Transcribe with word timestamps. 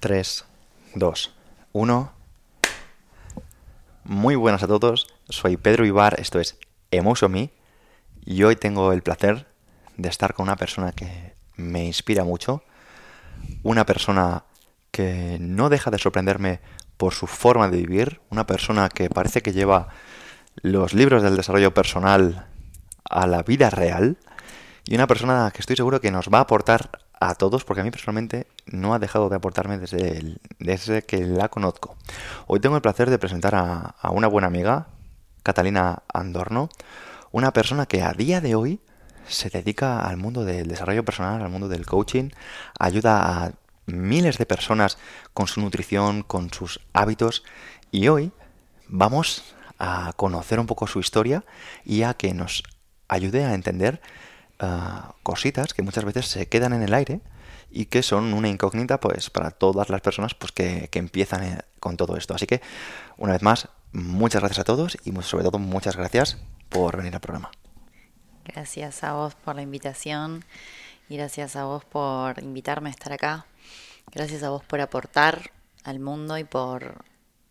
3, 0.00 0.44
2, 0.94 1.34
1. 1.72 2.12
Muy 4.04 4.34
buenas 4.36 4.62
a 4.62 4.66
todos, 4.66 5.08
soy 5.30 5.56
Pedro 5.56 5.86
Ibar, 5.86 6.20
esto 6.20 6.38
es 6.38 6.58
Emotion 6.90 7.32
Me 7.32 7.50
y 8.24 8.42
hoy 8.42 8.56
tengo 8.56 8.92
el 8.92 9.02
placer 9.02 9.46
de 9.96 10.08
estar 10.10 10.34
con 10.34 10.44
una 10.44 10.56
persona 10.56 10.92
que 10.92 11.34
me 11.56 11.84
inspira 11.84 12.24
mucho, 12.24 12.62
una 13.62 13.86
persona 13.86 14.44
que 14.90 15.38
no 15.40 15.70
deja 15.70 15.90
de 15.90 15.98
sorprenderme 15.98 16.60
por 16.98 17.14
su 17.14 17.26
forma 17.26 17.68
de 17.68 17.78
vivir, 17.78 18.20
una 18.30 18.46
persona 18.46 18.90
que 18.90 19.08
parece 19.08 19.40
que 19.40 19.52
lleva 19.52 19.88
los 20.56 20.92
libros 20.92 21.22
del 21.22 21.36
desarrollo 21.36 21.72
personal 21.72 22.46
a 23.08 23.26
la 23.26 23.42
vida 23.42 23.70
real 23.70 24.18
y 24.84 24.94
una 24.94 25.06
persona 25.06 25.50
que 25.52 25.60
estoy 25.60 25.76
seguro 25.76 26.00
que 26.00 26.10
nos 26.10 26.28
va 26.28 26.38
a 26.38 26.42
aportar 26.42 26.90
a 27.20 27.34
todos, 27.34 27.64
porque 27.64 27.80
a 27.80 27.84
mí 27.84 27.90
personalmente 27.90 28.46
no 28.66 28.94
ha 28.94 28.98
dejado 28.98 29.28
de 29.28 29.36
aportarme 29.36 29.78
desde, 29.78 30.36
desde 30.58 31.02
que 31.02 31.18
la 31.18 31.48
conozco. 31.48 31.96
Hoy 32.46 32.60
tengo 32.60 32.76
el 32.76 32.82
placer 32.82 33.10
de 33.10 33.18
presentar 33.18 33.54
a, 33.54 33.94
a 34.00 34.10
una 34.10 34.28
buena 34.28 34.48
amiga, 34.48 34.88
Catalina 35.42 36.02
Andorno, 36.12 36.68
una 37.32 37.52
persona 37.52 37.86
que 37.86 38.02
a 38.02 38.12
día 38.12 38.40
de 38.40 38.54
hoy 38.54 38.80
se 39.28 39.50
dedica 39.50 40.00
al 40.06 40.16
mundo 40.16 40.44
del 40.44 40.68
desarrollo 40.68 41.04
personal, 41.04 41.42
al 41.42 41.50
mundo 41.50 41.68
del 41.68 41.86
coaching, 41.86 42.30
ayuda 42.78 43.44
a 43.44 43.52
miles 43.86 44.38
de 44.38 44.46
personas 44.46 44.98
con 45.32 45.46
su 45.46 45.60
nutrición, 45.60 46.22
con 46.22 46.52
sus 46.52 46.80
hábitos 46.92 47.44
y 47.90 48.08
hoy 48.08 48.32
vamos 48.88 49.54
a 49.78 50.12
conocer 50.16 50.58
un 50.58 50.66
poco 50.66 50.86
su 50.86 51.00
historia 51.00 51.44
y 51.84 52.02
a 52.02 52.14
que 52.14 52.34
nos 52.34 52.62
ayude 53.08 53.44
a 53.44 53.54
entender 53.54 54.00
uh, 54.60 55.12
cositas 55.22 55.74
que 55.74 55.82
muchas 55.82 56.04
veces 56.04 56.26
se 56.26 56.48
quedan 56.48 56.72
en 56.72 56.82
el 56.82 56.94
aire 56.94 57.20
y 57.70 57.86
que 57.86 58.02
son 58.02 58.32
una 58.34 58.48
incógnita 58.48 59.00
pues 59.00 59.30
para 59.30 59.50
todas 59.50 59.90
las 59.90 60.00
personas 60.00 60.34
pues 60.34 60.52
que, 60.52 60.88
que 60.90 60.98
empiezan 60.98 61.42
eh, 61.42 61.58
con 61.80 61.96
todo 61.96 62.16
esto. 62.16 62.34
Así 62.34 62.46
que 62.46 62.60
una 63.16 63.32
vez 63.32 63.42
más, 63.42 63.68
muchas 63.92 64.40
gracias 64.40 64.60
a 64.60 64.64
todos 64.64 64.96
y 65.04 65.12
sobre 65.22 65.44
todo 65.44 65.58
muchas 65.58 65.96
gracias 65.96 66.38
por 66.68 66.96
venir 66.96 67.14
al 67.14 67.20
programa. 67.20 67.50
Gracias 68.44 69.02
a 69.02 69.12
vos 69.12 69.34
por 69.34 69.56
la 69.56 69.62
invitación 69.62 70.44
y 71.08 71.16
gracias 71.16 71.56
a 71.56 71.64
vos 71.64 71.84
por 71.84 72.42
invitarme 72.42 72.88
a 72.88 72.92
estar 72.92 73.12
acá. 73.12 73.46
Gracias 74.12 74.42
a 74.42 74.50
vos 74.50 74.64
por 74.64 74.80
aportar 74.80 75.50
al 75.84 75.98
mundo 75.98 76.38
y 76.38 76.44
por 76.44 77.04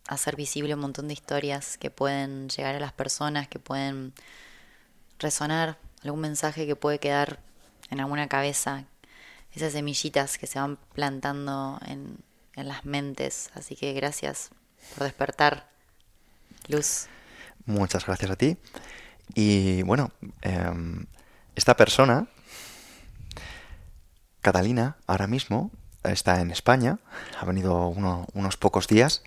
hacer 0.07 0.35
visible 0.35 0.73
un 0.73 0.81
montón 0.81 1.07
de 1.07 1.13
historias 1.13 1.77
que 1.77 1.89
pueden 1.89 2.49
llegar 2.49 2.75
a 2.75 2.79
las 2.79 2.93
personas, 2.93 3.47
que 3.47 3.59
pueden 3.59 4.13
resonar, 5.19 5.77
algún 6.05 6.21
mensaje 6.21 6.65
que 6.65 6.75
puede 6.75 6.99
quedar 6.99 7.39
en 7.89 7.99
alguna 7.99 8.27
cabeza, 8.27 8.85
esas 9.51 9.73
semillitas 9.73 10.37
que 10.37 10.47
se 10.47 10.59
van 10.59 10.77
plantando 10.93 11.79
en, 11.85 12.17
en 12.55 12.67
las 12.67 12.85
mentes. 12.85 13.51
Así 13.53 13.75
que 13.75 13.93
gracias 13.93 14.49
por 14.95 15.03
despertar, 15.03 15.69
Luz. 16.67 17.07
Muchas 17.65 18.05
gracias 18.05 18.31
a 18.31 18.35
ti. 18.35 18.57
Y 19.33 19.81
bueno, 19.83 20.11
eh, 20.41 20.71
esta 21.55 21.75
persona, 21.75 22.27
Catalina, 24.41 24.97
ahora 25.07 25.27
mismo 25.27 25.71
está 26.11 26.41
en 26.41 26.51
España, 26.51 26.99
ha 27.39 27.45
venido 27.45 27.87
uno, 27.87 28.27
unos 28.33 28.57
pocos 28.57 28.87
días. 28.87 29.23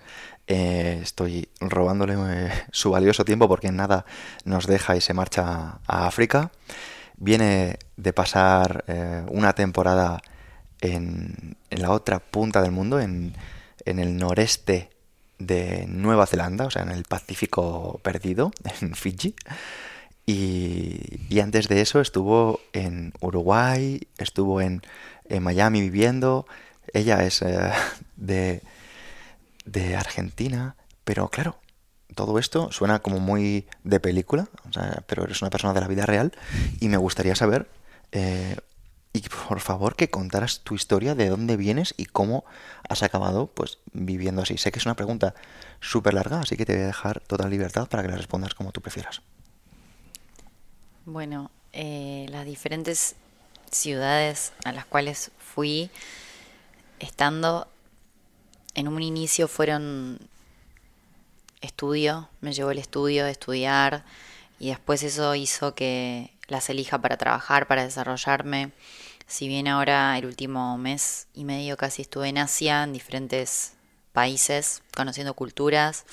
Eh, 0.51 0.97
estoy 1.03 1.47
robándole 1.59 2.15
eh, 2.17 2.51
su 2.71 2.89
valioso 2.89 3.23
tiempo 3.23 3.47
porque 3.47 3.67
en 3.67 3.75
nada 3.75 4.05
nos 4.45 4.65
deja 4.65 4.95
y 4.95 5.01
se 5.01 5.13
marcha 5.13 5.79
a 5.85 6.07
África. 6.07 6.51
Viene 7.17 7.77
de 7.97 8.13
pasar 8.13 8.83
eh, 8.87 9.23
una 9.29 9.53
temporada 9.53 10.23
en, 10.81 11.55
la 11.69 11.91
otra 11.91 12.19
punta 12.19 12.63
del 12.63 12.71
mundo, 12.71 12.99
en, 12.99 13.35
el 13.85 14.17
noreste 14.17 14.89
de 15.37 15.85
Nueva 15.87 16.25
Zelanda, 16.25 16.65
o 16.65 16.71
sea, 16.71 16.81
en 16.81 16.89
el 16.91 17.03
Pacífico 17.03 17.99
perdido, 18.01 18.51
en 18.81 18.95
Fiji. 18.95 19.35
Y, 20.25 21.39
antes 21.39 21.67
de 21.67 21.81
eso 21.81 22.01
estuvo 22.01 22.59
en 22.73 23.13
Uruguay, 23.19 24.07
estuvo 24.17 24.61
en 24.61 24.81
Miami 25.29 25.81
viviendo. 25.81 26.47
Ella 26.93 27.23
es 27.23 27.41
eh, 27.41 27.71
de, 28.15 28.61
de 29.65 29.95
Argentina, 29.95 30.75
pero 31.03 31.29
claro, 31.29 31.57
todo 32.15 32.39
esto 32.39 32.71
suena 32.71 32.99
como 32.99 33.19
muy 33.19 33.67
de 33.83 33.99
película, 33.99 34.47
o 34.67 34.73
sea, 34.73 35.03
pero 35.07 35.23
eres 35.23 35.41
una 35.41 35.51
persona 35.51 35.73
de 35.73 35.81
la 35.81 35.87
vida 35.87 36.05
real 36.05 36.33
y 36.79 36.89
me 36.89 36.97
gustaría 36.97 37.35
saber, 37.35 37.69
eh, 38.11 38.57
y 39.13 39.21
por 39.47 39.59
favor, 39.59 39.95
que 39.95 40.09
contaras 40.09 40.61
tu 40.61 40.75
historia, 40.75 41.15
de 41.15 41.29
dónde 41.29 41.57
vienes 41.57 41.93
y 41.97 42.05
cómo 42.05 42.45
has 42.87 43.03
acabado 43.03 43.47
pues 43.47 43.79
viviendo 43.91 44.43
así. 44.43 44.57
Sé 44.57 44.71
que 44.71 44.79
es 44.79 44.85
una 44.85 44.95
pregunta 44.95 45.33
súper 45.79 46.13
larga, 46.13 46.41
así 46.41 46.57
que 46.57 46.65
te 46.65 46.73
voy 46.73 46.83
a 46.83 46.87
dejar 46.87 47.19
total 47.21 47.49
libertad 47.49 47.87
para 47.87 48.03
que 48.03 48.09
la 48.09 48.17
respondas 48.17 48.53
como 48.53 48.71
tú 48.71 48.81
prefieras. 48.81 49.21
Bueno, 51.05 51.49
eh, 51.73 52.27
las 52.29 52.45
diferentes 52.45 53.15
ciudades 53.71 54.53
a 54.63 54.71
las 54.71 54.85
cuales 54.85 55.31
fui 55.39 55.89
estando 56.99 57.67
en 58.75 58.87
un 58.87 59.01
inicio 59.01 59.47
fueron 59.47 60.19
estudio, 61.61 62.29
me 62.41 62.53
llevó 62.53 62.71
el 62.71 62.77
estudio 62.77 63.25
de 63.25 63.31
estudiar 63.31 64.05
y 64.59 64.69
después 64.69 65.03
eso 65.03 65.35
hizo 65.35 65.75
que 65.75 66.31
las 66.47 66.69
elija 66.69 66.99
para 66.99 67.17
trabajar, 67.17 67.67
para 67.67 67.83
desarrollarme. 67.83 68.71
Si 69.27 69.47
bien 69.47 69.67
ahora 69.67 70.17
el 70.17 70.25
último 70.25 70.77
mes 70.77 71.27
y 71.33 71.45
medio 71.45 71.77
casi 71.77 72.01
estuve 72.01 72.29
en 72.29 72.39
Asia, 72.39 72.83
en 72.83 72.93
diferentes 72.93 73.73
países, 74.11 74.81
conociendo 74.95 75.33
culturas, 75.33 76.05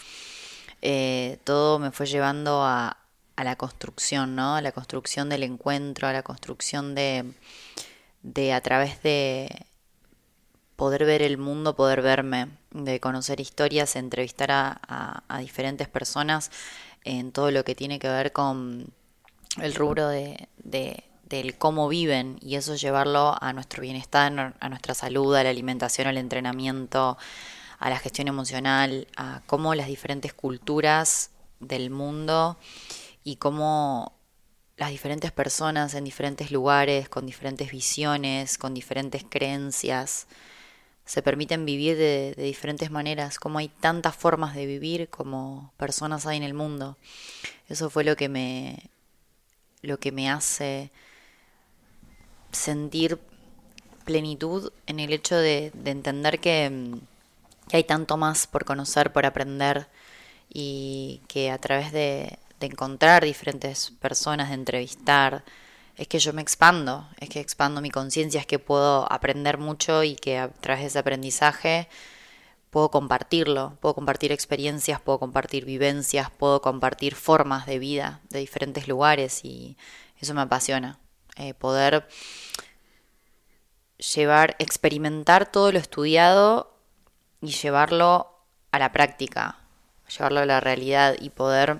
eh, 0.82 1.38
todo 1.44 1.78
me 1.78 1.90
fue 1.90 2.06
llevando 2.06 2.62
a, 2.62 2.98
a 3.36 3.44
la 3.44 3.56
construcción, 3.56 4.36
¿no? 4.36 4.56
A 4.56 4.60
la 4.60 4.72
construcción 4.72 5.28
del 5.28 5.42
encuentro, 5.42 6.08
a 6.08 6.12
la 6.12 6.22
construcción 6.22 6.94
de, 6.94 7.24
de 8.22 8.52
a 8.52 8.60
través 8.60 9.02
de 9.02 9.65
poder 10.76 11.04
ver 11.04 11.22
el 11.22 11.38
mundo, 11.38 11.74
poder 11.74 12.02
verme, 12.02 12.48
de 12.70 13.00
conocer 13.00 13.40
historias, 13.40 13.96
entrevistar 13.96 14.50
a, 14.52 15.38
diferentes 15.40 15.88
personas 15.88 16.50
en 17.04 17.32
todo 17.32 17.50
lo 17.50 17.64
que 17.64 17.74
tiene 17.74 17.98
que 17.98 18.08
ver 18.08 18.32
con 18.32 18.92
el 19.60 19.74
rubro 19.74 20.08
de, 20.08 20.48
de, 20.58 21.04
del 21.24 21.56
cómo 21.56 21.88
viven 21.88 22.38
y 22.40 22.56
eso 22.56 22.74
llevarlo 22.74 23.36
a 23.40 23.52
nuestro 23.52 23.82
bienestar, 23.82 24.54
a 24.60 24.68
nuestra 24.68 24.94
salud, 24.94 25.34
a 25.34 25.42
la 25.42 25.50
alimentación, 25.50 26.06
al 26.06 26.18
entrenamiento, 26.18 27.16
a 27.78 27.90
la 27.90 27.98
gestión 27.98 28.28
emocional, 28.28 29.06
a 29.16 29.42
cómo 29.46 29.74
las 29.74 29.88
diferentes 29.88 30.32
culturas 30.32 31.30
del 31.60 31.90
mundo 31.90 32.56
y 33.24 33.36
cómo 33.36 34.12
las 34.76 34.90
diferentes 34.90 35.32
personas 35.32 35.94
en 35.94 36.04
diferentes 36.04 36.50
lugares, 36.50 37.08
con 37.08 37.24
diferentes 37.24 37.70
visiones, 37.70 38.58
con 38.58 38.74
diferentes 38.74 39.24
creencias, 39.28 40.26
se 41.06 41.22
permiten 41.22 41.64
vivir 41.64 41.96
de, 41.96 42.34
diferentes 42.36 42.90
maneras, 42.90 43.38
como 43.38 43.58
hay 43.58 43.68
tantas 43.68 44.14
formas 44.16 44.54
de 44.54 44.66
vivir 44.66 45.08
como 45.08 45.72
personas 45.76 46.26
hay 46.26 46.36
en 46.36 46.42
el 46.42 46.52
mundo. 46.52 46.98
Eso 47.68 47.88
fue 47.90 48.02
lo 48.04 48.16
que 48.16 48.28
me, 48.28 48.90
lo 49.82 49.98
que 49.98 50.10
me 50.10 50.28
hace 50.28 50.90
sentir 52.50 53.20
plenitud 54.04 54.72
en 54.86 55.00
el 55.00 55.12
hecho 55.12 55.36
de, 55.36 55.70
de 55.74 55.90
entender 55.92 56.40
que, 56.40 56.98
hay 57.72 57.84
tanto 57.84 58.16
más 58.16 58.46
por 58.46 58.64
conocer, 58.64 59.12
por 59.12 59.26
aprender 59.26 59.88
y 60.48 61.20
que 61.26 61.50
a 61.50 61.58
través 61.58 61.90
de 61.90 62.38
encontrar 62.60 63.24
diferentes 63.24 63.90
personas, 64.00 64.48
de 64.48 64.54
entrevistar, 64.54 65.44
es 65.96 66.08
que 66.08 66.18
yo 66.18 66.32
me 66.32 66.42
expando, 66.42 67.08
es 67.18 67.28
que 67.28 67.40
expando 67.40 67.80
mi 67.80 67.90
conciencia, 67.90 68.40
es 68.40 68.46
que 68.46 68.58
puedo 68.58 69.10
aprender 69.10 69.58
mucho 69.58 70.02
y 70.04 70.14
que 70.14 70.38
a 70.38 70.48
través 70.48 70.82
de 70.82 70.86
ese 70.88 70.98
aprendizaje 70.98 71.88
puedo 72.70 72.90
compartirlo, 72.90 73.78
puedo 73.80 73.94
compartir 73.94 74.32
experiencias, 74.32 75.00
puedo 75.00 75.18
compartir 75.18 75.64
vivencias, 75.64 76.30
puedo 76.30 76.60
compartir 76.60 77.14
formas 77.14 77.64
de 77.64 77.78
vida 77.78 78.20
de 78.28 78.40
diferentes 78.40 78.88
lugares 78.88 79.44
y 79.44 79.78
eso 80.20 80.34
me 80.34 80.42
apasiona, 80.42 80.98
eh, 81.36 81.54
poder 81.54 82.06
llevar, 83.96 84.56
experimentar 84.58 85.50
todo 85.50 85.72
lo 85.72 85.78
estudiado 85.78 86.76
y 87.40 87.52
llevarlo 87.52 88.44
a 88.70 88.78
la 88.78 88.92
práctica, 88.92 89.58
llevarlo 90.14 90.40
a 90.40 90.46
la 90.46 90.60
realidad 90.60 91.16
y 91.18 91.30
poder 91.30 91.78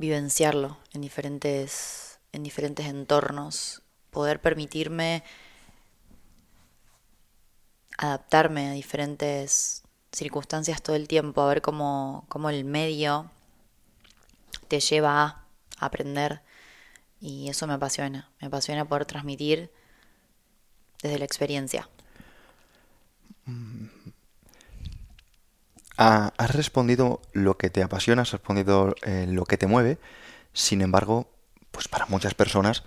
vivenciarlo 0.00 0.78
en 0.94 1.02
diferentes, 1.02 2.18
en 2.32 2.42
diferentes 2.42 2.86
entornos, 2.86 3.82
poder 4.10 4.40
permitirme 4.40 5.22
adaptarme 7.98 8.70
a 8.70 8.72
diferentes 8.72 9.82
circunstancias 10.10 10.80
todo 10.80 10.96
el 10.96 11.06
tiempo, 11.06 11.42
a 11.42 11.48
ver 11.48 11.60
cómo, 11.60 12.24
cómo 12.28 12.48
el 12.48 12.64
medio 12.64 13.30
te 14.68 14.80
lleva 14.80 15.22
a 15.22 15.44
aprender 15.78 16.40
y 17.20 17.50
eso 17.50 17.66
me 17.66 17.74
apasiona, 17.74 18.30
me 18.40 18.46
apasiona 18.46 18.86
poder 18.86 19.04
transmitir 19.04 19.70
desde 21.02 21.18
la 21.18 21.26
experiencia. 21.26 21.90
mm, 23.44 23.84
has 26.00 26.54
respondido 26.54 27.20
lo 27.32 27.58
que 27.58 27.68
te 27.68 27.82
apasiona, 27.82 28.22
has 28.22 28.32
respondido 28.32 28.94
eh, 29.02 29.26
lo 29.28 29.44
que 29.44 29.58
te 29.58 29.66
mueve. 29.66 29.98
Sin 30.54 30.80
embargo, 30.80 31.28
pues 31.70 31.88
para 31.88 32.06
muchas 32.06 32.34
personas 32.34 32.84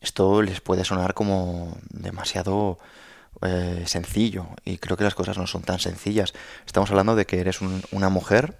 esto 0.00 0.42
les 0.42 0.60
puede 0.60 0.84
sonar 0.84 1.14
como 1.14 1.76
demasiado 1.90 2.78
eh, 3.42 3.84
sencillo 3.86 4.48
y 4.64 4.78
creo 4.78 4.96
que 4.96 5.04
las 5.04 5.14
cosas 5.14 5.38
no 5.38 5.46
son 5.46 5.62
tan 5.62 5.78
sencillas. 5.78 6.34
Estamos 6.66 6.90
hablando 6.90 7.14
de 7.14 7.26
que 7.26 7.40
eres 7.40 7.60
una 7.92 8.08
mujer, 8.08 8.58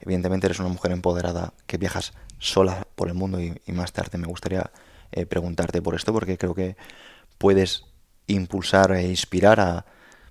evidentemente 0.00 0.48
eres 0.48 0.58
una 0.58 0.68
mujer 0.68 0.90
empoderada 0.90 1.52
que 1.66 1.78
viajas 1.78 2.14
sola 2.38 2.86
por 2.96 3.08
el 3.08 3.14
mundo 3.14 3.40
y, 3.40 3.60
más 3.68 3.92
tarde 3.92 4.18
me 4.18 4.26
gustaría 4.26 4.70
eh, 5.12 5.24
preguntarte 5.26 5.80
por 5.80 5.94
esto 5.94 6.12
porque 6.12 6.36
creo 6.36 6.54
que 6.54 6.76
puedes 7.38 7.84
impulsar 8.26 8.92
e 8.92 9.06
inspirar 9.06 9.60
a 9.60 9.86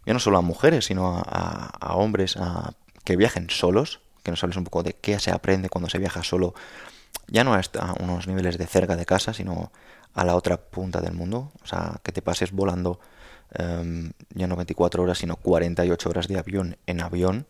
ya 0.06 0.14
no 0.14 0.20
solo 0.20 0.38
a 0.38 0.42
mujeres 0.42 0.86
sino 0.86 1.24
a, 1.26 1.96
hombres 1.96 2.38
a 2.38 2.74
que 3.06 3.16
viajen 3.16 3.50
solos, 3.50 4.02
que 4.24 4.31
nos 4.31 4.44
hables 4.44 4.57
un 4.57 4.66
poco 4.66 4.84
de 4.84 4.94
qué 4.94 5.19
se 5.19 5.31
aprende 5.31 5.69
cuando 5.69 5.90
se 5.90 6.00
viaja 6.00 6.24
solo, 6.24 6.54
ya 7.28 7.44
no 7.44 7.54
a 7.54 7.62
unos 8.00 8.28
niveles 8.28 8.57
de 8.57 8.68
cerca 8.68 8.96
de 8.98 9.06
casa, 9.06 9.34
sino 9.34 9.72
a 10.13 10.25
la 10.25 10.36
otra 10.36 10.57
punta 10.57 11.02
del 11.02 11.13
mundo, 11.13 11.52
o 11.63 11.68
sea, 11.68 12.00
que 12.04 12.12
te 12.12 12.22
pases 12.22 12.52
volando 12.52 13.00
em, 13.54 14.12
ya 14.34 14.48
no 14.48 14.56
24 14.56 15.04
horas, 15.04 15.19
sino 15.19 15.36
48 15.38 16.10
horas 16.10 16.28
de 16.28 16.38
avión 16.38 16.78
en 16.88 17.02
avión. 17.02 17.48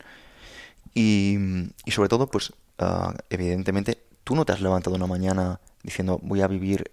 Y, 0.94 1.38
y 1.86 1.92
sobre 1.92 2.10
todo, 2.10 2.28
pues, 2.28 2.54
ah, 2.80 3.13
evidentemente, 3.30 4.04
tú 4.24 4.36
no 4.36 4.46
te 4.46 4.54
has 4.54 4.62
levantado 4.62 4.96
una 4.96 5.07
mañana 5.07 5.60
diciendo 5.84 6.19
voy 6.24 6.42
a 6.42 6.48
vivir 6.48 6.92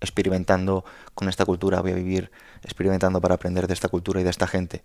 experimentando 0.00 0.84
con 1.14 1.28
esta 1.28 1.44
cultura, 1.44 1.80
voy 1.80 1.92
a 1.92 1.96
vivir 1.96 2.30
experimentando 2.62 3.20
para 3.20 3.34
aprender 3.34 3.66
de 3.66 3.74
esta 3.74 3.88
cultura 3.88 4.20
y 4.20 4.24
de 4.24 4.30
esta 4.30 4.46
gente. 4.46 4.84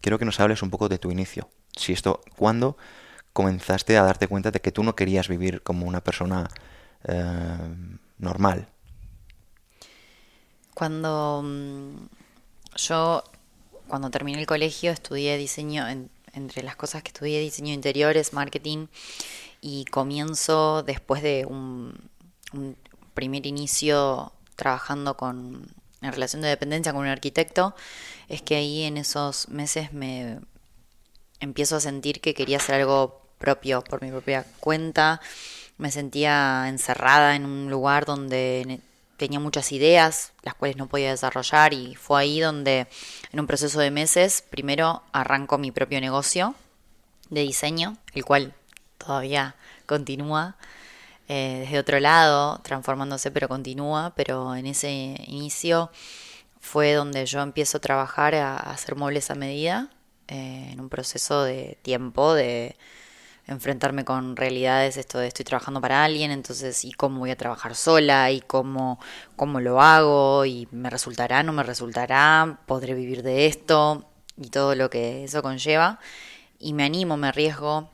Quiero 0.00 0.18
que 0.18 0.24
nos 0.24 0.40
hables 0.40 0.62
un 0.62 0.70
poco 0.70 0.88
de 0.88 0.98
tu 0.98 1.10
inicio. 1.10 1.48
Si 1.76 1.92
esto, 1.92 2.20
¿cuándo 2.36 2.76
comenzaste 3.32 3.96
a 3.96 4.02
darte 4.02 4.28
cuenta 4.28 4.50
de 4.50 4.60
que 4.60 4.72
tú 4.72 4.84
no 4.84 4.94
querías 4.94 5.28
vivir 5.28 5.62
como 5.62 5.86
una 5.86 6.02
persona 6.02 6.48
eh, 7.04 7.58
normal? 8.18 8.68
Cuando 10.74 11.42
mm, 11.44 11.94
yo, 12.76 13.24
cuando 13.88 14.10
terminé 14.10 14.40
el 14.40 14.46
colegio, 14.46 14.90
estudié 14.92 15.36
diseño, 15.36 15.86
entre 16.32 16.62
las 16.62 16.76
cosas 16.76 17.02
que 17.02 17.08
estudié, 17.08 17.40
diseño 17.40 17.72
interiores, 17.72 18.32
marketing, 18.32 18.86
y 19.60 19.84
comienzo 19.86 20.82
después 20.82 21.22
de 21.22 21.46
un, 21.46 22.10
primer 23.14 23.46
inicio 23.46 24.32
trabajando 24.56 25.16
con, 25.16 25.66
en 26.04 26.12
relación 26.12 26.42
de 26.42 26.48
dependencia 26.48 26.92
con 26.92 27.02
un 27.02 27.08
arquitecto, 27.08 27.74
es 28.28 28.42
que 28.42 28.56
ahí 28.56 28.82
en 28.82 28.96
esos 28.96 29.48
meses 29.48 29.92
me 29.92 30.38
empiezo 31.40 31.76
a 31.76 31.80
sentir 31.80 32.20
que 32.20 32.34
quería 32.34 32.58
hacer 32.58 32.76
algo 32.76 33.22
propio, 33.38 33.82
por 33.82 34.02
mi 34.02 34.10
propia 34.10 34.46
cuenta. 34.60 35.20
Me 35.76 35.90
sentía 35.90 36.66
encerrada 36.68 37.36
en 37.36 37.44
un 37.44 37.70
lugar 37.70 38.04
donde 38.04 38.80
tenía 39.16 39.40
muchas 39.40 39.72
ideas, 39.72 40.32
las 40.42 40.54
cuales 40.54 40.76
no 40.76 40.86
podía 40.86 41.10
desarrollar 41.10 41.72
y 41.72 41.94
fue 41.94 42.20
ahí 42.20 42.40
donde 42.40 42.86
en 43.32 43.40
un 43.40 43.46
proceso 43.46 43.80
de 43.80 43.90
meses 43.90 44.42
primero 44.50 45.02
arranco 45.12 45.58
mi 45.58 45.70
propio 45.70 46.00
negocio 46.00 46.54
de 47.30 47.42
diseño, 47.42 47.96
el 48.14 48.24
cual 48.24 48.54
todavía 48.98 49.56
continúa 49.86 50.56
eh, 51.28 51.60
desde 51.64 51.78
otro 51.78 52.00
lado, 52.00 52.60
transformándose, 52.62 53.30
pero 53.30 53.48
continúa, 53.48 54.12
pero 54.16 54.54
en 54.56 54.66
ese 54.66 54.90
inicio 55.26 55.90
fue 56.60 56.92
donde 56.94 57.26
yo 57.26 57.40
empiezo 57.40 57.78
a 57.78 57.80
trabajar 57.80 58.34
a, 58.34 58.56
hacer 58.56 58.96
muebles 58.96 59.30
a 59.30 59.34
medida, 59.34 59.90
eh, 60.28 60.70
en 60.72 60.80
un 60.80 60.88
proceso 60.88 61.42
de 61.44 61.78
tiempo, 61.82 62.34
de 62.34 62.76
enfrentarme 63.46 64.04
con 64.04 64.36
realidades, 64.36 64.96
esto 64.96 65.18
de 65.18 65.28
estoy 65.28 65.44
trabajando 65.44 65.80
para 65.80 66.04
alguien, 66.04 66.30
entonces, 66.30 66.84
¿y 66.84 66.92
cómo 66.92 67.20
voy 67.20 67.30
a 67.30 67.36
trabajar 67.36 67.74
sola? 67.74 68.30
¿Y 68.30 68.40
cómo, 68.40 68.98
cómo 69.36 69.60
lo 69.60 69.80
hago? 69.80 70.44
¿Y 70.46 70.68
me 70.72 70.90
resultará? 70.90 71.42
¿No 71.42 71.52
me 71.52 71.62
resultará? 71.62 72.60
¿Podré 72.66 72.94
vivir 72.94 73.22
de 73.22 73.46
esto? 73.46 74.06
Y 74.36 74.48
todo 74.50 74.74
lo 74.74 74.90
que 74.90 75.24
eso 75.24 75.42
conlleva. 75.42 76.00
Y 76.58 76.72
me 76.72 76.84
animo, 76.84 77.16
me 77.16 77.28
arriesgo. 77.28 77.90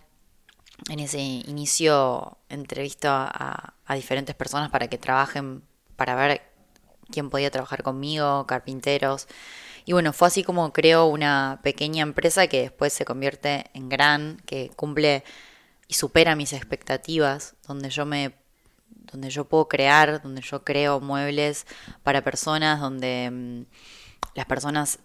En 0.88 0.98
ese 1.00 1.18
inicio 1.20 2.38
entrevisto 2.48 3.08
a, 3.10 3.74
a 3.84 3.94
diferentes 3.94 4.34
personas 4.34 4.70
para 4.70 4.88
que 4.88 4.98
trabajen, 4.98 5.62
para 5.96 6.14
ver 6.14 6.42
quién 7.10 7.30
podía 7.30 7.50
trabajar 7.50 7.82
conmigo, 7.82 8.46
carpinteros. 8.46 9.28
Y 9.84 9.92
bueno, 9.92 10.12
fue 10.12 10.28
así 10.28 10.44
como 10.44 10.72
creo 10.72 11.06
una 11.06 11.60
pequeña 11.62 12.02
empresa 12.02 12.46
que 12.46 12.62
después 12.62 12.92
se 12.92 13.04
convierte 13.04 13.66
en 13.74 13.88
gran, 13.88 14.40
que 14.46 14.70
cumple 14.76 15.24
y 15.88 15.94
supera 15.94 16.36
mis 16.36 16.52
expectativas, 16.52 17.56
donde 17.66 17.90
yo 17.90 18.06
me 18.06 18.40
donde 19.12 19.30
yo 19.30 19.44
puedo 19.44 19.68
crear, 19.68 20.22
donde 20.22 20.42
yo 20.42 20.64
creo 20.64 21.00
muebles 21.00 21.66
para 22.02 22.22
personas, 22.22 22.80
donde 22.80 23.28
mm, 23.30 23.64
las 24.34 24.46
personas 24.46 25.00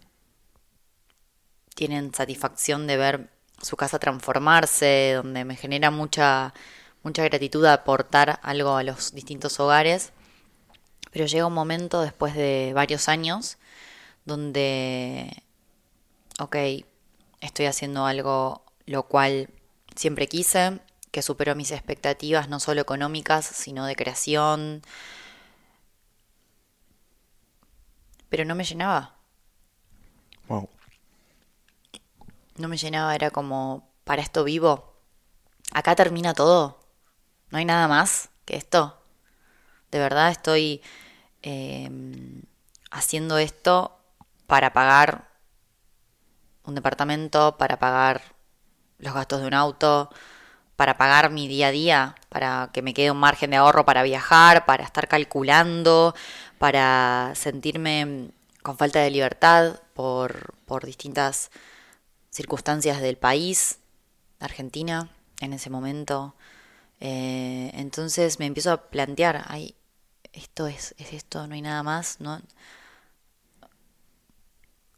tienen 1.74 2.14
satisfacción 2.14 2.88
de 2.88 2.98
ver 2.98 3.30
su 3.62 3.78
casa 3.78 4.00
transformarse, 4.00 5.14
donde 5.16 5.46
me 5.46 5.56
genera 5.56 5.92
mucha 5.92 6.54
mucha 7.04 7.24
gratitud 7.24 7.64
aportar 7.66 8.40
algo 8.42 8.76
a 8.76 8.84
los 8.84 9.14
distintos 9.14 9.60
hogares. 9.60 10.12
Pero 11.12 11.26
llega 11.28 11.46
un 11.46 11.54
momento 11.54 12.02
después 12.02 12.34
de 12.36 12.72
varios 12.74 13.08
años 13.10 13.58
donde, 14.26 15.44
ok, 16.40 16.56
estoy 17.42 17.68
haciendo 17.68 18.06
algo 18.06 18.66
lo 18.86 19.04
cual 19.04 19.50
siempre 19.96 20.28
quise, 20.28 20.80
que 21.12 21.22
superó 21.22 21.56
mis 21.56 21.72
expectativas 21.72 22.50
no 22.50 22.60
solo 22.60 22.82
económicas, 22.82 23.46
sino 23.46 23.86
de 23.86 23.96
creación, 23.96 24.82
pero 28.30 28.46
no 28.46 28.56
me 28.56 28.64
llenaba. 28.64 29.16
Wow. 30.48 30.70
No 32.56 32.68
me 32.68 32.78
llenaba, 32.78 33.16
era 33.16 33.32
como, 33.32 33.90
para 34.04 34.22
esto 34.22 34.44
vivo. 34.44 34.94
Acá 35.74 35.96
termina 35.96 36.34
todo. 36.34 36.80
No 37.50 37.58
hay 37.58 37.66
nada 37.66 37.88
más 37.88 38.30
que 38.46 38.56
esto. 38.56 38.98
De 39.92 40.00
verdad 40.00 40.32
estoy 40.32 40.82
eh, 41.42 41.90
haciendo 42.92 43.38
esto 43.38 43.98
para 44.48 44.74
pagar 44.74 45.30
un 46.64 46.76
departamento, 46.76 47.58
para 47.58 47.78
pagar 47.78 48.22
los 49.00 49.14
gastos 49.14 49.42
de 49.42 49.48
un 49.48 49.54
auto, 49.54 50.10
para 50.76 50.98
pagar 50.98 51.30
mi 51.32 51.48
día 51.48 51.68
a 51.68 51.72
día, 51.72 52.16
para 52.30 52.70
que 52.74 52.82
me 52.82 52.94
quede 52.94 53.12
un 53.12 53.18
margen 53.18 53.52
de 53.52 53.58
ahorro 53.58 53.86
para 53.86 54.04
viajar, 54.04 54.66
para 54.66 54.84
estar 54.84 55.08
calculando, 55.08 56.16
para 56.58 57.34
sentirme 57.36 58.32
con 58.64 58.78
falta 58.78 59.00
de 59.00 59.12
libertad 59.12 59.80
por, 59.94 60.56
por 60.66 60.86
distintas 60.86 61.52
circunstancias 62.36 63.00
del 63.00 63.18
país, 63.18 63.80
Argentina, 64.42 65.10
en 65.40 65.54
ese 65.54 65.70
momento. 65.70 66.36
Eh, 67.00 67.72
entonces 67.76 68.40
me 68.40 68.46
empiezo 68.46 68.74
a 68.74 68.90
plantear, 68.90 69.46
ay, 69.48 69.74
esto 70.34 70.68
es, 70.68 70.96
es 70.98 71.14
esto, 71.14 71.48
no 71.48 71.54
hay 71.56 71.62
nada 71.62 71.82
más, 71.82 72.20
no, 72.20 72.42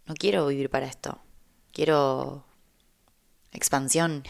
no 0.08 0.16
quiero 0.16 0.48
vivir 0.48 0.72
para 0.72 0.88
esto. 0.88 1.20
Quiero 1.72 2.44
expansión. 3.52 4.24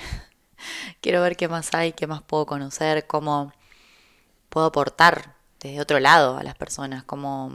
quiero 1.01 1.21
ver 1.21 1.37
qué 1.37 1.47
más 1.47 1.73
hay, 1.73 1.93
qué 1.93 2.07
más 2.07 2.21
puedo 2.23 2.45
conocer, 2.45 3.07
cómo 3.07 3.53
puedo 4.49 4.67
aportar 4.67 5.37
desde 5.61 5.79
otro 5.79 6.01
lado 6.01 6.35
a 6.37 6.43
las 6.43 6.55
personas, 6.55 7.05
cómo, 7.05 7.53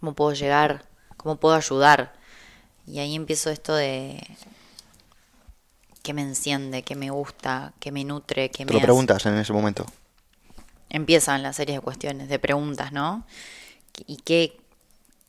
cómo 0.00 0.14
puedo 0.16 0.32
llegar, 0.32 0.88
cómo 1.16 1.36
puedo 1.36 1.54
ayudar. 1.54 2.23
Y 2.86 2.98
ahí 2.98 3.14
empiezo 3.14 3.50
esto 3.50 3.74
de 3.74 4.22
que 6.02 6.12
me 6.12 6.22
enciende, 6.22 6.82
que 6.82 6.96
me 6.96 7.10
gusta, 7.10 7.72
que 7.80 7.90
me 7.90 8.04
nutre, 8.04 8.50
que 8.50 8.66
¿Te 8.66 8.72
me... 8.72 8.78
lo 8.78 8.80
preguntas 8.80 9.24
en 9.26 9.36
ese 9.38 9.52
momento? 9.52 9.86
Empiezan 10.90 11.42
las 11.42 11.56
series 11.56 11.78
de 11.78 11.82
cuestiones, 11.82 12.28
de 12.28 12.38
preguntas, 12.38 12.92
¿no? 12.92 13.26
¿Y 14.06 14.18
qué, 14.18 14.58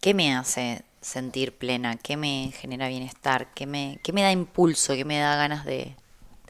qué 0.01 0.13
me 0.13 0.35
hace 0.35 0.83
sentir 1.01 1.57
plena, 1.57 1.97
qué 1.97 2.17
me 2.17 2.51
genera 2.59 2.87
bienestar, 2.89 3.53
qué 3.53 3.65
me, 3.65 3.99
qué 4.03 4.11
me 4.11 4.21
da 4.21 4.31
impulso, 4.31 4.93
qué 4.95 5.05
me 5.05 5.19
da 5.19 5.35
ganas 5.35 5.63
de, 5.65 5.95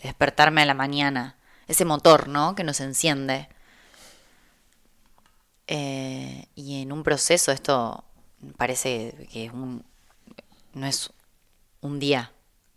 despertarme 0.06 0.62
a 0.62 0.66
la 0.66 0.74
mañana, 0.74 1.36
ese 1.68 1.86
motor, 1.86 2.28
¿no? 2.28 2.56
Que 2.56 2.64
nos 2.64 2.80
enciende. 2.80 3.50
Eh, 5.68 6.48
y 6.56 6.82
en 6.82 6.92
un 6.92 7.04
proceso 7.04 7.52
esto 7.52 8.04
parece 8.58 9.28
que 9.32 9.46
es 9.46 9.52
un, 9.52 9.84
no 10.76 10.86
es 10.86 11.12
un 11.82 12.00
día 12.00 12.32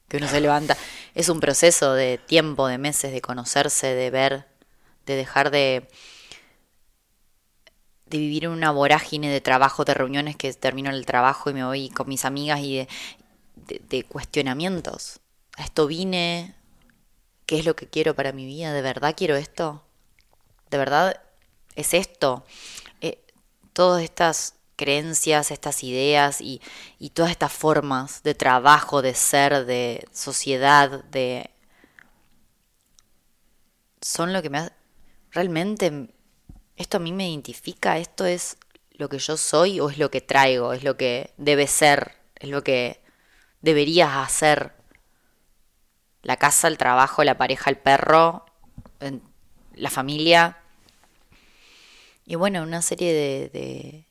que 0.08 0.16
uno 0.16 0.26
se 0.26 0.40
levanta, 0.40 0.76
es 1.14 1.28
un 1.28 1.40
proceso 1.40 1.92
de 1.92 2.16
tiempo, 2.16 2.66
de 2.66 2.78
meses, 2.78 3.12
de 3.12 3.20
conocerse, 3.20 3.88
de 3.88 4.10
ver, 4.10 4.48
de 5.04 5.16
dejar 5.16 5.50
de 5.50 5.88
de 8.08 8.18
vivir 8.18 8.44
en 8.44 8.50
una 8.50 8.70
vorágine 8.70 9.30
de 9.30 9.40
trabajo, 9.40 9.84
de 9.84 9.94
reuniones 9.94 10.36
que 10.36 10.52
termino 10.54 10.90
el 10.90 11.04
trabajo 11.04 11.50
y 11.50 11.54
me 11.54 11.64
voy 11.64 11.90
con 11.90 12.08
mis 12.08 12.24
amigas 12.24 12.60
y 12.60 12.86
de, 13.56 14.04
cuestionamientos. 14.04 15.20
A 15.56 15.64
esto 15.64 15.86
vine, 15.86 16.54
¿qué 17.46 17.58
es 17.58 17.66
lo 17.66 17.76
que 17.76 17.86
quiero 17.86 18.14
para 18.14 18.32
mi 18.32 18.46
vida? 18.46 18.72
¿De 18.72 18.82
verdad 18.82 19.14
quiero 19.16 19.36
esto? 19.36 19.82
¿De 20.70 20.78
verdad 20.78 21.20
es 21.74 21.92
esto? 21.92 22.44
Eh, 23.00 23.20
todas 23.72 24.02
estas 24.02 24.54
creencias, 24.78 25.50
estas 25.50 25.84
ideas 25.84 26.40
y, 26.40 26.62
y 26.98 27.10
todas 27.10 27.30
estas 27.32 27.52
formas 27.52 28.22
de 28.22 28.34
trabajo, 28.34 29.02
de 29.02 29.14
ser, 29.14 29.66
de 29.66 30.08
sociedad, 30.12 31.04
de... 31.04 31.50
son 34.00 34.32
lo 34.32 34.40
que 34.40 34.48
me 34.48 34.58
hace... 34.58 34.72
Realmente 35.32 36.08
esto 36.76 36.96
a 36.96 37.00
mí 37.00 37.12
me 37.12 37.28
identifica, 37.28 37.98
esto 37.98 38.24
es 38.24 38.56
lo 38.92 39.08
que 39.08 39.18
yo 39.18 39.36
soy 39.36 39.80
o 39.80 39.90
es 39.90 39.98
lo 39.98 40.10
que 40.10 40.20
traigo, 40.20 40.72
es 40.72 40.84
lo 40.84 40.96
que 40.96 41.34
debe 41.36 41.66
ser, 41.66 42.16
es 42.36 42.48
lo 42.48 42.62
que 42.62 43.00
deberías 43.60 44.16
hacer. 44.16 44.72
La 46.22 46.36
casa, 46.36 46.68
el 46.68 46.78
trabajo, 46.78 47.24
la 47.24 47.36
pareja, 47.36 47.70
el 47.70 47.78
perro, 47.78 48.44
la 49.74 49.90
familia. 49.90 50.58
Y 52.26 52.34
bueno, 52.34 52.62
una 52.62 52.82
serie 52.82 53.12
de, 53.12 53.48
de, 53.48 54.07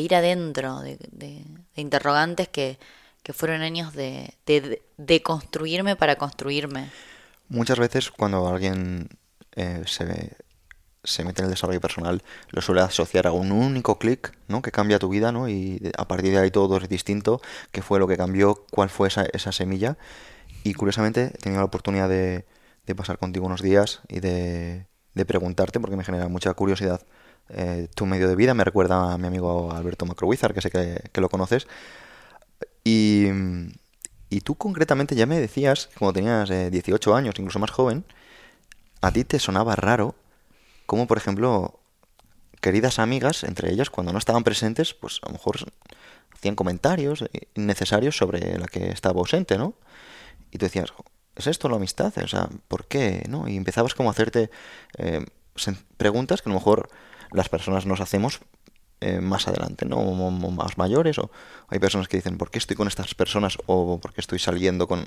ir 0.00 0.14
adentro, 0.14 0.80
de, 0.80 0.98
de 1.12 1.42
interrogantes 1.74 2.48
que, 2.48 2.78
que, 3.22 3.32
fueron 3.32 3.62
años 3.62 3.94
de, 3.94 4.34
de, 4.46 5.22
construirme 5.22 5.96
para 5.96 6.16
construirme. 6.16 6.90
Muchas 7.48 7.78
veces 7.78 8.10
cuando 8.10 8.46
alguien 8.48 9.08
eh, 9.54 9.82
se 9.86 10.36
se 11.06 11.24
mete 11.24 11.40
en 11.40 11.46
el 11.46 11.50
desarrollo 11.50 11.80
personal, 11.80 12.22
lo 12.50 12.60
suele 12.60 12.80
asociar 12.80 13.26
a 13.26 13.32
un 13.32 13.52
único 13.52 13.98
clic, 13.98 14.36
¿no? 14.48 14.60
Que 14.60 14.72
cambia 14.72 14.98
tu 14.98 15.08
vida, 15.08 15.32
¿no? 15.32 15.48
Y 15.48 15.92
a 15.96 16.08
partir 16.08 16.32
de 16.32 16.38
ahí 16.38 16.50
todo 16.50 16.76
es 16.78 16.88
distinto. 16.88 17.40
¿Qué 17.70 17.82
fue 17.82 17.98
lo 17.98 18.08
que 18.08 18.16
cambió? 18.16 18.66
¿Cuál 18.70 18.90
fue 18.90 19.08
esa, 19.08 19.24
esa 19.32 19.52
semilla? 19.52 19.96
Y 20.64 20.74
curiosamente 20.74 21.32
he 21.34 21.38
tenido 21.38 21.60
la 21.60 21.66
oportunidad 21.66 22.08
de, 22.08 22.44
de 22.86 22.94
pasar 22.94 23.18
contigo 23.18 23.46
unos 23.46 23.62
días 23.62 24.00
y 24.08 24.20
de, 24.20 24.86
de, 25.14 25.24
preguntarte, 25.24 25.80
porque 25.80 25.96
me 25.96 26.04
genera 26.04 26.28
mucha 26.28 26.52
curiosidad 26.54 27.00
eh, 27.50 27.88
tu 27.94 28.06
medio 28.06 28.28
de 28.28 28.36
vida. 28.36 28.54
Me 28.54 28.64
recuerda 28.64 29.12
a 29.12 29.18
mi 29.18 29.26
amigo 29.26 29.72
Alberto 29.72 30.06
Macrowizar, 30.06 30.54
que 30.54 30.60
sé 30.60 30.70
que, 30.70 31.10
que 31.12 31.20
lo 31.20 31.28
conoces. 31.28 31.66
Y, 32.84 33.26
y, 34.30 34.40
tú 34.42 34.54
concretamente 34.54 35.16
ya 35.16 35.26
me 35.26 35.40
decías, 35.40 35.88
como 35.98 36.12
tenías 36.12 36.48
18 36.48 37.10
eh, 37.10 37.18
años, 37.18 37.34
incluso 37.38 37.58
más 37.58 37.70
joven, 37.70 38.04
a 39.00 39.10
ti 39.10 39.24
te 39.24 39.38
sonaba 39.38 39.76
raro 39.76 40.14
como 40.86 41.06
por 41.06 41.18
ejemplo 41.18 41.80
queridas 42.60 42.98
amigas, 42.98 43.44
entre 43.44 43.70
ellas, 43.70 43.90
cuando 43.90 44.12
no 44.12 44.18
estaban 44.18 44.44
presentes, 44.44 44.94
pues 44.94 45.20
a 45.22 45.26
lo 45.26 45.34
mejor 45.34 45.56
hacían 46.32 46.54
comentarios 46.54 47.24
innecesarios 47.54 48.16
sobre 48.16 48.58
la 48.58 48.66
que 48.66 48.90
estaba 48.90 49.20
ausente, 49.20 49.58
¿no? 49.58 49.74
Y 50.50 50.58
tú 50.58 50.66
decías, 50.66 50.92
¿es 51.34 51.46
esto 51.46 51.68
la 51.68 51.76
amistad? 51.76 52.12
O 52.22 52.28
sea, 52.28 52.48
¿por 52.68 52.86
qué? 52.86 53.24
¿no? 53.28 53.48
Y 53.48 53.56
empezabas 53.56 53.94
como 53.94 54.08
a 54.08 54.12
hacerte 54.12 54.50
eh, 54.98 55.24
preguntas 55.96 56.42
que 56.42 56.48
a 56.48 56.52
lo 56.52 56.58
mejor 56.58 56.88
las 57.32 57.48
personas 57.48 57.86
nos 57.86 58.00
hacemos 58.00 58.40
eh, 59.00 59.20
más 59.20 59.46
adelante, 59.46 59.84
¿no? 59.84 60.02
Más 60.30 60.78
mayores, 60.78 61.18
o 61.18 61.30
hay 61.68 61.78
personas 61.78 62.08
que 62.08 62.16
dicen, 62.16 62.38
¿por 62.38 62.50
qué 62.50 62.58
estoy 62.58 62.76
con 62.76 62.88
estas 62.88 63.14
personas? 63.14 63.58
O 63.66 63.98
¿por 64.00 64.14
qué 64.14 64.20
estoy 64.20 64.38
saliendo 64.38 64.88
con 64.88 65.04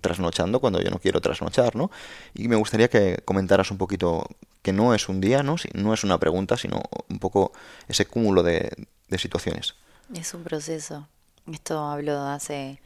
trasnochando 0.00 0.60
cuando 0.60 0.80
yo 0.80 0.90
no 0.90 0.98
quiero 0.98 1.20
trasnochar, 1.20 1.74
¿no? 1.74 1.90
Y 2.34 2.48
me 2.48 2.56
gustaría 2.56 2.88
que 2.88 3.22
comentaras 3.24 3.70
un 3.70 3.78
poquito 3.78 4.26
que 4.62 4.72
no 4.72 4.94
es 4.94 5.08
un 5.08 5.20
día, 5.20 5.42
¿no? 5.42 5.56
No 5.72 5.94
es 5.94 6.04
una 6.04 6.18
pregunta, 6.18 6.56
sino 6.56 6.82
un 7.08 7.18
poco 7.18 7.52
ese 7.88 8.06
cúmulo 8.06 8.42
de, 8.42 8.70
situaciones. 9.16 9.74
Es 10.12 10.34
un 10.34 10.42
proceso. 10.42 11.08
Esto 11.50 11.78
hablo 11.78 12.20
hace 12.26 12.80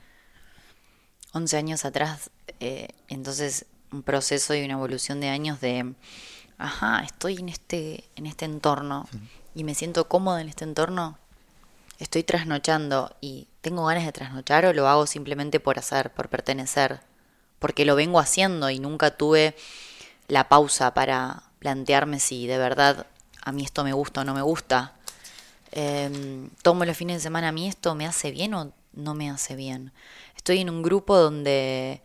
11 1.32 1.56
años 1.56 1.84
atrás, 1.84 2.30
eh, 2.60 2.88
entonces 3.08 3.66
un 3.90 4.02
proceso 4.02 4.54
y 4.54 4.62
una 4.62 4.74
evolución 4.74 5.20
de 5.20 5.28
años 5.28 5.60
de, 5.60 5.94
ajá, 6.58 7.02
estoy 7.04 7.36
en 7.36 7.48
este, 7.48 8.04
en 8.16 8.26
este 8.26 8.44
entorno 8.44 9.08
y 9.54 9.64
me 9.64 9.74
siento 9.74 10.08
cómodo 10.08 10.38
en 10.38 10.48
este 10.48 10.64
entorno, 10.64 11.18
estoy 11.98 12.24
trasnochando 12.24 13.14
y 13.20 13.46
tengo 13.60 13.86
ganas 13.86 14.04
de 14.04 14.12
trasnochar 14.12 14.66
o 14.66 14.72
lo 14.72 14.88
hago 14.88 15.06
simplemente 15.06 15.60
por 15.60 15.78
hacer, 15.78 16.12
por 16.12 16.28
pertenecer, 16.28 17.00
porque 17.58 17.84
lo 17.84 17.96
vengo 17.96 18.18
haciendo 18.18 18.70
y 18.70 18.80
nunca 18.80 19.16
tuve 19.16 19.56
la 20.26 20.48
pausa 20.48 20.94
para 20.94 21.44
plantearme 21.60 22.20
si 22.20 22.46
de 22.46 22.58
verdad 22.58 23.06
a 23.42 23.52
mí 23.52 23.64
esto 23.64 23.84
me 23.84 23.92
gusta 23.92 24.20
o 24.20 24.24
no 24.24 24.34
me 24.34 24.42
gusta. 24.42 24.94
Em, 25.70 26.50
tomo 26.62 26.84
los 26.84 26.96
fines 26.96 27.16
de 27.16 27.22
semana, 27.22 27.48
a 27.48 27.52
mí 27.52 27.68
esto 27.68 27.94
me 27.94 28.06
hace 28.06 28.30
bien 28.30 28.54
o 28.54 28.72
no 28.92 29.14
me 29.14 29.30
hace 29.30 29.54
bien. 29.54 29.92
Estoy 30.36 30.60
en 30.60 30.70
un 30.70 30.82
grupo 30.82 31.16
donde 31.16 32.02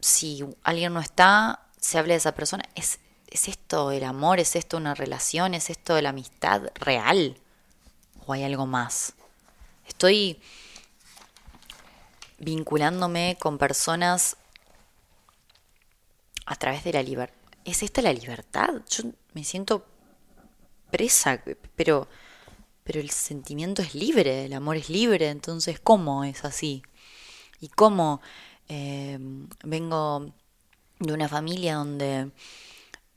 si 0.00 0.44
alguien 0.62 0.92
no 0.92 1.00
está, 1.00 1.66
se 1.80 1.98
habla 1.98 2.14
de 2.14 2.18
esa 2.18 2.34
persona. 2.34 2.64
¿Es, 2.74 2.98
¿Es 3.30 3.48
esto 3.48 3.90
el 3.92 4.04
amor? 4.04 4.40
¿Es 4.40 4.56
esto 4.56 4.76
una 4.76 4.94
relación? 4.94 5.54
¿Es 5.54 5.70
esto 5.70 6.00
la 6.00 6.10
amistad 6.10 6.62
real? 6.74 7.36
¿O 8.26 8.32
hay 8.32 8.42
algo 8.42 8.66
más? 8.66 9.14
Estoy 9.86 10.40
vinculándome 12.38 13.36
con 13.40 13.58
personas 13.58 14.36
a 16.46 16.56
través 16.56 16.84
de 16.84 16.92
la 16.92 17.02
libertad 17.02 17.40
¿es 17.64 17.82
esta 17.82 18.02
la 18.02 18.12
libertad? 18.12 18.82
Yo 18.88 19.04
me 19.34 19.44
siento 19.44 19.84
presa, 20.90 21.42
pero, 21.76 22.08
pero 22.84 23.00
el 23.00 23.10
sentimiento 23.10 23.82
es 23.82 23.94
libre, 23.94 24.46
el 24.46 24.52
amor 24.52 24.76
es 24.76 24.88
libre, 24.90 25.28
entonces 25.28 25.80
¿cómo 25.80 26.24
es 26.24 26.44
así? 26.44 26.82
¿Y 27.60 27.68
cómo 27.68 28.20
em, 28.68 29.48
vengo 29.62 30.32
de 30.98 31.12
una 31.12 31.28
familia 31.28 31.76
donde 31.76 32.30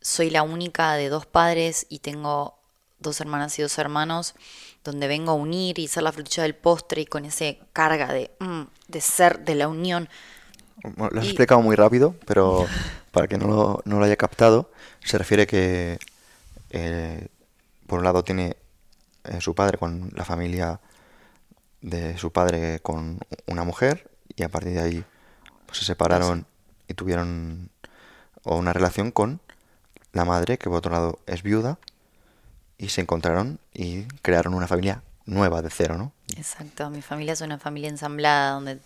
soy 0.04 0.30
la 0.30 0.44
única 0.44 0.94
de 0.94 1.10
dos 1.10 1.26
padres 1.26 1.88
y 1.90 2.00
tengo 2.00 2.60
dos 3.00 3.20
hermanas 3.22 3.58
y 3.58 3.62
dos 3.62 3.78
hermanos, 3.78 4.36
donde 4.84 5.08
vengo 5.08 5.32
a 5.32 5.36
unir 5.36 5.80
y 5.80 5.88
ser 5.88 6.04
la 6.04 6.12
frutilla 6.12 6.44
del 6.44 6.56
postre 6.56 7.02
y 7.02 7.06
con 7.06 7.26
ese 7.26 7.60
carga 7.72 8.12
de, 8.12 8.32
mm, 8.40 8.64
de 8.90 9.02
ser, 9.02 9.40
de 9.46 9.56
la 9.56 9.68
unión. 9.68 10.10
lo 10.84 11.20
has 11.20 11.26
explicado 11.26 11.62
muy 11.62 11.76
rápido, 11.76 12.16
pero 12.26 12.68
para 13.12 13.28
que 13.28 13.38
no 13.38 13.82
lo, 13.86 14.04
haya 14.04 14.18
captado, 14.18 14.72
se 15.04 15.18
refiere 15.18 15.48
que, 15.48 16.00
eh, 16.72 17.28
por 17.88 18.00
un 18.00 18.06
lado, 18.06 18.24
tiene 18.24 18.58
eh, 19.24 19.40
su 19.40 19.56
padre 19.56 19.78
con 19.78 20.12
la 20.14 20.26
familia 20.26 20.82
de 21.82 22.18
su 22.18 22.32
padre 22.32 22.80
con 22.82 23.20
una 23.46 23.64
mujer 23.64 24.10
y 24.36 24.44
a 24.44 24.50
partir 24.50 24.74
de 24.74 24.82
ahí 24.82 25.06
pues, 25.66 25.80
se 25.80 25.86
separaron 25.86 26.46
y 26.88 26.94
tuvieron 26.94 27.70
una 28.44 28.74
relación 28.74 29.12
con 29.12 29.42
la 30.14 30.26
madre, 30.26 30.58
que 30.58 30.70
por 30.70 30.78
otro 30.78 30.92
lado 30.92 31.20
es 31.26 31.44
viuda, 31.44 31.78
y 32.78 32.90
se 32.90 33.02
encontraron 33.02 33.60
y 33.74 34.04
crearon 34.22 34.54
una 34.54 34.68
familia 34.68 35.04
nueva 35.26 35.62
de 35.62 35.70
cero, 35.70 35.98
¿no? 35.98 36.12
Exacto, 36.38 36.90
mi 36.90 37.02
familia 37.02 37.34
es 37.34 37.42
una 37.42 37.58
familia 37.60 37.90
ensamblada 37.90 38.52
donde 38.52 38.80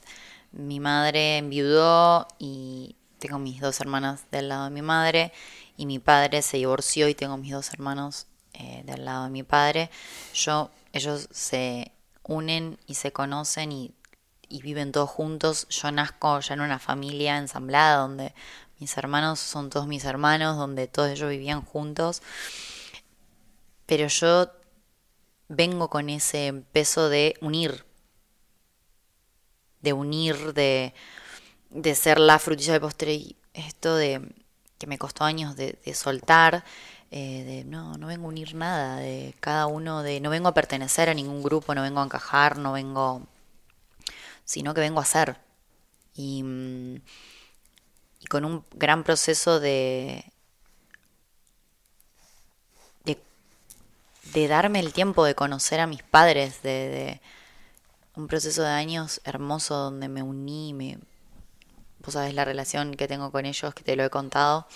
mi 0.52 0.80
madre 0.80 1.38
enviudó 1.38 2.28
y 2.40 2.96
tengo 3.20 3.40
mis 3.40 3.60
dos 3.60 3.80
hermanas 3.80 4.26
del 4.32 4.50
lado 4.50 4.66
de 4.66 4.72
mi 4.72 4.82
madre 4.82 5.32
y 5.76 5.86
mi 5.86 6.00
padre 6.00 6.42
se 6.42 6.58
divorció 6.58 7.08
y 7.08 7.16
tengo 7.16 7.38
mis 7.38 7.52
dos 7.52 7.72
hermanos 7.74 8.28
eh, 8.54 8.84
del 8.86 9.06
lado 9.06 9.26
de 9.26 9.30
mi 9.30 9.44
padre. 9.44 9.90
Yo, 10.34 10.72
ellos 10.94 11.28
se 11.32 11.92
unen 12.24 12.78
y 12.88 12.96
se 12.96 13.12
conocen 13.12 13.72
y, 13.72 13.94
y 14.50 14.62
viven 14.62 14.92
todos 14.92 15.10
juntos. 15.10 15.68
Yo 15.70 15.92
nazco 15.92 16.40
ya 16.40 16.54
en 16.54 16.62
una 16.62 16.80
familia 16.80 17.38
ensamblada 17.38 17.98
donde 17.98 18.34
mis 18.80 18.98
hermanos 18.98 19.40
son 19.40 19.70
todos 19.70 19.88
mis 19.88 20.06
hermanos, 20.06 20.58
donde 20.58 20.88
todos 20.88 21.10
ellos 21.10 21.30
vivían 21.30 21.62
juntos. 21.62 22.22
Pero 23.86 24.08
yo 24.08 24.52
vengo 25.48 25.90
con 25.90 26.10
ese 26.10 26.64
peso 26.72 27.10
de 27.10 27.36
unir, 27.42 27.86
de 29.82 29.94
unir, 29.94 30.54
de 30.54 30.94
de 31.70 31.96
ser 31.96 32.20
la 32.20 32.40
frutilla 32.40 32.74
de 32.74 32.80
postre 32.80 33.14
y 33.14 33.36
esto 33.54 33.96
de 33.96 34.22
que 34.78 34.88
me 34.88 34.98
costó 34.98 35.24
años 35.24 35.56
de, 35.56 35.78
soltar, 35.94 36.64
eh, 37.10 37.44
de 37.44 37.64
no, 37.64 37.98
no 37.98 38.08
vengo 38.08 38.26
a 38.26 38.30
unir 38.30 38.54
nada, 38.54 38.98
de 38.98 39.34
cada 39.40 39.66
uno, 39.66 40.04
de 40.04 40.20
no 40.20 40.30
vengo 40.30 40.50
a 40.50 40.54
pertenecer 40.54 41.10
a 41.10 41.14
ningún 41.14 41.42
grupo, 41.42 41.74
no 41.74 41.82
vengo 41.82 42.00
a 42.00 42.06
encajar, 42.06 42.58
no 42.58 42.74
vengo, 42.74 43.24
sino 44.46 44.74
que 44.74 44.82
vengo 44.82 45.00
a 45.00 45.06
ser. 45.06 45.38
Y, 46.14 46.44
mm, 46.44 47.02
y 48.20 48.26
con 48.26 48.46
un 48.46 48.64
gran 48.74 49.04
proceso 49.04 49.60
de, 49.60 50.26
de, 54.34 54.48
darme 54.48 54.80
el 54.80 54.94
tiempo 54.94 55.26
de 55.26 55.36
conocer 55.36 55.80
a 55.80 55.88
mis 55.88 56.04
padres, 56.04 56.62
de, 56.62 57.20
un 58.16 58.28
proceso 58.28 58.62
de 58.64 58.70
años 58.70 59.22
hermoso 59.24 59.76
donde 59.76 60.10
me 60.10 60.24
uní, 60.24 60.74
me, 60.74 61.00
vos 62.00 62.14
sabes 62.14 62.34
la 62.34 62.46
relación 62.46 62.96
que 62.96 63.08
tengo 63.08 63.32
con 63.32 63.46
ellos, 63.46 63.74
que 63.74 63.84
te 63.84 63.96
lo 63.96 64.04
he 64.04 64.10
contado, 64.10 64.68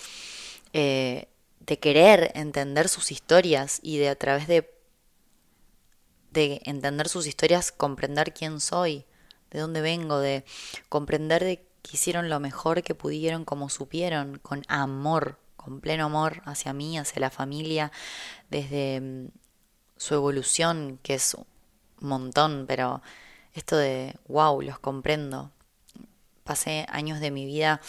eh, 0.73 1.27
de 1.59 1.79
querer 1.79 2.31
entender 2.35 2.89
sus 2.89 3.11
historias 3.11 3.79
y 3.83 3.97
de 3.97 4.09
a 4.09 4.15
través 4.15 4.47
de, 4.47 4.73
de 6.31 6.61
entender 6.65 7.09
sus 7.09 7.27
historias 7.27 7.71
comprender 7.71 8.33
quién 8.33 8.59
soy, 8.59 9.05
de 9.51 9.59
dónde 9.59 9.81
vengo, 9.81 10.19
de 10.19 10.43
comprender 10.89 11.43
de 11.43 11.63
que 11.81 11.91
hicieron 11.93 12.29
lo 12.29 12.39
mejor 12.39 12.83
que 12.83 12.95
pudieron 12.95 13.45
como 13.45 13.69
supieron, 13.69 14.39
con 14.39 14.63
amor, 14.67 15.37
con 15.55 15.81
pleno 15.81 16.05
amor 16.05 16.41
hacia 16.45 16.73
mí, 16.73 16.97
hacia 16.97 17.19
la 17.19 17.29
familia, 17.29 17.91
desde 18.49 19.01
mm, 19.01 19.27
su 19.97 20.15
evolución, 20.15 20.99
que 21.03 21.15
es 21.15 21.35
un 21.35 21.45
montón, 21.99 22.65
pero 22.67 23.01
esto 23.53 23.77
de, 23.77 24.15
wow, 24.27 24.61
los 24.61 24.79
comprendo. 24.79 25.51
Pasé 26.43 26.85
años 26.89 27.19
de 27.19 27.31
mi 27.31 27.45
vida 27.45 27.81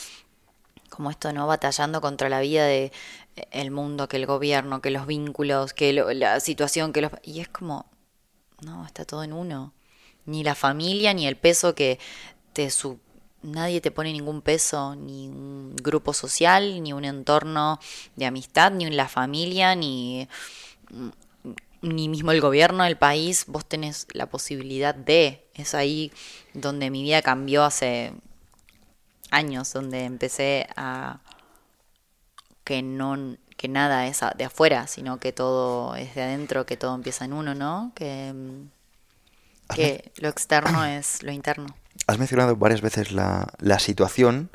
como 0.92 1.10
esto, 1.10 1.32
¿no? 1.32 1.46
Batallando 1.46 2.00
contra 2.00 2.28
la 2.28 2.40
vida 2.40 2.64
de 2.64 2.92
eh, 3.36 3.48
el 3.50 3.70
mundo, 3.70 4.08
que 4.08 4.18
el 4.18 4.26
gobierno, 4.26 4.80
que 4.82 4.90
los 4.90 5.06
vínculos, 5.06 5.72
que 5.72 5.92
la 5.92 6.38
situación, 6.40 6.92
que 6.92 7.00
los... 7.00 7.12
Y 7.22 7.40
es 7.40 7.48
como, 7.48 7.86
no, 8.60 8.86
está 8.86 9.04
todo 9.04 9.24
en 9.24 9.32
uno. 9.32 9.72
Ni 10.26 10.44
la 10.44 10.54
familia, 10.54 11.14
ni 11.14 11.26
el 11.26 11.36
peso 11.36 11.74
que 11.74 11.98
te 12.52 12.70
su... 12.70 13.00
Nadie 13.42 13.80
te 13.80 13.90
pone 13.90 14.12
ningún 14.12 14.40
peso, 14.40 14.94
ni 14.94 15.28
un 15.28 15.74
grupo 15.76 16.14
social, 16.14 16.82
ni 16.82 16.92
un 16.92 17.04
entorno 17.04 17.78
de 18.16 18.26
amistad, 18.26 18.72
ni 18.72 18.88
la 18.90 19.08
familia, 19.08 19.74
ni, 19.74 20.28
ni 21.80 22.08
mismo 22.08 22.30
el 22.32 22.40
gobierno, 22.40 22.84
el 22.84 22.96
país. 22.96 23.44
Vos 23.48 23.66
tenés 23.66 24.06
la 24.12 24.26
posibilidad 24.26 24.94
de. 24.94 25.48
Es 25.54 25.74
ahí 25.74 26.12
donde 26.54 26.90
mi 26.90 27.02
vida 27.02 27.22
cambió 27.22 27.64
hace 27.64 28.12
años, 29.30 29.72
donde 29.72 30.04
empecé 30.04 30.68
a 30.76 31.20
que 32.64 32.82
no 32.82 33.36
que 33.56 33.68
nada 33.68 34.08
es 34.08 34.20
de 34.36 34.44
afuera, 34.44 34.88
sino 34.88 35.18
que 35.18 35.32
todo 35.32 35.94
es 35.94 36.16
de 36.16 36.22
adentro, 36.22 36.66
que 36.66 36.76
todo 36.76 36.96
empieza 36.96 37.24
en 37.24 37.32
uno, 37.32 37.54
¿no? 37.54 37.92
Que, 37.94 38.34
que 39.72 40.10
lo 40.16 40.28
externo 40.28 40.84
es 40.84 41.22
lo 41.22 41.30
interno. 41.30 41.66
Has 42.06 42.18
mencionado 42.18 42.56
varias 42.56 42.80
veces 42.80 43.12
la, 43.12 43.52
la 43.58 43.78
situación, 43.78 44.50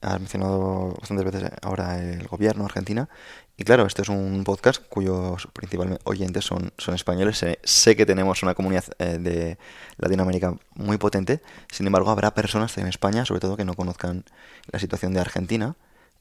has 0.00 0.18
mencionado 0.18 0.94
bastantes 0.98 1.24
veces 1.24 1.50
ahora 1.62 1.98
el 1.98 2.26
gobierno 2.26 2.64
Argentina, 2.64 3.08
y 3.56 3.64
claro, 3.64 3.86
este 3.86 4.02
es 4.02 4.08
un 4.08 4.44
podcast 4.44 4.82
cuyos 4.88 5.46
principales 5.52 5.98
oyentes 6.04 6.44
son, 6.44 6.72
son 6.78 6.94
españoles. 6.94 7.44
Sé, 7.62 7.96
que 7.96 8.06
tenemos 8.06 8.42
una 8.42 8.54
comunidad 8.54 8.84
eh, 8.98 9.18
de 9.18 9.58
Latinoamérica 9.98 10.56
muy 10.74 10.96
potente, 10.96 11.42
sin 11.70 11.86
embargo 11.86 12.10
habrá 12.10 12.34
personas 12.34 12.76
en 12.78 12.86
España, 12.86 13.24
sobre 13.24 13.40
todo, 13.40 13.56
que 13.56 13.64
no 13.64 13.74
conozcan 13.74 14.24
la 14.70 14.78
situación 14.78 15.12
de 15.12 15.20
Argentina 15.20 15.76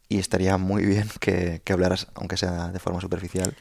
y 0.09 0.19
estaría 0.19 0.57
muy 0.57 0.85
bien 0.85 1.09
que, 1.19 1.61
hablaras, 1.69 2.07
aunque 2.15 2.37
sea 2.37 2.67
de 2.67 2.79
forma 2.79 2.99
superficial, 2.99 3.55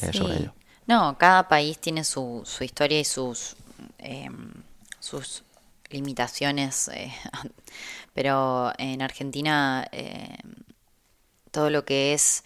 eh, 0.00 0.12
sobre 0.12 0.36
ello. 0.36 0.54
No, 0.86 1.18
cada 1.18 1.48
país 1.48 1.78
tiene 1.78 2.04
su, 2.04 2.42
su 2.46 2.64
historia 2.64 3.00
y 3.00 3.04
sus, 3.04 3.56
em, 3.98 4.52
sus 5.00 5.42
limitaciones, 5.90 6.88
eh, 6.88 7.12
pero 8.14 8.72
en 8.78 9.02
Argentina 9.02 9.86
em, 9.92 10.36
todo 11.50 11.70
lo 11.70 11.84
que 11.84 12.14
es 12.14 12.44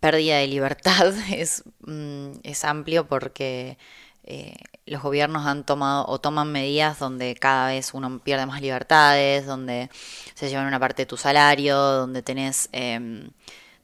pérdida 0.00 0.38
de 0.38 0.46
libertad 0.46 1.12
es, 1.32 1.64
mm, 1.80 2.40
es 2.42 2.64
amplio 2.64 3.08
porque 3.08 3.78
eh, 4.24 4.56
los 4.86 5.02
gobiernos 5.02 5.46
han 5.46 5.64
tomado 5.64 6.06
o 6.06 6.20
toman 6.20 6.52
medidas 6.52 6.98
donde 6.98 7.34
cada 7.34 7.68
vez 7.68 7.94
uno 7.94 8.18
pierde 8.20 8.46
más 8.46 8.60
libertades, 8.60 9.46
donde 9.46 9.90
se 10.34 10.48
llevan 10.48 10.66
una 10.66 10.80
parte 10.80 11.02
de 11.02 11.06
tu 11.06 11.16
salario, 11.16 11.76
donde 11.76 12.22
tenés, 12.22 12.68
em, 12.72 13.30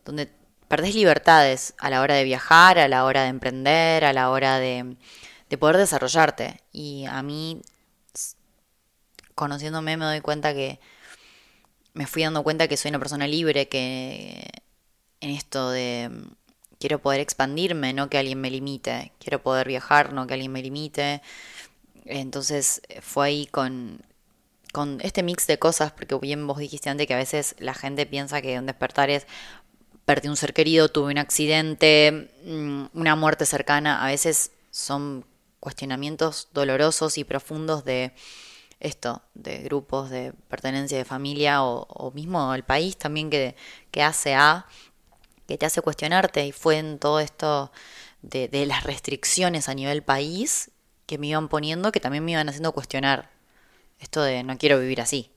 donde 0.04 0.30
perdés 0.68 0.94
libertades 0.94 1.74
a 1.78 1.90
la 1.90 2.00
hora 2.00 2.14
de 2.14 2.24
viajar, 2.24 2.78
a 2.78 2.88
la 2.88 3.04
hora 3.04 3.22
de 3.24 3.28
emprender, 3.28 4.04
a 4.04 4.12
la 4.12 4.30
hora 4.30 4.58
de, 4.58 4.96
de 5.48 5.58
poder 5.58 5.76
desarrollarte. 5.78 6.60
Y 6.72 7.06
a 7.06 7.22
mí, 7.22 7.60
conociéndome, 9.34 9.96
me 9.96 10.04
doy 10.04 10.20
cuenta 10.20 10.54
que 10.54 10.80
me 11.92 12.06
fui 12.06 12.22
dando 12.22 12.42
cuenta 12.42 12.68
que 12.68 12.76
soy 12.76 12.90
una 12.90 12.98
persona 12.98 13.26
libre, 13.26 13.68
que 13.68 14.48
en 15.20 15.30
esto 15.30 15.70
de 15.70 16.10
quiero 16.78 17.00
poder 17.00 17.20
expandirme, 17.20 17.92
no 17.92 18.10
que 18.10 18.18
alguien 18.18 18.40
me 18.40 18.50
limite, 18.50 19.12
quiero 19.18 19.42
poder 19.42 19.68
viajar, 19.68 20.12
no 20.12 20.26
que 20.26 20.34
alguien 20.34 20.52
me 20.52 20.62
limite. 20.62 21.22
Entonces 22.04 22.82
fue 23.00 23.28
ahí 23.28 23.46
con, 23.46 24.02
con 24.72 25.00
este 25.02 25.22
mix 25.22 25.46
de 25.46 25.58
cosas, 25.58 25.92
porque 25.92 26.16
bien 26.16 26.46
vos 26.46 26.58
dijiste 26.58 26.90
antes 26.90 27.06
que 27.06 27.14
a 27.14 27.18
veces 27.18 27.54
la 27.58 27.74
gente 27.74 28.06
piensa 28.06 28.42
que 28.42 28.58
un 28.58 28.66
despertar 28.66 29.08
es 29.10 29.26
perdí 30.04 30.28
un 30.28 30.36
ser 30.36 30.52
querido, 30.52 30.90
tuve 30.90 31.12
un 31.12 31.18
accidente, 31.18 32.30
mm, 32.44 32.86
una 32.92 33.16
muerte 33.16 33.46
cercana, 33.46 34.04
a 34.04 34.08
veces 34.08 34.50
son 34.70 35.24
cuestionamientos 35.60 36.48
dolorosos 36.52 37.16
y 37.16 37.24
profundos 37.24 37.84
de 37.84 38.12
esto, 38.80 39.22
de 39.34 39.58
grupos, 39.58 40.10
de 40.10 40.32
pertenencia 40.48 40.98
de 40.98 41.04
familia 41.04 41.62
o, 41.62 42.10
mismo 42.14 42.54
el 42.54 42.64
país 42.64 42.96
también 42.96 43.30
que, 43.30 43.56
que 43.90 44.02
hace 44.02 44.34
a 44.34 44.66
que 45.46 45.58
te 45.58 45.66
hace 45.66 45.82
cuestionarte 45.82 46.46
y 46.46 46.52
fue 46.52 46.78
en 46.78 46.98
todo 46.98 47.20
esto 47.20 47.70
de, 48.22 48.48
de, 48.48 48.64
las 48.64 48.84
restricciones 48.84 49.68
a 49.68 49.74
nivel 49.74 50.02
país 50.02 50.70
que 51.06 51.18
me 51.18 51.26
iban 51.26 51.48
poniendo 51.48 51.92
que 51.92 52.00
también 52.00 52.24
me 52.24 52.32
iban 52.32 52.48
haciendo 52.48 52.72
cuestionar 52.72 53.30
esto 54.00 54.22
de 54.22 54.42
no 54.42 54.56
quiero 54.56 54.78
vivir 54.80 55.00
así, 55.00 55.30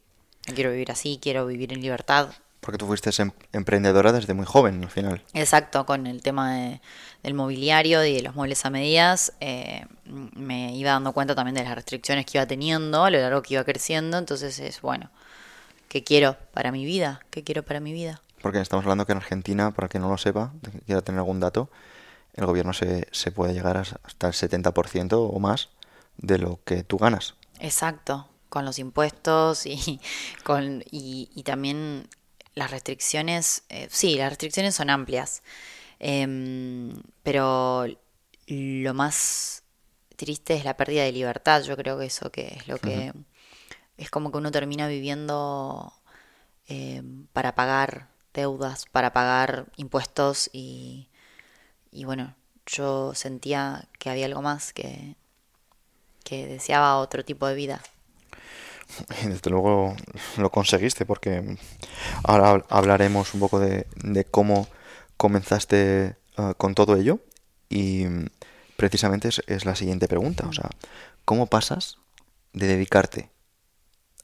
no 0.47 0.53
quiero 0.53 0.71
vivir 0.71 0.91
así, 0.91 1.19
quiero 1.21 1.45
vivir 1.45 1.73
en 1.73 1.81
libertad. 1.81 2.29
Porque 2.59 2.77
tú 2.77 2.87
fuiste 2.87 3.09
em, 3.21 3.31
emprendedora 3.53 4.11
desde 4.11 4.33
muy 4.33 4.45
joven 4.45 4.83
al 4.83 4.89
final. 4.89 5.23
Exacto, 5.33 5.85
con 5.85 6.07
el 6.07 6.21
tema 6.21 6.53
de, 6.53 6.81
del 7.23 7.33
mobiliario 7.33 8.03
y 8.03 8.15
de 8.15 8.21
los 8.21 8.35
muebles 8.35 8.65
a 8.65 8.69
medidas, 8.69 9.33
eh, 9.39 9.85
me 10.05 10.75
iba 10.75 10.91
dando 10.91 11.13
cuenta 11.13 11.35
también 11.35 11.55
de 11.55 11.63
las 11.63 11.75
restricciones 11.75 12.25
que 12.25 12.37
iba 12.37 12.45
teniendo 12.45 13.03
a 13.03 13.09
lo 13.09 13.19
largo 13.19 13.41
que 13.41 13.53
iba 13.53 13.63
creciendo, 13.63 14.17
entonces 14.17 14.59
es 14.59 14.81
bueno, 14.81 15.09
¿qué 15.87 16.03
quiero 16.03 16.35
para 16.53 16.71
mi 16.71 16.85
vida? 16.85 17.21
¿Qué 17.29 17.43
quiero 17.43 17.63
para 17.63 17.79
mi 17.79 17.93
vida? 17.93 18.21
porque 18.41 18.61
estamos 18.61 18.85
hablando 18.85 19.05
que 19.05 19.11
en 19.11 19.17
Argentina, 19.17 19.71
para 19.71 19.87
quien 19.87 20.03
no 20.03 20.09
lo 20.09 20.17
sepa, 20.17 20.53
quiera 20.85 21.01
tener 21.01 21.19
algún 21.19 21.39
dato, 21.39 21.69
el 22.33 22.45
gobierno 22.45 22.73
se, 22.73 23.07
se 23.11 23.31
puede 23.31 23.53
llegar 23.53 23.77
hasta 23.77 24.27
el 24.27 24.33
70% 24.33 25.13
o 25.13 25.39
más 25.39 25.69
de 26.17 26.37
lo 26.37 26.59
que 26.63 26.83
tú 26.83 26.97
ganas. 26.97 27.35
Exacto, 27.59 28.29
con 28.49 28.63
los 28.63 28.79
impuestos 28.79 29.65
y, 29.65 29.99
con, 30.43 30.83
y, 30.91 31.43
también 31.43 32.07
las 32.57 32.71
restricciones, 32.71 33.63
eh, 33.69 33.87
sí, 33.91 34.15
las 34.17 34.29
restricciones 34.29 34.75
son 34.75 34.89
amplias, 34.89 35.43
em, 35.99 37.01
pero 37.23 37.85
lo 38.47 38.93
más 38.93 39.63
triste 40.15 40.55
es 40.55 40.65
la 40.65 40.77
pérdida 40.77 41.03
de 41.03 41.11
libertad, 41.11 41.63
yo 41.63 41.77
creo 41.77 41.97
que 41.99 42.05
eso 42.05 42.31
que 42.31 42.47
es 42.57 42.67
lo 42.67 42.77
que... 42.77 43.13
Es 43.97 44.11
como 44.11 44.31
que 44.31 44.37
uno 44.37 44.51
termina 44.51 44.87
viviendo 44.87 45.91
em, 46.67 47.25
para 47.33 47.55
pagar 47.55 48.09
deudas 48.37 48.85
para 48.91 49.13
pagar 49.13 49.65
impuestos 49.77 50.49
y, 50.53 51.09
y 51.91 52.05
bueno, 52.05 52.35
yo 52.67 53.13
sentía 53.15 53.87
que 53.97 54.11
había 54.11 54.27
algo 54.27 54.43
más, 54.43 54.73
que, 54.73 55.15
que 56.23 56.45
deseaba 56.45 56.97
otro 56.97 57.25
tipo 57.25 57.47
de 57.47 57.55
vida. 57.55 57.81
Desde 59.25 59.49
luego 59.49 59.95
lo 60.37 60.51
conseguiste 60.51 61.05
porque 61.05 61.57
ahora 62.23 62.63
hablaremos 62.69 63.33
un 63.33 63.39
poco 63.39 63.59
de, 63.59 63.87
de 64.03 64.25
cómo 64.25 64.67
comenzaste 65.17 66.15
uh, 66.37 66.53
con 66.55 66.75
todo 66.75 66.95
ello 66.95 67.19
y 67.69 68.05
precisamente 68.75 69.27
es, 69.27 69.41
es, 69.47 69.65
la 69.65 69.75
siguiente 69.75 70.07
pregunta, 70.07 70.47
o 70.47 70.53
sea, 70.53 70.69
¿cómo 71.25 71.47
pasas 71.47 71.97
de 72.53 72.67
dedicarte 72.67 73.29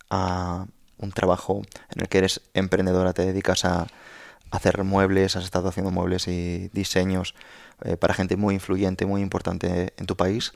a 0.09 0.65
un 0.97 1.11
trabajo 1.11 1.63
en 1.89 2.01
el 2.01 2.07
que 2.07 2.19
eres 2.19 2.41
emprendedora, 2.53 3.13
te 3.13 3.25
dedicas 3.25 3.65
a, 3.65 3.87
hacer 4.53 4.83
muebles, 4.83 5.35
has 5.35 5.45
estado 5.45 5.69
haciendo 5.69 5.89
muebles 5.89 6.27
y 6.27 6.69
diseños 6.73 7.33
eh, 7.83 7.97
para 7.97 8.13
gente 8.13 8.37
muy 8.37 8.53
influyente, 8.53 9.07
muy 9.07 9.21
importante 9.21 9.93
en 9.97 10.05
tu 10.05 10.15
país. 10.15 10.53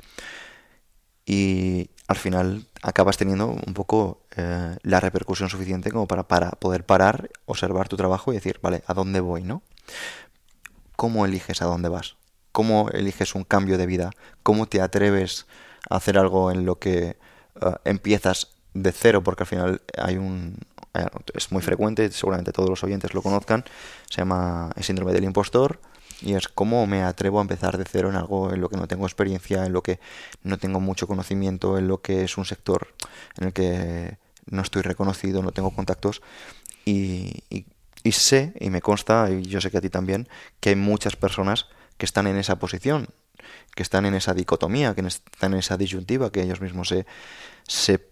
Y 1.26 1.90
al 2.08 2.16
final 2.16 2.66
acabas 2.82 3.18
teniendo 3.18 3.48
un 3.48 3.74
poco 3.74 4.22
eh, 4.36 4.78
la 4.82 5.00
repercusión 5.00 5.50
suficiente 5.50 5.92
como 5.92 6.08
para, 6.08 6.28
para 6.28 6.52
poder 6.52 6.86
parar, 6.86 7.30
observar 7.46 7.90
tu 7.90 7.98
trabajo 7.98 8.32
y 8.32 8.36
decir, 8.36 8.60
vale, 8.62 8.84
¿a 8.88 8.94
dónde 8.94 9.20
voy? 9.20 9.44
¿no? 9.44 9.62
¿Cómo 10.96 11.26
eliges 11.26 11.62
a 11.62 11.66
dónde 11.66 11.90
vas? 11.90 12.16
¿Cómo 12.54 12.90
eliges 12.90 13.36
un 13.36 13.44
cambio 13.44 13.78
de 13.78 13.86
vida? 13.86 14.12
¿Cómo 14.42 14.68
te 14.68 14.82
atreves 14.82 15.48
a 15.90 15.98
hacer 15.98 16.18
algo 16.18 16.50
en 16.50 16.66
lo 16.66 16.80
que 16.80 17.18
eh, 17.62 17.76
empiezas 17.84 18.56
de 18.74 18.92
cero? 18.94 19.22
Porque 19.22 19.44
al 19.44 19.48
final 19.48 19.82
hay 19.98 20.18
un, 20.18 20.58
es 21.34 21.52
muy 21.52 21.62
frecuente, 21.62 22.10
seguramente 22.12 22.54
todos 22.54 22.70
los 22.70 22.84
oyentes 22.84 23.14
lo 23.14 23.22
conozcan, 23.22 23.66
se 24.10 24.22
llama 24.22 24.72
el 24.76 24.84
síndrome 24.84 25.12
del 25.12 25.26
impostor 25.26 25.80
y 26.22 26.34
es 26.34 26.48
cómo 26.48 26.88
me 26.88 27.04
atrevo 27.04 27.40
a 27.40 27.42
empezar 27.42 27.78
de 27.78 27.86
cero 27.86 28.10
en 28.10 28.16
algo 28.16 28.54
en 28.54 28.62
lo 28.62 28.70
que 28.70 28.78
no 28.78 28.88
tengo 28.88 29.06
experiencia, 29.06 29.66
en 29.66 29.74
lo 29.74 29.84
que 29.84 30.00
no 30.44 30.58
tengo 30.58 30.80
mucho 30.80 31.08
conocimiento, 31.08 31.78
en 31.78 31.88
lo 31.88 32.02
que 32.02 32.24
es 32.24 32.38
un 32.38 32.46
sector 32.46 32.88
en 33.38 33.48
el 33.48 33.54
que 33.54 34.18
no 34.46 34.62
estoy 34.62 34.82
reconocido, 34.82 35.42
no 35.44 35.52
tengo 35.52 35.72
contactos. 35.72 36.22
Y, 36.86 37.44
y 38.04 38.12
sé, 38.14 38.54
y 38.60 38.70
me 38.70 38.82
consta, 38.82 39.30
y 39.30 39.44
yo 39.44 39.60
sé 39.60 39.70
que 39.70 39.78
a 39.78 39.82
ti 39.82 39.90
también, 39.90 40.28
que 40.60 40.70
hay 40.70 40.76
muchas 40.76 41.16
personas 41.16 41.68
que 41.98 42.06
están 42.06 42.28
en 42.28 42.38
esa 42.38 42.58
posición, 42.58 43.10
que 43.76 43.84
están 43.84 44.06
en 44.06 44.16
esa 44.16 44.34
dicotomía, 44.34 44.96
que 44.96 45.02
están 45.02 45.54
en 45.54 45.60
esa 45.60 45.78
disyuntiva, 45.78 46.32
que 46.32 46.42
ellos 46.42 46.62
mismos 46.62 46.88
se, 46.88 47.06
se 47.68 48.07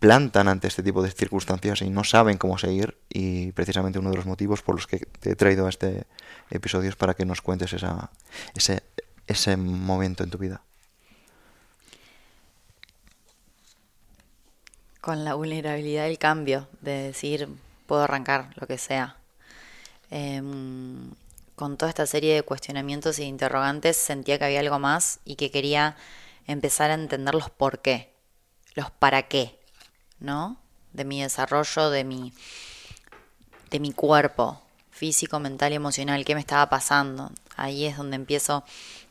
plantan 0.00 0.48
ante 0.48 0.66
este 0.66 0.82
tipo 0.82 1.02
de 1.02 1.10
circunstancias 1.10 1.82
y 1.82 1.90
no 1.90 2.04
saben 2.04 2.38
cómo 2.38 2.58
seguir 2.58 2.96
y 3.10 3.52
precisamente 3.52 3.98
uno 3.98 4.10
de 4.10 4.16
los 4.16 4.26
motivos 4.26 4.62
por 4.62 4.74
los 4.74 4.86
que 4.86 4.98
te 4.98 5.32
he 5.32 5.36
traído 5.36 5.68
este 5.68 6.06
episodio 6.50 6.88
es 6.88 6.96
para 6.96 7.14
que 7.14 7.26
nos 7.26 7.42
cuentes 7.42 7.74
ese, 7.74 8.82
ese 9.26 9.56
momento 9.56 10.24
en 10.24 10.30
tu 10.30 10.38
vida. 10.38 10.62
Con 15.02 15.24
la 15.24 15.34
vulnerabilidad 15.34 16.04
del 16.04 16.18
cambio, 16.18 16.68
de 16.80 16.92
decir, 16.92 17.48
puedo 17.86 18.02
arrancar 18.02 18.52
lo 18.56 18.66
que 18.66 18.78
sea. 18.78 19.16
Em, 20.10 21.10
con 21.56 21.76
toda 21.76 21.90
esta 21.90 22.06
serie 22.06 22.34
de 22.34 22.42
cuestionamientos 22.42 23.18
e 23.18 23.24
interrogantes 23.24 23.96
sentía 23.96 24.38
que 24.38 24.46
había 24.46 24.60
algo 24.60 24.78
más 24.78 25.20
y 25.24 25.36
que 25.36 25.50
quería 25.50 25.96
empezar 26.46 26.90
a 26.90 26.94
entender 26.94 27.34
los 27.34 27.50
por 27.50 27.80
qué, 27.80 28.12
los 28.74 28.90
para 28.90 29.28
qué, 29.28 29.59
¿no? 30.20 30.56
De 30.92 31.04
mi 31.04 31.22
desarrollo, 31.22 31.90
de 31.90 32.04
mi, 32.04 32.32
de 33.70 33.80
mi 33.80 33.92
cuerpo 33.92 34.60
físico, 34.90 35.40
mental 35.40 35.72
y 35.72 35.76
emocional, 35.76 36.24
qué 36.24 36.34
me 36.34 36.40
estaba 36.40 36.68
pasando. 36.68 37.30
Ahí 37.56 37.86
es 37.86 37.96
donde 37.96 38.16
empiezo, 38.16 38.64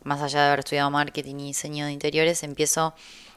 más 0.04 0.22
allá 0.22 0.42
de 0.42 0.48
haber 0.48 0.60
estudiado 0.60 0.92
marketing 0.92 1.36
y 1.40 1.48
diseño 1.48 1.88
de 1.88 1.92
interiores, 1.92 2.44
empiezo 2.44 2.94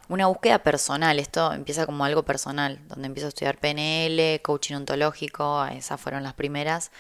una 0.09 0.27
búsqueda 0.27 0.59
personal. 0.59 1.19
Esto 1.19 1.53
empieza 1.53 1.87
como 1.87 2.05
algo 2.05 2.25
personal, 2.25 2.79
donde 2.89 3.07
empiezo 3.07 3.27
a 3.27 3.31
estudiar 3.31 3.59
PNL, 3.59 4.43
coaching 4.43 4.75
ontológico, 4.75 5.65
esas 5.67 5.99
fueron 5.99 6.23
las 6.23 6.35
primeras. 6.35 6.91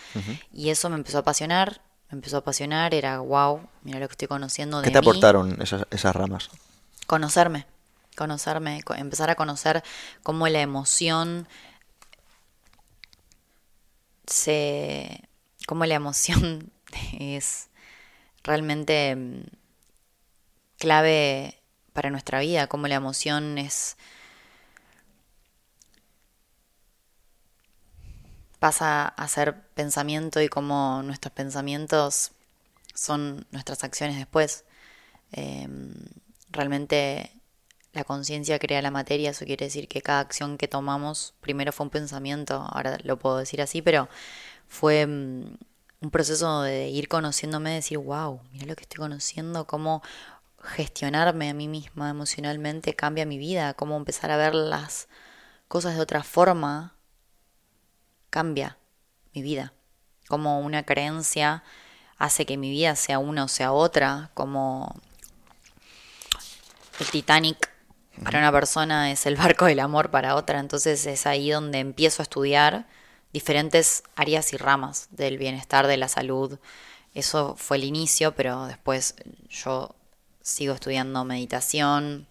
Y 0.53 0.71
eso 0.71 0.89
me 0.89 0.97
empezó 0.97 1.19
a 1.19 1.21
apasionar, 1.21 1.83
me 2.11 2.17
empezó 2.17 2.37
a 2.37 2.39
apasionar, 2.41 2.95
era 2.95 3.19
wow, 3.19 3.61
mira 3.83 3.99
lo 3.99 4.09
que 4.09 4.13
estoy 4.13 4.29
conociendo 4.29 4.79
de 4.79 4.85
¿Qué 4.85 4.91
te 4.91 4.99
aportaron 4.99 5.61
esas, 5.61 5.87
esas 5.91 6.17
ramas? 6.17 6.49
Conocerme, 7.07 7.67
conocerme, 8.17 8.81
empezar 8.97 9.31
a 9.31 9.35
conocer 9.37 9.83
cómo 10.23 10.49
la 10.49 10.61
emoción 10.61 11.49
se. 14.27 15.29
cómo 15.67 15.87
la 15.87 15.95
emoción 15.95 16.73
es 17.19 17.69
realmente 18.45 19.17
mm, 19.17 19.45
clave 20.79 21.61
para 21.93 22.11
nuestra 22.11 22.41
vida, 22.41 22.67
cómo 22.69 22.89
la 22.89 22.97
emoción 22.97 23.59
es. 23.59 23.97
pasa 28.63 29.09
a 29.09 29.27
ser 29.27 29.61
pensamiento 29.75 30.41
y 30.41 30.49
cómo 30.49 31.03
nuestros 31.03 31.33
pensamientos 31.33 32.31
son 32.95 33.45
nuestras 33.51 33.83
acciones 33.83 34.17
después. 34.17 34.65
Em, 35.33 35.93
realmente 36.51 37.42
la 37.93 38.05
conciencia 38.05 38.59
crea 38.59 38.81
la 38.81 38.91
materia, 38.91 39.31
eso 39.31 39.45
quiere 39.45 39.67
decir 39.67 39.87
que 39.87 40.01
cada 40.01 40.21
acción 40.21 40.57
que 40.57 40.69
tomamos 40.69 41.35
primero 41.41 41.73
fue 41.73 41.85
un 41.85 41.91
pensamiento, 41.91 42.67
ahora 42.71 42.99
lo 43.03 43.19
puedo 43.19 43.39
decir 43.39 43.61
así, 43.61 43.83
pero 43.83 44.09
fue 44.67 45.07
mm, 45.07 45.57
un 46.01 46.11
proceso 46.11 46.63
de 46.63 46.89
ir 46.89 47.09
conociéndome, 47.09 47.71
de 47.71 47.77
decir, 47.77 47.99
wow, 47.99 48.41
mira 48.53 48.67
lo 48.67 48.75
que 48.77 48.83
estoy 48.83 48.99
conociendo, 48.99 49.67
cómo 49.67 50.03
gestionarme 50.63 51.51
a 51.51 51.55
mí 51.55 51.69
misma 51.69 52.09
emocionalmente 52.09 52.95
cambia 52.95 53.27
mi 53.27 53.37
vida, 53.37 53.75
cómo 53.75 53.97
empezar 53.97 54.31
a 54.31 54.37
ver 54.37 54.55
las 54.55 55.09
cosas 55.69 55.95
de 55.95 56.01
otra 56.01 56.23
forma 56.23 56.95
cambia 58.31 58.79
mi 59.35 59.43
vida, 59.43 59.75
cómo 60.29 60.61
una 60.61 60.85
creencia 60.85 61.63
hace 62.17 62.47
que 62.47 62.57
mi 62.57 62.71
vida 62.71 62.97
sea 62.97 63.19
una 63.19 63.45
o 63.45 63.49
sea 63.49 63.73
otra, 63.73 64.31
como 64.35 64.95
el 67.01 67.07
Titanic 67.07 67.72
para 68.23 68.39
una 68.39 68.53
persona 68.53 69.11
es 69.11 69.27
el 69.27 69.37
barco 69.37 69.65
del 69.65 69.81
amor 69.81 70.11
para 70.11 70.35
otra, 70.35 70.61
entonces 70.61 71.07
es 71.07 71.27
ahí 71.27 71.51
donde 71.51 71.79
empiezo 71.79 72.23
a 72.23 72.25
estudiar 72.25 72.87
diferentes 73.33 74.03
áreas 74.17 74.53
y 74.53 74.57
ramas 74.57 75.09
del 75.11 75.39
bienestar, 75.39 75.87
de 75.87 75.97
la 75.97 76.09
salud. 76.09 76.59
Eso 77.15 77.57
fue 77.57 77.79
el 77.79 77.85
inicio, 77.85 78.35
pero 78.35 78.67
después 78.67 79.15
yo 79.49 79.95
sigo 80.43 80.75
estudiando 80.75 81.25
meditación. 81.25 82.27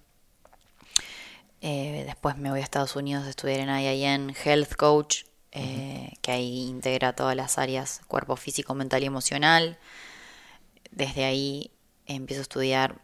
Eh, 1.61 2.03
después 2.05 2.37
me 2.37 2.49
voy 2.49 2.59
a 2.59 2.63
Estados 2.63 2.95
Unidos 2.95 3.25
a 3.25 3.29
estudiar 3.29 3.59
en 3.59 3.69
IIN 3.69 4.35
Health 4.43 4.75
Coach, 4.75 5.23
eh, 5.51 6.13
que 6.21 6.31
ahí 6.31 6.67
integra 6.67 7.13
todas 7.13 7.35
las 7.35 7.57
áreas, 7.57 8.01
cuerpo 8.07 8.35
físico, 8.35 8.73
mental 8.73 9.03
y 9.03 9.07
emocional. 9.07 9.77
Desde 10.91 11.25
ahí 11.25 11.71
empiezo 12.05 12.41
a 12.41 12.43
estudiar 12.43 13.01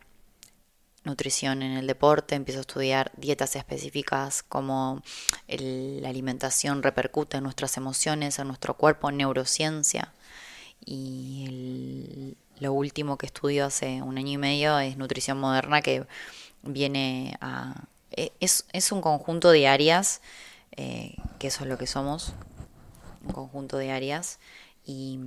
nutrición 1.07 1.63
en 1.63 1.71
el 1.71 1.87
deporte, 1.87 2.35
empiezo 2.35 2.59
a 2.59 2.61
estudiar 2.61 3.11
dietas 3.17 3.55
específicas, 3.55 4.43
cómo 4.43 5.01
la 5.47 6.09
alimentación 6.09 6.83
repercute 6.83 7.37
en 7.37 7.43
nuestras 7.43 7.77
emociones, 7.77 8.37
en 8.37 8.47
nuestro 8.47 8.75
cuerpo, 8.75 9.09
neurociencia. 9.11 10.13
Y 10.85 12.35
lo 12.59 12.73
último 12.73 13.17
que 13.17 13.25
estudio 13.25 13.65
hace 13.65 14.01
un 14.01 14.17
año 14.17 14.33
y 14.33 14.37
medio 14.37 14.77
es 14.79 14.97
nutrición 14.97 15.39
moderna, 15.39 15.81
que 15.81 16.05
viene 16.61 17.37
a... 17.41 17.85
E, 18.11 18.31
es, 18.39 18.65
es 18.73 18.91
un 18.91 19.01
conjunto 19.01 19.49
de 19.51 19.67
áreas, 19.67 20.21
eh, 20.75 21.15
que 21.39 21.47
eso 21.47 21.63
es 21.63 21.69
lo 21.69 21.77
que 21.77 21.87
somos, 21.87 22.33
un 23.25 23.31
conjunto 23.31 23.77
de 23.77 23.91
áreas, 23.91 24.39
y, 24.85 25.19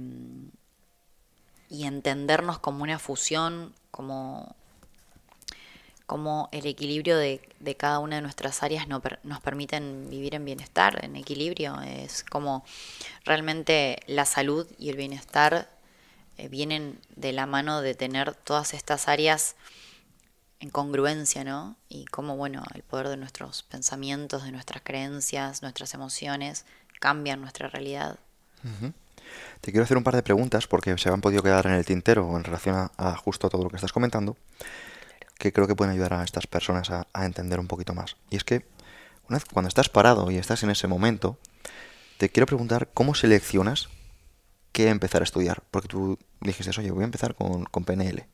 y 1.69 1.85
entendernos 1.85 2.59
como 2.59 2.83
una 2.83 2.99
fusión, 2.99 3.75
como 3.90 4.55
cómo 6.11 6.49
el 6.51 6.66
equilibrio 6.66 7.16
de, 7.16 7.40
cada 7.79 8.01
una 8.01 8.16
de 8.16 8.23
nuestras 8.23 8.64
áreas 8.64 8.88
no, 8.88 9.01
nos 9.23 9.40
permiten 9.42 10.11
vivir 10.11 10.35
en 10.35 10.44
bienestar, 10.44 11.05
en 11.05 11.14
equilibrio. 11.14 11.81
Es 11.83 12.25
como 12.25 12.64
realmente 13.25 14.01
la 14.09 14.25
salud 14.25 14.66
y 14.77 14.88
el 14.88 14.96
bienestar 14.96 15.70
eh, 16.37 16.49
vienen 16.49 16.99
de 17.14 17.33
la 17.33 17.46
mano 17.46 17.81
de 17.81 17.94
tener 17.94 18.35
todas 18.35 18.75
estas 18.75 19.07
áreas 19.07 19.55
en 20.59 20.70
congruencia, 20.70 21.44
¿no? 21.44 21.77
Y 21.88 22.07
cómo, 22.07 22.37
bueno, 22.37 22.64
el 22.75 22.83
poder 22.83 23.07
de 23.07 23.16
nuestros 23.16 23.62
pensamientos, 23.62 24.42
de 24.42 24.51
nuestras 24.51 24.83
creencias, 24.83 25.62
nuestras 25.62 25.94
emociones, 25.94 26.64
cambian 26.99 27.40
nuestra 27.40 27.68
realidad. 27.68 28.18
Te 29.61 29.70
quiero 29.70 29.85
hacer 29.85 29.96
un 29.96 30.03
par 30.03 30.16
de 30.16 30.25
preguntas 30.25 30.66
porque 30.66 30.99
se 30.99 31.09
han 31.09 31.20
podido 31.20 31.44
quedar 31.44 31.66
en 31.66 31.75
el 31.75 31.85
tintero 31.85 32.37
en 32.37 32.42
relación 32.42 32.75
a, 32.75 32.90
a 32.96 33.16
justo 33.16 33.49
todo 33.49 33.62
lo 33.62 33.70
que 33.70 33.77
estás 33.77 33.92
comentando 33.92 34.37
que 35.40 35.53
creo 35.53 35.66
que 35.66 35.74
pueden 35.74 35.94
ayudar 35.94 36.12
a 36.12 36.22
estas 36.22 36.46
personas 36.46 36.90
a, 36.90 37.24
entender 37.24 37.59
un 37.59 37.66
poquito 37.66 37.94
más. 37.94 38.16
Y 38.29 38.37
es 38.37 38.44
que 38.44 38.66
una 39.29 39.38
vez 39.38 39.46
cuando 39.46 39.68
estás 39.68 39.88
parado 39.88 40.31
y 40.31 40.37
estás 40.37 40.62
en 40.62 40.70
ese 40.70 40.87
momento, 40.87 41.38
te 42.18 42.29
quiero 42.29 42.46
preguntar 42.46 42.90
cómo 42.92 43.14
seleccionas 43.14 43.88
qué 44.72 44.88
empezar 44.90 45.22
a 45.22 45.24
estudiar. 45.24 45.62
Porque 45.70 45.88
tú 45.88 46.18
dijiste, 46.42 46.79
oye, 46.79 46.90
voy 46.90 47.03
a 47.03 47.07
empezar 47.07 47.35
con, 47.35 47.64
con 47.64 47.85
PNL. 47.85 48.26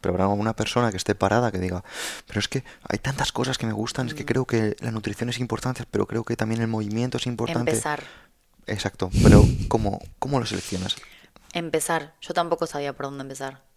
Pero 0.00 0.14
habrá 0.14 0.28
una 0.28 0.54
persona 0.54 0.92
que 0.92 0.96
esté 0.96 1.16
parada 1.16 1.50
que 1.50 1.58
diga, 1.58 1.82
pero 2.28 2.38
es 2.38 2.46
que 2.46 2.64
hay 2.88 2.98
tantas 2.98 3.32
cosas 3.32 3.58
que 3.58 3.66
me 3.66 3.72
gustan, 3.72 4.06
es 4.06 4.14
que 4.14 4.22
mm. 4.22 4.26
creo 4.26 4.44
que 4.46 4.76
la 4.80 4.92
nutrición 4.92 5.30
es 5.30 5.38
importante, 5.40 5.84
pero 5.90 6.06
creo 6.06 6.22
que 6.22 6.36
también 6.36 6.60
el 6.60 6.68
movimiento 6.68 7.18
es 7.18 7.26
importante. 7.26 7.72
Empezar. 7.72 8.04
Exacto, 8.66 9.10
pero 9.22 9.44
¿cómo, 9.66 10.00
cómo 10.20 10.38
lo 10.38 10.46
seleccionas? 10.46 10.96
Empezar. 11.52 12.14
Yo 12.20 12.34
tampoco 12.34 12.66
sabía 12.66 12.92
por 12.92 13.06
dónde 13.06 13.22
empezar. 13.22 13.71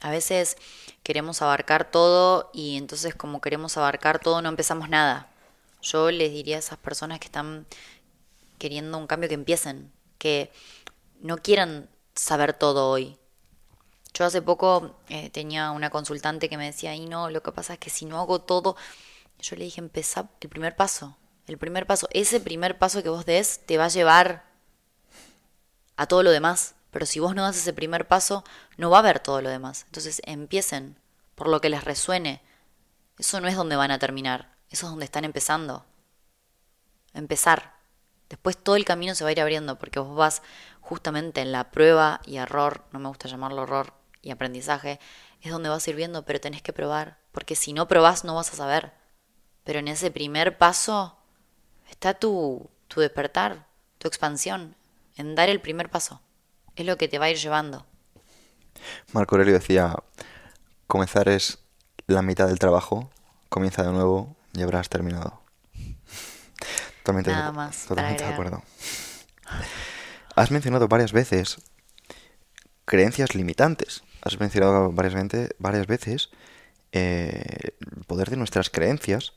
A 0.00 0.10
veces 0.10 0.56
queremos 1.02 1.42
abarcar 1.42 1.90
todo 1.90 2.50
y 2.52 2.76
entonces 2.76 3.14
como 3.14 3.40
queremos 3.40 3.76
abarcar 3.76 4.18
todo 4.18 4.42
no 4.42 4.48
empezamos 4.48 4.88
nada. 4.88 5.28
Yo 5.82 6.10
les 6.10 6.32
diría 6.32 6.56
a 6.56 6.58
esas 6.58 6.78
personas 6.78 7.18
que 7.18 7.26
están 7.26 7.66
queriendo 8.58 8.98
un 8.98 9.06
cambio 9.06 9.28
que 9.28 9.34
empiecen, 9.34 9.92
que 10.18 10.50
no 11.20 11.38
quieran 11.38 11.88
saber 12.14 12.54
todo 12.54 12.90
hoy. 12.90 13.18
Yo 14.14 14.24
hace 14.24 14.40
poco 14.40 14.96
eh, 15.08 15.30
tenía 15.30 15.70
una 15.70 15.90
consultante 15.90 16.48
que 16.48 16.56
me 16.56 16.66
decía, 16.66 16.94
y 16.94 17.06
no, 17.06 17.28
lo 17.30 17.42
que 17.42 17.52
pasa 17.52 17.74
es 17.74 17.78
que 17.78 17.90
si 17.90 18.06
no 18.06 18.18
hago 18.18 18.40
todo, 18.40 18.76
yo 19.40 19.56
le 19.56 19.64
dije, 19.64 19.80
empezá 19.80 20.30
el 20.40 20.48
primer 20.48 20.74
paso. 20.74 21.16
El 21.46 21.58
primer 21.58 21.86
paso, 21.86 22.08
ese 22.12 22.40
primer 22.40 22.78
paso 22.78 23.02
que 23.02 23.08
vos 23.08 23.26
des 23.26 23.60
te 23.66 23.76
va 23.76 23.84
a 23.84 23.88
llevar 23.88 24.44
a 25.96 26.06
todo 26.06 26.22
lo 26.22 26.30
demás. 26.30 26.75
Pero 26.96 27.04
si 27.04 27.20
vos 27.20 27.34
no 27.34 27.42
das 27.42 27.58
ese 27.58 27.74
primer 27.74 28.08
paso, 28.08 28.42
no 28.78 28.88
va 28.88 28.96
a 28.96 29.00
haber 29.00 29.20
todo 29.20 29.42
lo 29.42 29.50
demás. 29.50 29.84
Entonces 29.84 30.22
empiecen 30.24 30.96
por 31.34 31.46
lo 31.46 31.60
que 31.60 31.68
les 31.68 31.84
resuene. 31.84 32.40
Eso 33.18 33.38
no 33.38 33.48
es 33.48 33.54
donde 33.54 33.76
van 33.76 33.90
a 33.90 33.98
terminar, 33.98 34.56
eso 34.70 34.86
es 34.86 34.90
donde 34.92 35.04
están 35.04 35.26
empezando. 35.26 35.84
Empezar. 37.12 37.74
Después 38.30 38.56
todo 38.56 38.76
el 38.76 38.86
camino 38.86 39.14
se 39.14 39.24
va 39.24 39.28
a 39.28 39.32
ir 39.32 39.42
abriendo 39.42 39.78
porque 39.78 39.98
vos 39.98 40.16
vas 40.16 40.40
justamente 40.80 41.42
en 41.42 41.52
la 41.52 41.70
prueba 41.70 42.22
y 42.24 42.38
error, 42.38 42.86
no 42.92 42.98
me 42.98 43.08
gusta 43.08 43.28
llamarlo 43.28 43.64
error 43.64 43.92
y 44.22 44.30
aprendizaje, 44.30 44.98
es 45.42 45.52
donde 45.52 45.68
vas 45.68 45.86
a 45.86 45.90
ir 45.90 45.96
viendo, 45.96 46.24
pero 46.24 46.40
tenés 46.40 46.62
que 46.62 46.72
probar, 46.72 47.18
porque 47.30 47.56
si 47.56 47.74
no 47.74 47.88
probás 47.88 48.24
no 48.24 48.36
vas 48.36 48.54
a 48.54 48.56
saber. 48.56 48.94
Pero 49.64 49.80
en 49.80 49.88
ese 49.88 50.10
primer 50.10 50.56
paso 50.56 51.18
está 51.90 52.14
tu, 52.14 52.70
tu 52.88 53.02
despertar, 53.02 53.66
tu 53.98 54.08
expansión, 54.08 54.76
en 55.18 55.34
dar 55.34 55.50
el 55.50 55.60
primer 55.60 55.90
paso 55.90 56.22
es 56.76 56.86
lo 56.86 56.96
que 56.96 57.08
te 57.08 57.18
va 57.18 57.26
a 57.26 57.30
ir 57.30 57.36
llevando. 57.36 57.86
Marco 59.12 59.34
Aurelio 59.34 59.54
decía, 59.54 59.94
comenzar 60.86 61.28
es 61.28 61.58
la 62.06 62.22
mitad 62.22 62.46
del 62.46 62.58
trabajo, 62.58 63.10
comienza 63.48 63.82
de 63.82 63.92
nuevo 63.92 64.36
y 64.52 64.62
habrás 64.62 64.88
terminado. 64.88 65.42
Totalmente, 67.02 67.30
Nada 67.30 67.50
de, 67.50 67.56
más 67.56 67.86
totalmente 67.86 68.24
de 68.24 68.32
acuerdo. 68.32 68.62
Has 70.34 70.50
mencionado 70.50 70.88
varias 70.88 71.12
veces 71.12 71.58
creencias 72.84 73.34
limitantes. 73.34 74.02
Has 74.22 74.40
mencionado 74.40 74.90
varias, 74.90 75.14
varias 75.58 75.86
veces 75.86 76.30
eh, 76.92 77.76
el 77.80 78.04
poder 78.06 78.30
de 78.30 78.36
nuestras 78.36 78.70
creencias. 78.70 79.34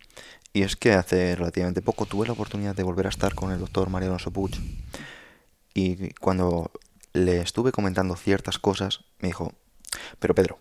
Y 0.51 0.63
es 0.63 0.75
que 0.75 0.93
hace 0.93 1.35
relativamente 1.35 1.83
poco 1.83 2.07
tuve 2.07 2.25
la 2.25 2.33
oportunidad 2.33 2.75
de 2.75 2.81
volver 2.81 3.05
a 3.05 3.09
estar 3.09 3.35
con 3.35 3.51
el 3.51 3.59
doctor 3.59 3.89
Mario 3.89 4.09
Alonso 4.09 4.31
Puig. 4.31 4.55
Y 5.75 6.11
cuando 6.15 6.71
le 7.13 7.41
estuve 7.41 7.71
comentando 7.71 8.15
ciertas 8.15 8.59
cosas, 8.59 9.05
me 9.19 9.29
dijo, 9.29 9.53
pero 10.19 10.35
Pedro, 10.35 10.57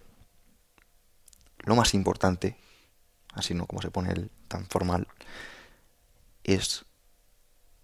lo 1.58 1.76
más 1.76 1.94
importante, 1.94 2.56
así 3.34 3.54
no 3.54 3.66
como 3.66 3.82
se 3.82 3.90
pone 3.90 4.12
él 4.12 4.30
tan 4.48 4.66
formal, 4.66 5.08
es 6.44 6.84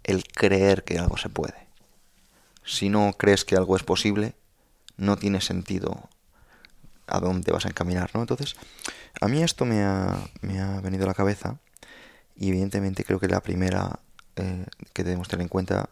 el 0.02 0.24
creer 0.24 0.84
que 0.84 0.98
algo 0.98 1.16
se 1.16 1.28
puede. 1.28 1.68
Si 2.64 2.88
no 2.88 3.14
crees 3.18 3.44
que 3.44 3.56
algo 3.56 3.76
es 3.76 3.82
posible, 3.82 4.34
no 4.96 5.16
tiene 5.16 5.40
sentido 5.40 6.08
a 7.06 7.20
dónde 7.20 7.52
vas 7.52 7.66
a 7.66 7.68
encaminar, 7.68 8.10
¿no? 8.14 8.20
Entonces, 8.20 8.56
a 9.20 9.28
mí 9.28 9.42
esto 9.42 9.64
me 9.64 9.82
ha, 9.82 10.18
me 10.40 10.60
ha 10.60 10.80
venido 10.80 11.04
a 11.04 11.08
la 11.08 11.14
cabeza 11.14 11.58
y 12.36 12.48
evidentemente 12.48 13.04
creo 13.04 13.20
que 13.20 13.28
la 13.28 13.42
primera 13.42 14.00
eh, 14.36 14.66
que 14.92 15.04
debemos 15.04 15.28
tener 15.28 15.42
en 15.42 15.48
cuenta 15.48 15.90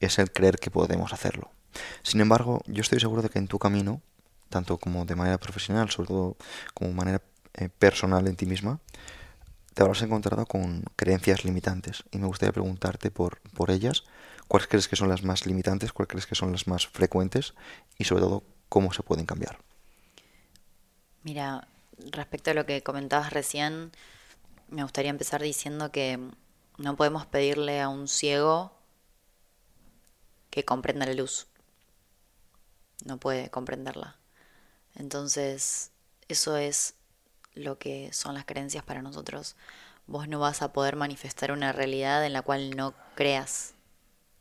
es 0.00 0.18
el 0.18 0.32
creer 0.32 0.58
que 0.58 0.70
podemos 0.70 1.12
hacerlo. 1.12 1.50
Sin 2.02 2.20
embargo, 2.20 2.62
yo 2.66 2.80
estoy 2.80 3.00
seguro 3.00 3.22
de 3.22 3.28
que 3.28 3.38
en 3.38 3.48
tu 3.48 3.58
camino, 3.58 4.00
tanto 4.48 4.78
como 4.78 5.04
de 5.04 5.16
manera 5.16 5.38
profesional, 5.38 5.90
sobre 5.90 6.08
todo 6.08 6.36
como 6.74 6.92
manera 6.92 7.20
eh, 7.54 7.68
personal 7.68 8.26
en 8.26 8.36
ti 8.36 8.46
misma, 8.46 8.80
te 9.74 9.82
habrás 9.82 10.00
encontrado 10.02 10.46
con 10.46 10.84
creencias 10.96 11.44
limitantes 11.44 12.04
y 12.10 12.18
me 12.18 12.26
gustaría 12.26 12.52
preguntarte 12.52 13.10
por, 13.10 13.40
por 13.52 13.70
ellas, 13.70 14.04
cuáles 14.48 14.68
crees 14.68 14.88
que 14.88 14.96
son 14.96 15.08
las 15.08 15.22
más 15.22 15.44
limitantes, 15.44 15.92
cuáles 15.92 16.08
crees 16.08 16.26
que 16.26 16.34
son 16.34 16.52
las 16.52 16.66
más 16.66 16.86
frecuentes 16.86 17.54
y 17.98 18.04
sobre 18.04 18.22
todo 18.22 18.42
cómo 18.68 18.92
se 18.92 19.02
pueden 19.02 19.26
cambiar. 19.26 19.58
Mira, 21.24 21.68
respecto 22.12 22.52
a 22.52 22.54
lo 22.54 22.66
que 22.66 22.82
comentabas 22.82 23.32
recién, 23.32 23.92
me 24.68 24.82
gustaría 24.82 25.10
empezar 25.10 25.42
diciendo 25.42 25.90
que 25.90 26.20
no 26.78 26.96
podemos 26.96 27.26
pedirle 27.26 27.80
a 27.80 27.88
un 27.88 28.08
ciego 28.08 28.72
que 30.50 30.64
comprenda 30.64 31.04
la 31.06 31.14
luz. 31.14 31.48
No 33.04 33.18
puede 33.18 33.50
comprenderla. 33.50 34.16
Entonces, 34.94 35.90
eso 36.28 36.56
es 36.56 36.94
lo 37.54 37.78
que 37.78 38.12
son 38.12 38.34
las 38.34 38.44
creencias 38.44 38.84
para 38.84 39.02
nosotros. 39.02 39.56
Vos 40.06 40.28
no 40.28 40.38
vas 40.38 40.62
a 40.62 40.72
poder 40.72 40.96
manifestar 40.96 41.52
una 41.52 41.72
realidad 41.72 42.24
en 42.24 42.32
la 42.32 42.42
cual 42.42 42.76
no 42.76 42.94
creas. 43.14 43.74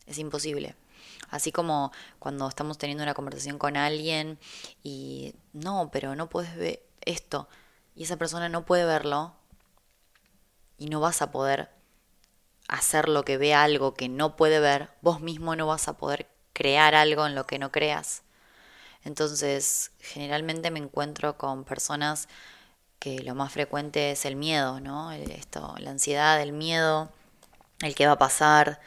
Es 0.06 0.18
imposible. 0.18 0.76
Así 1.30 1.52
como 1.52 1.92
cuando 2.20 2.48
estamos 2.48 2.78
teniendo 2.78 3.04
una 3.04 3.14
conversación 3.14 3.58
con 3.58 3.78
alguien 3.78 4.38
y 4.84 5.34
no, 5.54 5.90
pero 5.92 6.16
no 6.16 6.30
puedes 6.30 6.56
ver 6.56 6.84
esto 7.02 7.48
y 7.96 8.04
esa 8.04 8.18
persona 8.18 8.50
no 8.50 8.66
puede 8.66 8.86
verlo 8.86 9.34
y 10.78 10.88
no 10.88 11.00
vas 11.00 11.22
a 11.22 11.32
poder 11.32 11.70
hacer 12.68 13.10
lo 13.10 13.24
que 13.24 13.38
ve 13.38 13.54
algo 13.54 13.94
que 13.94 14.10
no 14.10 14.36
puede 14.36 14.60
ver, 14.60 14.90
vos 15.02 15.22
mismo 15.22 15.56
no 15.56 15.68
vas 15.68 15.88
a 15.88 15.98
poder 15.98 16.28
crear 16.54 16.96
algo 16.96 17.26
en 17.26 17.36
lo 17.36 17.46
que 17.46 17.60
no 17.60 17.72
creas. 17.72 18.24
Entonces, 19.06 19.92
generalmente 20.00 20.72
me 20.72 20.80
encuentro 20.80 21.38
con 21.38 21.64
personas 21.64 22.28
que 23.00 23.20
lo 23.20 23.36
más 23.36 23.54
frecuente 23.54 24.12
es 24.12 24.26
el 24.26 24.36
miedo, 24.36 24.80
¿no? 24.80 25.12
Esto, 25.12 25.76
la 25.80 25.92
ansiedad, 25.92 26.42
el 26.42 26.52
miedo, 26.54 27.12
el 27.82 27.96
que 27.96 28.08
va 28.08 28.14
a 28.14 28.18
pasar 28.18 28.82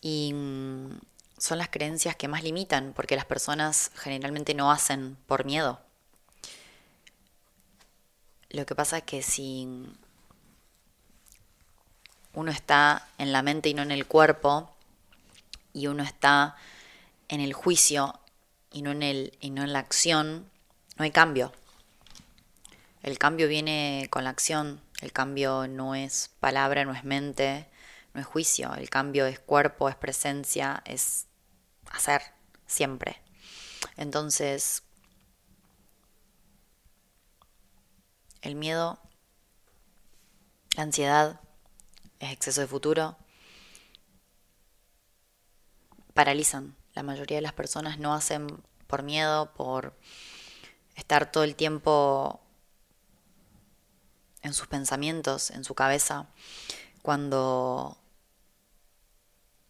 y 0.00 0.32
mm, 0.34 1.00
son 1.36 1.58
las 1.58 1.68
creencias 1.68 2.16
que 2.16 2.28
más 2.28 2.44
limitan, 2.44 2.92
porque 2.94 3.16
las 3.16 3.24
personas 3.24 3.90
generalmente 3.96 4.54
no 4.54 4.70
hacen 4.70 5.16
por 5.26 5.44
miedo. 5.44 5.80
Lo 8.50 8.66
que 8.66 8.74
pasa 8.74 8.98
es 8.98 9.04
que 9.04 9.22
si 9.22 9.68
uno 12.34 12.52
está 12.52 13.08
en 13.18 13.32
la 13.32 13.42
mente 13.42 13.68
y 13.68 13.74
no 13.74 13.82
en 13.82 13.90
el 13.90 14.06
cuerpo, 14.06 14.70
y 15.72 15.86
uno 15.86 16.02
está 16.02 16.56
en 17.28 17.40
el 17.40 17.52
juicio 17.52 18.19
y 18.72 18.82
no 18.82 18.92
en, 18.92 19.02
el, 19.02 19.36
y 19.40 19.50
no 19.50 19.62
en 19.62 19.72
la 19.72 19.80
acción, 19.80 20.50
no 20.96 21.04
hay 21.04 21.10
cambio. 21.10 21.52
El 23.02 23.18
cambio 23.18 23.48
viene 23.48 24.06
con 24.10 24.24
la 24.24 24.30
acción, 24.30 24.80
el 25.00 25.12
cambio 25.12 25.66
no 25.66 25.94
es 25.94 26.30
palabra, 26.40 26.84
no 26.84 26.92
es 26.92 27.04
mente, 27.04 27.66
no 28.14 28.20
es 28.20 28.26
juicio, 28.26 28.74
el 28.74 28.90
cambio 28.90 29.26
es 29.26 29.40
cuerpo, 29.40 29.88
es 29.88 29.96
presencia, 29.96 30.82
es 30.84 31.26
hacer 31.90 32.22
siempre. 32.66 33.20
Entonces, 33.96 34.82
el 38.42 38.54
miedo, 38.54 38.98
la 40.76 40.82
ansiedad, 40.84 41.40
el 42.20 42.30
exceso 42.30 42.60
de 42.60 42.66
futuro, 42.66 43.16
paralizan. 46.14 46.79
La 46.94 47.02
mayoría 47.02 47.36
de 47.36 47.42
las 47.42 47.52
personas 47.52 47.98
no 47.98 48.14
hacen 48.14 48.48
por 48.86 49.02
miedo, 49.02 49.52
por 49.54 49.94
estar 50.96 51.30
todo 51.30 51.44
el 51.44 51.54
tiempo 51.54 52.40
en 54.42 54.54
sus 54.54 54.66
pensamientos, 54.66 55.50
en 55.50 55.64
su 55.64 55.74
cabeza, 55.74 56.26
cuando 57.02 57.96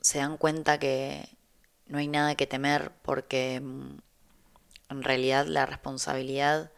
se 0.00 0.18
dan 0.18 0.37
cuenta 0.37 0.78
que 0.78 1.28
no 1.87 1.98
hay 1.98 2.09
nada 2.09 2.35
que 2.35 2.46
temer 2.46 2.92
porque 3.02 3.56
en 3.56 4.02
realidad 5.02 5.46
la 5.46 5.66
responsabilidad 5.66 6.72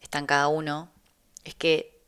está 0.00 0.18
en 0.18 0.26
cada 0.26 0.48
uno, 0.48 0.90
es 1.44 1.54
que 1.54 2.02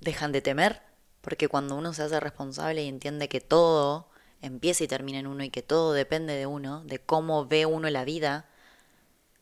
dejan 0.00 0.32
de 0.32 0.42
temer, 0.42 0.82
porque 1.20 1.48
cuando 1.48 1.76
uno 1.76 1.92
se 1.92 2.02
hace 2.02 2.20
responsable 2.20 2.82
y 2.84 2.88
entiende 2.88 3.28
que 3.28 3.40
todo 3.40 4.08
empieza 4.44 4.84
y 4.84 4.88
termina 4.88 5.18
en 5.18 5.26
uno 5.26 5.42
y 5.44 5.50
que 5.50 5.62
todo 5.62 5.92
depende 5.92 6.34
de 6.34 6.46
uno, 6.46 6.84
de 6.84 6.98
cómo 6.98 7.46
ve 7.46 7.66
uno 7.66 7.88
la 7.90 8.04
vida, 8.04 8.48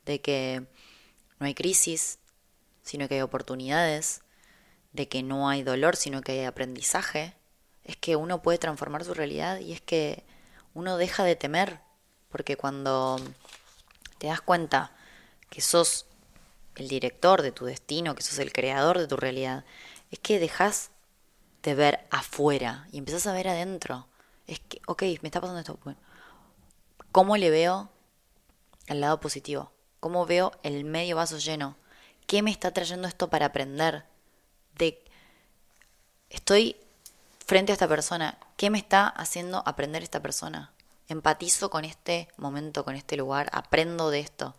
de 0.07 0.21
que 0.21 0.67
no 1.38 1.47
hay 1.47 1.55
crisis, 1.55 2.19
sino 2.83 3.09
que 3.09 3.17
hay 3.17 3.21
oportunidades, 3.21 4.23
de 4.93 5.09
que 5.09 5.23
no 5.23 5.49
hay 5.49 5.62
dolor, 5.62 5.97
sino 5.97 6.23
que 6.23 6.33
hay 6.33 6.45
aprendizaje, 6.45 7.35
es 7.85 7.97
que 7.97 8.17
uno 8.17 8.43
puede 8.43 8.59
transformar 8.59 9.05
su 9.05 9.15
realidad 9.15 9.59
y 9.59 9.73
es 9.73 9.81
que 9.81 10.25
uno 10.75 10.97
deja 10.97 11.25
de 11.25 11.37
temer, 11.37 11.81
porque 12.31 12.57
cuando 12.57 13.21
te 14.19 14.29
das 14.29 14.41
cuenta 14.41 14.93
que 15.51 15.61
sos 15.61 16.07
el 16.77 16.88
director 16.88 17.43
de 17.43 17.53
tu 17.53 17.65
destino, 17.65 18.15
que 18.15 18.23
sos 18.23 18.38
el 18.38 18.53
creador 18.53 18.99
de 18.99 19.09
tu 19.09 19.17
realidad, 19.17 19.65
es 20.11 20.19
que 20.19 20.38
dejas 20.38 20.91
de 21.62 21.75
ver 21.75 22.07
afuera 22.11 22.87
y 22.93 22.99
empezás 22.99 23.27
a 23.27 23.33
ver 23.33 23.49
adentro. 23.49 24.07
Es 24.46 24.61
que, 24.61 24.81
ok, 24.87 25.02
me 25.22 25.28
está 25.28 25.40
pasando 25.40 25.61
esto. 25.61 25.78
Bueno, 25.85 25.98
¿Cómo 27.12 27.37
le 27.37 27.50
veo 27.50 27.90
el 28.87 29.02
lado 29.02 29.20
positivo? 29.20 29.70
¿Cómo 30.00 30.24
veo 30.24 30.52
el 30.62 30.85
medio 30.85 31.16
vaso 31.16 31.37
lleno? 31.37 31.76
¿Qué 32.26 32.40
me 32.40 32.50
está 32.50 32.70
trayendo 32.70 33.07
esto 33.07 33.28
para 33.28 33.46
aprender? 33.46 34.07
De 34.78 35.05
estoy 36.31 36.74
frente 37.44 37.70
a 37.70 37.74
esta 37.74 37.87
persona, 37.87 38.38
¿qué 38.57 38.70
me 38.70 38.78
está 38.78 39.09
haciendo 39.09 39.62
aprender 39.66 40.02
esta 40.02 40.22
persona? 40.22 40.72
Empatizo 41.07 41.68
con 41.68 41.85
este 41.85 42.28
momento, 42.38 42.83
con 42.83 42.94
este 42.94 43.18
lugar, 43.18 43.50
aprendo 43.52 44.09
de 44.09 44.20
esto. 44.20 44.57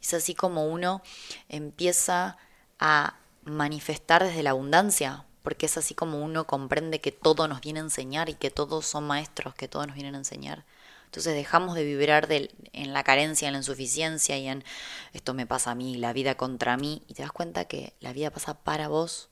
Es 0.00 0.14
así 0.14 0.34
como 0.34 0.64
uno 0.68 1.02
empieza 1.50 2.38
a 2.78 3.16
manifestar 3.44 4.24
desde 4.24 4.42
la 4.42 4.50
abundancia, 4.50 5.26
porque 5.42 5.66
es 5.66 5.76
así 5.76 5.94
como 5.94 6.22
uno 6.22 6.46
comprende 6.46 7.00
que 7.00 7.12
todo 7.12 7.48
nos 7.48 7.60
viene 7.60 7.80
a 7.80 7.84
enseñar 7.84 8.28
y 8.28 8.34
que 8.34 8.50
todos 8.50 8.86
son 8.86 9.06
maestros, 9.06 9.54
que 9.54 9.68
todos 9.68 9.86
nos 9.86 9.94
vienen 9.94 10.14
a 10.14 10.18
enseñar. 10.18 10.64
Entonces 11.12 11.34
dejamos 11.34 11.74
de 11.74 11.84
vibrar 11.84 12.26
en 12.30 12.92
la 12.94 13.04
carencia, 13.04 13.46
en 13.46 13.52
la 13.52 13.58
insuficiencia 13.58 14.38
y 14.38 14.48
en 14.48 14.64
esto 15.12 15.34
me 15.34 15.46
pasa 15.46 15.72
a 15.72 15.74
mí, 15.74 15.96
la 15.96 16.14
vida 16.14 16.36
contra 16.36 16.78
mí, 16.78 17.02
y 17.06 17.12
te 17.12 17.22
das 17.22 17.32
cuenta 17.32 17.66
que 17.66 17.92
la 18.00 18.14
vida 18.14 18.30
pasa 18.30 18.54
para 18.54 18.88
vos. 18.88 19.28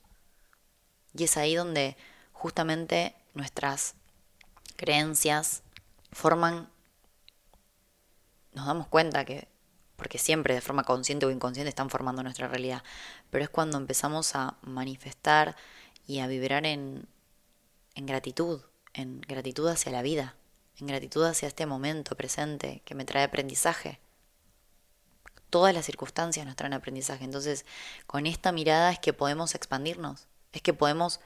Y 1.17 1.23
es 1.23 1.37
ahí 1.37 1.55
donde 1.55 1.97
justamente 2.33 3.15
nuestras 3.33 3.95
creencias 4.75 5.63
forman, 6.11 6.69
nos 8.53 8.67
damos 8.67 8.85
cuenta 8.85 9.25
que, 9.25 9.47
porque 9.95 10.19
siempre 10.19 10.53
de 10.53 10.61
forma 10.61 10.83
consciente 10.83 11.25
o 11.25 11.31
inconsciente 11.31 11.69
están 11.69 11.89
formando 11.89 12.21
nuestra 12.21 12.47
realidad, 12.47 12.83
pero 13.31 13.43
es 13.43 13.49
cuando 13.49 13.79
empezamos 13.79 14.35
a 14.35 14.57
manifestar 14.61 15.55
y 16.05 16.19
a 16.19 16.27
vibrar 16.27 16.65
en, 16.65 17.07
en 17.95 18.05
gratitud, 18.05 18.61
en 18.93 19.21
gratitud 19.21 19.67
hacia 19.67 19.91
la 19.91 20.01
vida, 20.01 20.35
en 20.79 20.87
gratitud 20.87 21.23
hacia 21.25 21.47
este 21.47 21.65
momento 21.65 22.15
presente 22.15 22.81
que 22.85 22.95
me 22.95 23.05
trae 23.05 23.23
aprendizaje. 23.23 23.99
Todas 25.49 25.73
las 25.73 25.85
circunstancias 25.85 26.45
nos 26.45 26.55
traen 26.55 26.73
aprendizaje, 26.73 27.23
entonces 27.23 27.65
con 28.07 28.25
esta 28.25 28.51
mirada 28.51 28.91
es 28.91 28.99
que 28.99 29.13
podemos 29.13 29.53
expandirnos, 29.53 30.27
es 30.53 30.61
que 30.61 30.73
podemos 30.73 31.19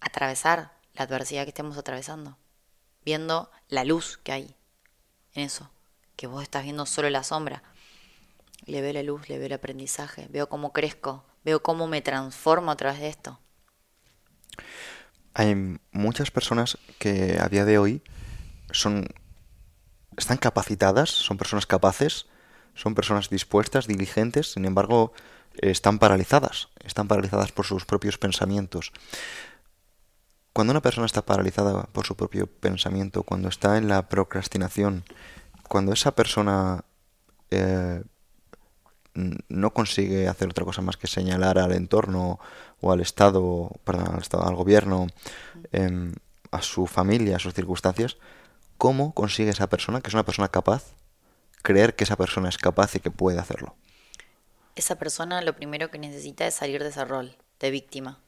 atravesar 0.00 0.72
la 0.94 1.04
adversidad 1.04 1.44
que 1.44 1.50
estemos 1.50 1.76
atravesando, 1.76 2.38
viendo 3.04 3.50
la 3.68 3.84
luz 3.84 4.18
que 4.18 4.32
hay 4.32 4.56
en 5.34 5.42
eso, 5.42 5.70
que 6.16 6.26
vos 6.26 6.42
estás 6.42 6.64
viendo 6.64 6.86
solo 6.86 7.10
la 7.10 7.22
sombra. 7.22 7.62
Le 8.64 8.80
veo 8.80 8.94
la 8.94 9.02
luz, 9.02 9.28
le 9.28 9.36
veo 9.36 9.46
el 9.46 9.52
aprendizaje, 9.52 10.26
veo 10.30 10.48
cómo 10.48 10.72
crezco, 10.72 11.24
veo 11.46 11.62
cómo 11.62 11.86
me 11.86 12.02
transformo 12.02 12.72
a 12.72 12.76
través 12.76 12.98
de 12.98 13.08
esto. 13.08 13.38
Hay 15.32 15.78
muchas 15.92 16.32
personas 16.32 16.76
que 16.98 17.38
a 17.40 17.48
día 17.48 17.64
de 17.64 17.78
hoy 17.78 18.02
son 18.72 19.06
están 20.16 20.38
capacitadas, 20.38 21.10
son 21.10 21.38
personas 21.38 21.66
capaces, 21.66 22.26
son 22.74 22.96
personas 22.96 23.30
dispuestas, 23.30 23.86
diligentes, 23.86 24.52
sin 24.52 24.64
embargo, 24.64 25.12
están 25.58 26.00
paralizadas, 26.00 26.68
están 26.82 27.06
paralizadas 27.06 27.52
por 27.52 27.64
sus 27.64 27.84
propios 27.84 28.18
pensamientos. 28.18 28.92
Cuando 30.52 30.72
una 30.72 30.82
persona 30.82 31.06
está 31.06 31.24
paralizada 31.24 31.84
por 31.92 32.06
su 32.06 32.16
propio 32.16 32.46
pensamiento, 32.46 33.22
cuando 33.22 33.48
está 33.48 33.78
en 33.78 33.88
la 33.88 34.08
procrastinación, 34.08 35.04
cuando 35.68 35.92
esa 35.92 36.12
persona 36.16 36.84
eh, 37.50 38.02
no 39.48 39.72
consigue 39.72 40.28
hacer 40.28 40.48
otra 40.48 40.64
cosa 40.64 40.82
más 40.82 40.96
que 40.96 41.06
señalar 41.06 41.58
al 41.58 41.72
entorno 41.72 42.38
o 42.80 42.92
al 42.92 43.00
Estado, 43.00 43.70
perdón, 43.84 44.14
al, 44.14 44.20
estado, 44.20 44.46
al 44.46 44.54
gobierno, 44.54 45.06
em, 45.72 46.12
a 46.50 46.62
su 46.62 46.86
familia, 46.86 47.36
a 47.36 47.38
sus 47.38 47.54
circunstancias, 47.54 48.16
¿cómo 48.78 49.14
consigue 49.14 49.50
esa 49.50 49.68
persona, 49.68 50.00
que 50.00 50.08
es 50.08 50.14
una 50.14 50.24
persona 50.24 50.48
capaz, 50.48 50.84
creer 51.62 51.96
que 51.96 52.04
esa 52.04 52.16
persona 52.16 52.48
es 52.48 52.58
capaz 52.58 52.94
y 52.94 53.00
que 53.00 53.10
puede 53.10 53.38
hacerlo? 53.38 53.74
Esa 54.74 54.96
persona 54.96 55.40
lo 55.40 55.56
primero 55.56 55.90
que 55.90 55.98
necesita 55.98 56.46
es 56.46 56.54
salir 56.54 56.82
de 56.82 56.90
ese 56.90 57.04
rol 57.04 57.36
de 57.60 57.70
víctima. 57.70 58.18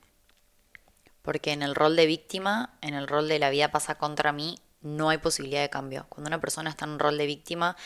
Porque 1.22 1.52
en 1.52 1.62
el 1.62 1.74
rol 1.74 1.94
de 1.94 2.06
víctima, 2.06 2.74
en 2.80 2.94
el 2.94 3.06
rol 3.06 3.28
de 3.28 3.38
la 3.38 3.50
vida 3.50 3.70
pasa 3.70 3.96
contra 3.96 4.32
mí, 4.32 4.58
no 4.80 5.10
hay 5.10 5.18
posibilidad 5.18 5.60
de 5.60 5.68
cambio. 5.68 6.06
Cuando 6.08 6.28
una 6.28 6.40
persona 6.40 6.70
está 6.70 6.86
en 6.86 6.92
un 6.92 6.98
rol 6.98 7.18
de 7.18 7.26
víctima, 7.26 7.76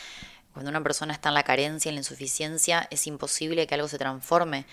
cuando 0.53 0.69
una 0.69 0.83
persona 0.83 1.13
está 1.13 1.29
en 1.29 1.35
la 1.35 1.43
carencia, 1.43 1.89
en 1.89 1.95
la 1.95 2.01
insuficiencia, 2.01 2.87
es 2.91 3.07
imposible 3.07 3.65
que 3.65 3.73
algo 3.73 3.87
se 3.87 3.97
transforme. 3.97 4.67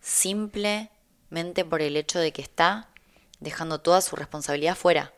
Simplemente 0.00 1.64
por 1.68 1.82
el 1.82 1.96
hecho 1.96 2.20
de 2.20 2.32
que 2.32 2.40
está 2.40 2.88
dejando 3.40 3.80
toda 3.80 4.00
su 4.00 4.14
responsabilidad 4.14 4.76
fuera. 4.76 5.12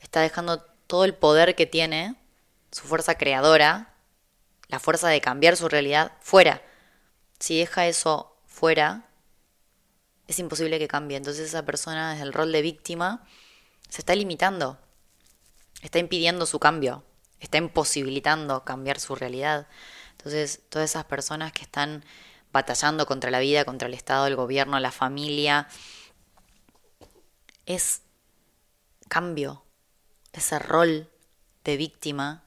Está 0.00 0.20
dejando 0.20 0.60
todo 0.88 1.04
el 1.04 1.14
poder 1.14 1.54
que 1.54 1.66
tiene, 1.66 2.16
su 2.72 2.82
fuerza 2.82 3.14
creadora, 3.14 3.94
la 4.66 4.80
fuerza 4.80 5.08
de 5.08 5.20
cambiar 5.20 5.56
su 5.56 5.68
realidad 5.68 6.12
fuera. 6.20 6.60
Si 7.38 7.56
deja 7.56 7.86
eso 7.86 8.36
fuera, 8.46 9.08
es 10.26 10.40
imposible 10.40 10.80
que 10.80 10.88
cambie. 10.88 11.16
Entonces 11.16 11.48
esa 11.48 11.64
persona 11.64 12.10
desde 12.10 12.24
el 12.24 12.32
rol 12.32 12.50
de 12.50 12.62
víctima 12.62 13.24
se 13.88 14.00
está 14.00 14.16
limitando, 14.16 14.78
está 15.80 16.00
impidiendo 16.00 16.44
su 16.44 16.58
cambio 16.58 17.04
está 17.42 17.58
imposibilitando 17.58 18.64
cambiar 18.64 19.00
su 19.00 19.14
realidad. 19.14 19.66
Entonces, 20.12 20.62
todas 20.68 20.90
esas 20.90 21.04
personas 21.04 21.52
que 21.52 21.62
están 21.62 22.04
batallando 22.52 23.06
contra 23.06 23.30
la 23.30 23.40
vida, 23.40 23.64
contra 23.64 23.88
el 23.88 23.94
Estado, 23.94 24.26
el 24.26 24.36
gobierno, 24.36 24.78
la 24.78 24.92
familia, 24.92 25.68
es 27.66 28.02
cambio, 29.08 29.64
ese 30.32 30.58
rol 30.58 31.10
de 31.64 31.76
víctima, 31.76 32.44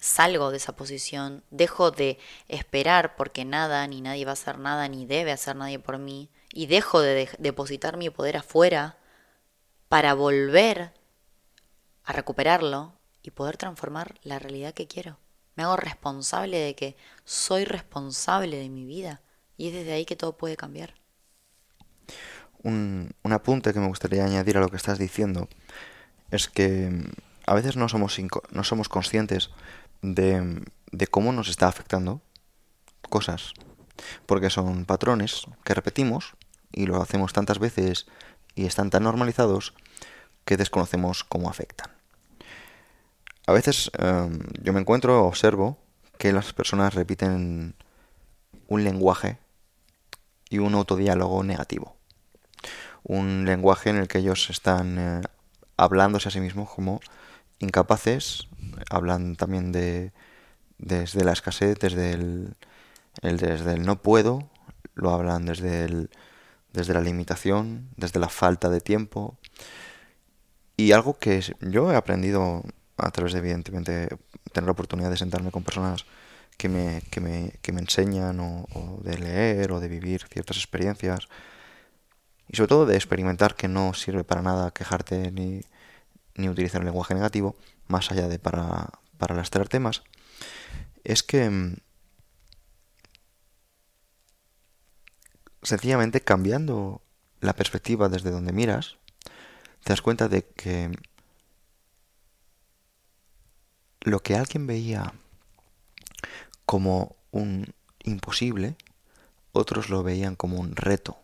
salgo 0.00 0.50
de 0.50 0.56
esa 0.56 0.74
posición, 0.74 1.44
dejo 1.50 1.90
de 1.90 2.18
esperar 2.48 3.16
porque 3.16 3.44
nada 3.44 3.86
ni 3.86 4.00
nadie 4.00 4.24
va 4.24 4.32
a 4.32 4.32
hacer 4.32 4.58
nada 4.58 4.88
ni 4.88 5.06
debe 5.06 5.32
hacer 5.32 5.56
nadie 5.56 5.78
por 5.78 5.98
mí 5.98 6.30
y 6.52 6.66
dejo 6.66 7.00
de, 7.00 7.28
depositar 7.38 7.96
mi 7.96 8.10
poder 8.10 8.38
afuera 8.38 8.96
para 9.88 10.14
volver 10.14 10.92
a 12.04 12.12
recuperarlo 12.12 12.99
y 13.22 13.30
poder 13.30 13.56
transformar 13.56 14.18
la 14.22 14.38
realidad 14.38 14.74
que 14.74 14.86
quiero. 14.86 15.18
Me 15.56 15.64
hago 15.64 15.76
responsable 15.76 16.58
de 16.58 16.74
que 16.74 16.96
soy 17.24 17.64
responsable 17.64 18.56
de 18.56 18.68
mi 18.68 18.84
vida 18.84 19.20
y 19.56 19.68
es 19.68 19.74
desde 19.74 19.92
ahí 19.92 20.04
que 20.04 20.16
todo 20.16 20.36
puede 20.36 20.56
cambiar. 20.56 20.94
Un, 22.62 23.14
apunte 23.24 23.72
que 23.72 23.80
me 23.80 23.88
gustaría 23.88 24.24
añadir 24.24 24.56
a 24.56 24.60
lo 24.60 24.68
que 24.68 24.76
estás 24.76 24.98
diciendo 24.98 25.48
es 26.30 26.48
que 26.48 26.90
mm, 26.90 27.10
a 27.46 27.54
veces 27.54 27.76
no 27.76 27.88
somos, 27.88 28.18
no 28.50 28.64
somos 28.64 28.88
conscientes 28.88 29.50
de, 30.02 30.62
de 30.92 31.06
cómo 31.06 31.32
nos 31.32 31.48
está 31.48 31.68
afectando 31.68 32.22
cosas, 33.08 33.52
porque 34.26 34.50
son 34.50 34.84
patrones 34.84 35.46
que 35.64 35.74
repetimos 35.74 36.34
y 36.72 36.86
lo 36.86 37.02
hacemos 37.02 37.32
tantas 37.32 37.58
veces 37.58 38.06
y 38.54 38.66
están 38.66 38.90
tan 38.90 39.04
normalizados 39.04 39.74
que 40.44 40.56
desconocemos 40.56 41.24
cómo 41.24 41.50
afectan. 41.50 41.99
A 43.50 43.52
veces 43.52 43.90
em, 43.98 44.38
yo 44.62 44.72
me 44.72 44.78
encuentro, 44.78 45.26
observo 45.26 45.76
que 46.18 46.32
las 46.32 46.52
personas 46.52 46.94
repiten 46.94 47.74
un 48.68 48.84
lenguaje 48.84 49.38
y 50.48 50.58
un 50.58 50.72
autodiálogo 50.74 51.42
negativo. 51.42 51.96
Un 53.02 53.46
lenguaje 53.46 53.90
en 53.90 53.96
el 53.96 54.06
que 54.06 54.18
ellos 54.18 54.50
están 54.50 54.98
eh, 55.00 55.22
hablándose 55.76 56.28
a 56.28 56.30
sí 56.30 56.38
mismos 56.38 56.70
como 56.70 57.00
incapaces, 57.58 58.46
hablan 58.88 59.34
también 59.34 59.72
de 59.72 60.12
desde 60.78 61.24
la 61.24 61.32
escasez, 61.32 61.76
desde 61.80 62.12
el, 62.12 62.54
desde 63.20 63.72
el 63.72 63.84
no 63.84 64.00
puedo, 64.00 64.48
lo 64.94 65.10
hablan 65.10 65.44
desde 65.44 65.86
el, 65.86 66.10
desde 66.72 66.94
la 66.94 67.00
limitación, 67.00 67.88
desde 67.96 68.20
la 68.20 68.28
falta 68.28 68.68
de 68.68 68.80
tiempo. 68.80 69.38
Y 70.76 70.92
algo 70.92 71.18
que 71.18 71.42
yo 71.60 71.92
he 71.92 71.96
aprendido 71.96 72.62
a 73.00 73.10
través 73.10 73.32
de, 73.32 73.38
evidentemente, 73.40 74.08
tener 74.52 74.66
la 74.66 74.72
oportunidad 74.72 75.10
de 75.10 75.16
sentarme 75.16 75.50
con 75.50 75.64
personas 75.64 76.04
que 76.56 76.68
me, 76.68 77.02
que 77.10 77.20
me, 77.20 77.52
que 77.62 77.72
me 77.72 77.80
enseñan 77.80 78.38
o, 78.40 79.00
de 79.02 79.18
leer 79.18 79.72
o 79.72 79.80
de 79.80 79.88
vivir 79.88 80.26
ciertas 80.30 80.56
experiencias. 80.58 81.28
Y 82.48 82.56
sobre 82.56 82.68
todo 82.68 82.86
de 82.86 82.96
experimentar 82.96 83.54
que 83.54 83.68
no 83.68 83.94
sirve 83.94 84.24
para 84.24 84.42
nada 84.42 84.72
quejarte 84.72 85.30
ni, 85.32 85.62
ni 86.34 86.48
utilizar 86.48 86.80
el 86.80 86.86
lenguaje 86.86 87.14
negativo, 87.14 87.56
más 87.88 88.10
allá 88.10 88.28
de 88.28 88.38
para, 88.38 88.90
para 89.18 89.34
lastrar 89.34 89.68
temas, 89.68 90.02
es 91.04 91.22
que 91.22 91.48
mm, 91.48 91.76
sencillamente 95.62 96.20
cambiando 96.20 97.02
la 97.40 97.54
perspectiva 97.54 98.08
desde 98.08 98.30
donde 98.30 98.52
miras, 98.52 98.96
te 99.82 99.92
das 99.92 100.02
cuenta 100.02 100.28
de 100.28 100.44
que 100.44 100.90
lo 104.00 104.20
que 104.20 104.34
alguien 104.34 104.66
veía 104.66 105.12
como 106.66 107.16
un 107.30 107.74
imposible, 108.04 108.76
otros 109.52 109.90
lo 109.90 110.02
veían 110.02 110.36
como 110.36 110.58
un 110.58 110.76
reto. 110.76 111.18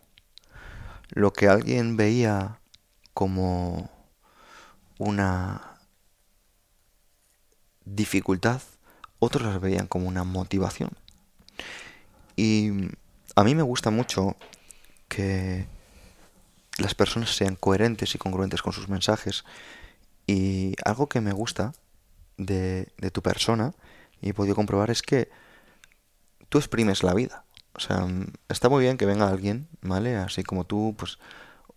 Lo 1.09 1.33
que 1.33 1.47
alguien 1.47 1.97
veía 1.97 2.59
como 3.13 3.89
una 4.97 5.79
dificultad, 7.85 8.61
otros 9.19 9.53
lo 9.53 9.59
veían 9.59 9.87
como 9.87 10.07
una 10.07 10.23
motivación. 10.23 10.91
Y 12.35 12.71
a 13.35 13.43
mí 13.43 13.55
me 13.55 13.63
gusta 13.63 13.89
mucho 13.89 14.35
que 15.07 15.65
las 16.77 16.93
personas 16.93 17.35
sean 17.35 17.55
coherentes 17.55 18.13
y 18.13 18.17
congruentes 18.17 18.61
con 18.61 18.73
sus 18.73 18.89
mensajes. 18.89 19.45
Y 20.27 20.75
algo 20.83 21.07
que 21.07 21.21
me 21.21 21.31
gusta 21.31 21.73
de, 22.37 22.93
de 22.97 23.11
tu 23.11 23.21
persona 23.21 23.73
y 24.21 24.29
he 24.29 24.33
podido 24.33 24.55
comprobar 24.55 24.89
es 24.89 25.01
que 25.01 25.29
tú 26.49 26.57
exprimes 26.57 27.03
la 27.03 27.13
vida. 27.13 27.45
O 27.73 27.79
sea, 27.79 28.07
está 28.49 28.69
muy 28.69 28.83
bien 28.83 28.97
que 28.97 29.05
venga 29.05 29.27
alguien, 29.27 29.67
¿vale? 29.81 30.15
Así 30.15 30.43
como 30.43 30.65
tú, 30.65 30.95
pues 30.97 31.19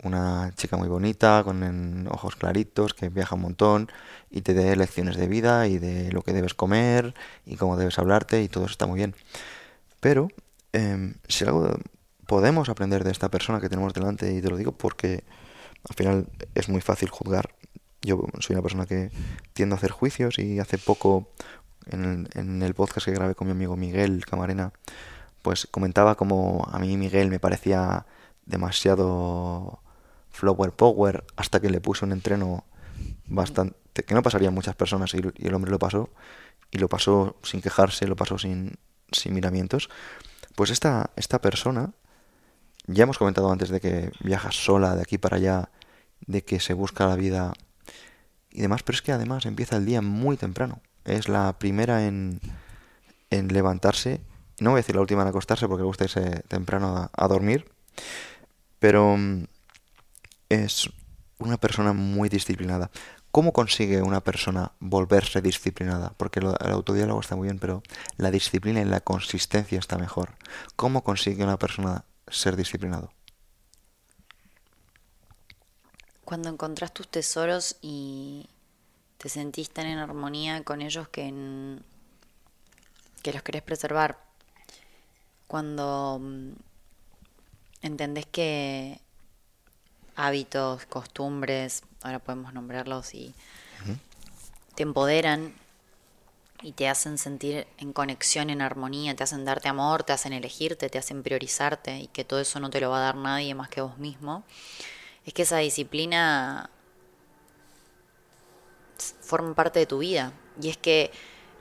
una 0.02 0.52
chica 0.56 0.76
muy 0.76 0.88
bonita, 0.88 1.42
con 1.44 2.08
ojos 2.08 2.36
claritos, 2.36 2.94
que 2.94 3.10
viaja 3.10 3.34
un 3.34 3.42
montón 3.42 3.88
y 4.30 4.40
te 4.42 4.54
dé 4.54 4.74
lecciones 4.76 5.16
de 5.16 5.28
vida 5.28 5.66
y 5.66 5.78
de 5.78 6.10
lo 6.12 6.22
que 6.22 6.32
debes 6.32 6.54
comer 6.54 7.14
y 7.44 7.56
cómo 7.56 7.76
debes 7.76 7.98
hablarte 7.98 8.42
y 8.42 8.48
todo 8.48 8.64
eso 8.64 8.72
está 8.72 8.86
muy 8.86 8.98
bien. 8.98 9.14
Pero 10.00 10.28
em, 10.72 11.14
si 11.28 11.44
algo 11.44 11.76
podemos 12.26 12.68
aprender 12.68 13.04
de 13.04 13.10
esta 13.10 13.30
persona 13.30 13.60
que 13.60 13.68
tenemos 13.68 13.92
delante, 13.92 14.32
y 14.32 14.40
te 14.40 14.48
lo 14.48 14.56
digo 14.56 14.72
porque 14.72 15.24
al 15.88 15.96
final 15.96 16.28
es 16.54 16.68
muy 16.68 16.80
fácil 16.80 17.10
juzgar 17.10 17.54
yo 18.02 18.24
soy 18.40 18.54
una 18.54 18.62
persona 18.62 18.86
que 18.86 19.10
tiendo 19.52 19.74
a 19.74 19.78
hacer 19.78 19.90
juicios 19.90 20.38
y 20.38 20.58
hace 20.58 20.78
poco 20.78 21.28
en 21.86 22.04
el, 22.04 22.40
en 22.40 22.62
el 22.62 22.74
podcast 22.74 23.06
que 23.06 23.12
grabé 23.12 23.34
con 23.34 23.46
mi 23.46 23.52
amigo 23.52 23.76
Miguel 23.76 24.24
Camarena, 24.24 24.72
pues 25.42 25.68
comentaba 25.70 26.14
como 26.14 26.66
a 26.70 26.78
mí 26.78 26.96
Miguel 26.96 27.28
me 27.28 27.40
parecía 27.40 28.06
demasiado 28.46 29.80
flower 30.30 30.72
power 30.72 31.24
hasta 31.36 31.60
que 31.60 31.70
le 31.70 31.80
puse 31.80 32.04
un 32.04 32.12
entreno 32.12 32.64
bastante 33.26 33.80
que 33.92 34.14
no 34.14 34.22
pasaría 34.22 34.50
muchas 34.50 34.74
personas 34.76 35.14
y, 35.14 35.18
el 35.18 35.54
hombre 35.54 35.70
lo 35.70 35.78
pasó 35.78 36.10
y 36.70 36.78
lo 36.78 36.88
pasó 36.88 37.36
sin 37.42 37.60
quejarse, 37.60 38.06
lo 38.06 38.16
pasó 38.16 38.38
sin, 38.38 38.78
sin 39.10 39.34
miramientos. 39.34 39.90
Pues 40.54 40.70
esta, 40.70 41.10
esta 41.16 41.40
persona, 41.40 41.92
ya 42.86 43.04
hemos 43.04 43.18
comentado 43.18 43.50
antes 43.50 43.70
de 43.70 43.80
que 43.80 44.12
viaja 44.20 44.52
sola 44.52 44.94
de 44.94 45.02
aquí 45.02 45.18
para 45.18 45.36
allá 45.36 45.70
de 46.26 46.44
que 46.44 46.60
se 46.60 46.74
busca 46.74 47.06
la 47.06 47.16
vida 47.16 47.52
y 48.50 48.60
demás, 48.60 48.82
pero 48.82 48.96
es 48.96 49.02
que 49.02 49.12
además 49.12 49.46
empieza 49.46 49.76
el 49.76 49.86
día 49.86 50.02
muy 50.02 50.36
temprano. 50.36 50.80
Es 51.04 51.28
la 51.28 51.58
primera 51.58 52.06
en, 52.06 52.40
en 53.30 53.48
levantarse, 53.48 54.20
no 54.60 54.70
voy 54.70 54.78
a 54.78 54.82
decir 54.82 54.94
la 54.94 55.00
última 55.00 55.22
en 55.22 55.28
acostarse 55.28 55.66
porque 55.66 55.82
le 55.82 55.86
gusta 55.86 56.04
irse 56.04 56.42
temprano 56.48 57.10
a, 57.12 57.28
dormir, 57.28 57.70
pero 58.78 59.16
mm, 59.16 59.44
es 60.50 60.90
una 61.38 61.56
persona 61.56 61.92
muy 61.92 62.28
disciplinada. 62.28 62.90
¿Cómo 63.30 63.52
consigue 63.52 64.02
una 64.02 64.20
persona 64.20 64.72
volverse 64.80 65.40
disciplinada? 65.40 66.12
Porque 66.16 66.40
el 66.40 66.72
autodiálogo 66.72 67.20
está 67.20 67.36
muy 67.36 67.46
bien, 67.46 67.58
pero 67.58 67.82
la 68.16 68.30
disciplina 68.30 68.80
y 68.80 68.84
la 68.84 69.00
consistencia 69.00 69.78
está 69.78 69.98
mejor. 69.98 70.34
¿Cómo 70.74 71.04
consigue 71.04 71.44
una 71.44 71.58
persona 71.58 72.04
ser 72.26 72.56
disciplinado? 72.56 73.12
Cuando 76.30 76.48
encontrás 76.48 76.94
tus 76.94 77.08
tesoros 77.08 77.74
y 77.82 78.46
te 79.18 79.28
sentís 79.28 79.68
tan 79.68 79.86
en 79.86 79.98
armonía 79.98 80.62
con 80.62 80.80
ellos 80.80 81.08
que, 81.08 81.24
que 83.20 83.32
los 83.32 83.42
querés 83.42 83.62
preservar. 83.62 84.16
Cuando 85.48 86.20
mm, 86.22 86.50
entendés 87.82 88.26
que 88.26 89.00
hábitos, 90.14 90.86
costumbres, 90.86 91.82
ahora 92.00 92.20
podemos 92.20 92.54
nombrarlos 92.54 93.12
y 93.12 93.34
te 94.76 94.84
empoderan 94.84 95.52
y 96.62 96.70
te 96.70 96.88
hacen 96.88 97.18
sentir 97.18 97.66
en 97.78 97.92
conexión, 97.92 98.50
en 98.50 98.62
armonía, 98.62 99.16
te 99.16 99.24
hacen 99.24 99.44
darte 99.44 99.68
amor, 99.68 100.04
te 100.04 100.12
hacen 100.12 100.32
elegirte, 100.32 100.90
te 100.90 100.98
hacen 100.98 101.24
priorizarte 101.24 101.98
y 101.98 102.06
que 102.06 102.24
todo 102.24 102.38
eso 102.38 102.60
no 102.60 102.70
te 102.70 102.80
lo 102.80 102.90
va 102.90 102.98
a 102.98 103.00
dar 103.00 103.16
nadie 103.16 103.52
más 103.56 103.68
que 103.68 103.80
vos 103.80 103.98
mismo, 103.98 104.44
es 105.24 105.34
que 105.34 105.42
esa 105.42 105.58
disciplina 105.58 106.70
forma 109.20 109.54
parte 109.54 109.78
de 109.78 109.86
tu 109.86 109.98
vida. 109.98 110.32
Y 110.60 110.68
es 110.68 110.76
que 110.76 111.10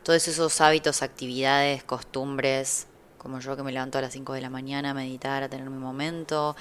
todos 0.03 0.28
esos 0.28 0.62
hábitos, 0.62 1.01
actividades, 1.01 1.84
costumbres, 1.84 2.88
como 3.18 3.39
yo 3.39 3.55
que 3.55 3.64
me 3.64 3.72
levanto 3.72 3.97
a 3.97 4.01
las 4.01 4.14
5 4.14 4.34
de 4.34 4.41
la 4.41 4.49
mañana 4.49 4.91
a 4.91 4.93
meditar, 4.93 5.43
a 5.43 5.49
tener 5.49 5.70
mi 5.70 5.78
momento, 5.78 6.55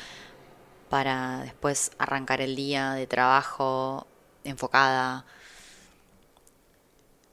para 0.88 1.42
después 1.42 1.92
arrancar 1.99 2.40
el 2.40 2.57
día 2.57 2.92
de 2.92 3.07
trabajo 3.07 4.07
enfocada. 4.44 5.24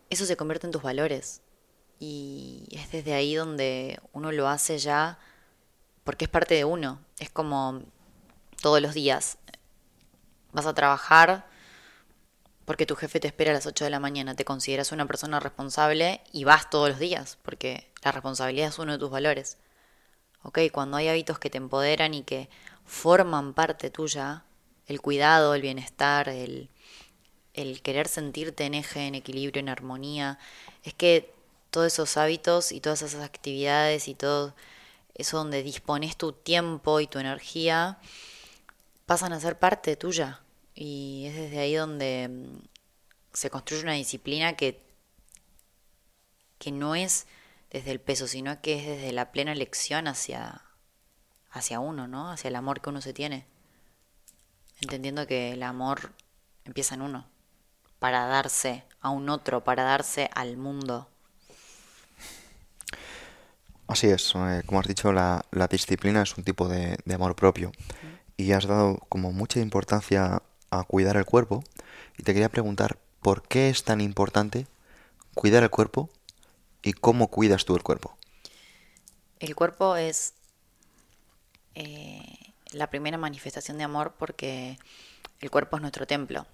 Eso 0.09 0.25
se 0.25 0.37
convierte 0.37 0.67
en 0.67 0.71
tus 0.71 0.83
valores. 0.83 1.41
Y 1.99 2.67
es 2.71 2.91
desde 2.91 3.13
ahí 3.13 3.35
donde 3.35 3.99
uno 4.13 4.31
lo 4.31 4.47
hace 4.47 4.77
ya 4.77 5.17
porque 6.03 6.25
es 6.25 6.31
parte 6.31 6.55
de 6.55 6.65
uno. 6.65 6.99
Es 7.19 7.29
como 7.29 7.81
todos 8.61 8.81
los 8.81 8.93
días. 8.93 9.37
Vas 10.55 10.67
a 10.67 10.73
trabajar 10.73 11.45
porque 12.63 12.85
tu 12.85 12.95
jefe 12.95 13.19
te 13.19 13.27
espera 13.27 13.51
a 13.51 13.53
las 13.53 13.65
8 13.65 13.83
de 13.83 13.89
la 13.89 13.99
mañana. 13.99 14.35
Te 14.35 14.45
consideras 14.45 14.93
una 14.93 15.05
persona 15.05 15.41
responsable 15.41 16.21
y 16.31 16.45
vas 16.45 16.69
todos 16.69 16.87
los 16.87 16.97
días 16.97 17.37
porque 17.41 17.91
la 18.05 18.13
responsabilidad 18.13 18.69
es 18.69 18.79
uno 18.79 18.93
de 18.93 18.97
tus 18.97 19.09
valores. 19.09 19.57
¿Ok? 20.43 20.59
Cuando 20.71 20.95
hay 20.95 21.09
hábitos 21.09 21.39
que 21.39 21.49
te 21.49 21.57
empoderan 21.57 22.13
y 22.13 22.23
que 22.23 22.47
forman 22.85 23.53
parte 23.53 23.89
tuya, 23.89 24.45
el 24.87 25.01
cuidado, 25.01 25.55
el 25.55 25.61
bienestar, 25.61 26.29
el, 26.29 26.69
el 27.53 27.81
querer 27.81 28.07
sentirte 28.07 28.63
en 28.63 28.75
eje, 28.75 29.07
en 29.07 29.15
equilibrio, 29.15 29.59
en 29.59 29.67
armonía, 29.67 30.39
es 30.83 30.93
que 30.93 31.33
todos 31.69 31.87
esos 31.87 32.15
hábitos 32.15 32.71
y 32.71 32.79
todas 32.79 33.01
esas 33.01 33.25
actividades 33.25 34.07
y 34.07 34.15
todo 34.15 34.55
eso 35.15 35.35
donde 35.35 35.63
dispones 35.63 36.15
tu 36.15 36.31
tiempo 36.31 37.01
y 37.01 37.07
tu 37.07 37.19
energía 37.19 37.99
pasan 39.05 39.33
a 39.33 39.41
ser 39.41 39.59
parte 39.59 39.97
tuya. 39.97 40.44
Y 40.75 41.25
es 41.27 41.35
desde 41.35 41.59
ahí 41.59 41.75
donde 41.75 42.27
mm, 42.29 42.59
se 43.33 43.49
construye 43.49 43.83
una 43.83 43.93
disciplina 43.93 44.53
que, 44.53 44.81
que 46.59 46.71
no 46.71 46.95
es 46.95 47.25
desde 47.71 47.91
el 47.91 47.99
peso, 47.99 48.27
sino 48.27 48.61
que 48.61 48.79
es 48.79 48.85
desde 48.85 49.11
la 49.11 49.31
plena 49.31 49.53
elección 49.53 50.07
hacia, 50.07 50.61
hacia 51.51 51.79
uno, 51.79 52.07
¿no? 52.07 52.29
Hacia 52.29 52.49
el 52.49 52.55
amor 52.55 52.81
que 52.81 52.89
uno 52.89 53.01
se 53.01 53.13
tiene. 53.13 53.45
Entendiendo 54.81 55.25
que 55.25 55.53
el 55.53 55.63
amor 55.63 56.11
empieza 56.65 56.95
en 56.95 57.01
uno, 57.01 57.25
para 57.99 58.25
darse 58.25 58.83
a 58.99 59.09
un 59.09 59.29
otro, 59.29 59.63
para 59.63 59.83
darse 59.83 60.29
al 60.35 60.57
mundo. 60.57 61.07
Así 63.87 64.07
es, 64.07 64.33
eh, 64.35 64.63
como 64.65 64.79
has 64.79 64.87
dicho, 64.87 65.13
la, 65.13 65.45
disciplina 65.69 66.23
es 66.23 66.35
un 66.37 66.43
tipo 66.43 66.67
de, 66.67 66.97
amor 67.13 67.35
propio. 67.35 67.71
Y 68.35 68.51
has 68.51 68.65
dado 68.65 68.97
como 69.09 69.31
mucha 69.31 69.59
importancia 69.59 70.41
a 70.79 70.83
cuidar 70.85 71.17
el 71.17 71.25
cuerpo. 71.25 71.63
Y 72.17 72.23
te 72.23 72.33
quería 72.33 72.49
preguntar, 72.49 72.97
¿por 73.21 73.47
qué 73.47 73.69
es 73.69 73.83
tan 73.83 74.01
importante 74.01 74.67
cuidar 75.33 75.63
el 75.63 75.69
cuerpo 75.69 76.09
y 76.81 76.93
cómo 76.93 77.29
cuidas 77.29 77.65
tú 77.65 77.75
el 77.75 77.83
cuerpo? 77.83 78.17
El 79.39 79.55
cuerpo 79.55 79.95
es 79.95 80.33
eh, 81.75 82.53
la 82.71 82.89
primera 82.89 83.17
manifestación 83.17 83.77
de 83.77 83.83
amor 83.83 84.15
porque 84.17 84.77
el 85.39 85.51
cuerpo 85.51 85.77
es 85.77 85.81
nuestro 85.81 86.07
templo. 86.07 86.45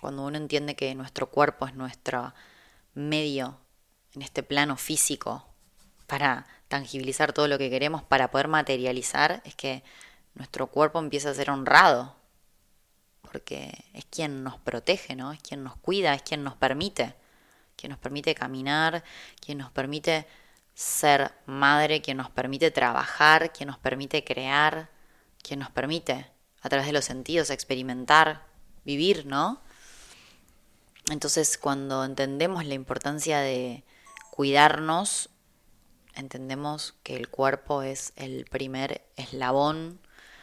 Cuando 0.00 0.24
uno 0.24 0.36
entiende 0.36 0.76
que 0.76 0.94
nuestro 0.94 1.30
cuerpo 1.30 1.66
es 1.66 1.74
nuestro 1.74 2.34
medio 2.94 3.58
en 4.14 4.22
este 4.22 4.42
plano 4.42 4.76
físico 4.76 5.46
para 6.06 6.46
tangibilizar 6.68 7.32
todo 7.32 7.48
lo 7.48 7.58
que 7.58 7.70
queremos, 7.70 8.02
para 8.02 8.30
poder 8.30 8.48
materializar, 8.48 9.42
es 9.44 9.54
que 9.54 9.82
nuestro 10.34 10.68
cuerpo 10.68 10.98
empieza 10.98 11.30
a 11.30 11.34
ser 11.34 11.50
honrado, 11.50 12.14
porque 13.22 13.84
es 13.92 14.04
quien 14.06 14.42
nos 14.42 14.58
protege, 14.58 15.16
¿no? 15.16 15.32
Es 15.32 15.40
quien 15.40 15.62
nos 15.62 15.76
cuida, 15.76 16.14
es 16.14 16.22
quien 16.22 16.44
nos 16.44 16.56
permite, 16.56 17.14
quien 17.76 17.90
nos 17.90 17.98
permite 17.98 18.34
caminar, 18.34 19.04
quien 19.40 19.58
nos 19.58 19.70
permite 19.70 20.26
ser 20.74 21.32
madre, 21.46 22.00
quien 22.00 22.16
nos 22.16 22.30
permite 22.30 22.70
trabajar, 22.70 23.52
quien 23.52 23.68
nos 23.68 23.78
permite 23.78 24.24
crear, 24.24 24.90
quien 25.42 25.60
nos 25.60 25.70
permite 25.70 26.30
a 26.60 26.68
través 26.68 26.86
de 26.86 26.92
los 26.92 27.04
sentidos 27.04 27.50
experimentar, 27.50 28.46
vivir, 28.84 29.26
¿no? 29.26 29.60
Entonces 31.10 31.58
cuando 31.58 32.04
entendemos 32.04 32.64
la 32.64 32.74
importancia 32.74 33.40
de 33.40 33.84
cuidarnos, 34.30 35.30
entendemos 36.14 36.94
que 37.02 37.16
el 37.16 37.28
cuerpo 37.28 37.82
es 37.82 38.12
el 38.16 38.44
primer 38.44 39.02
eslabón 39.16 40.00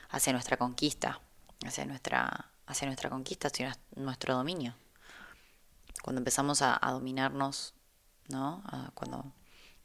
hacia 0.09 0.34
nuestra 0.34 0.57
conquista, 0.57 1.21
hacia 1.65 1.86
nuestra, 1.86 2.51
hacia 2.68 2.88
nuestra 2.88 3.09
conquista, 3.09 3.47
hacia 3.47 3.78
nuestro 3.95 4.36
dominio. 4.36 4.76
Cuando 6.01 6.20
empezamos 6.20 6.61
a, 6.61 6.80
dominarnos, 6.91 7.74
¿no? 8.28 8.63
cuando 8.93 9.32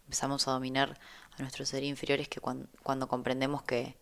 empezamos 0.05 0.47
a 0.49 0.53
dominar 0.53 0.99
a 1.33 1.43
nuestros 1.43 1.68
seres 1.68 1.89
inferiores 1.89 2.28
que 2.28 2.41
cuando, 2.41 3.09
comprendemos 3.09 3.62
que, 3.62 3.97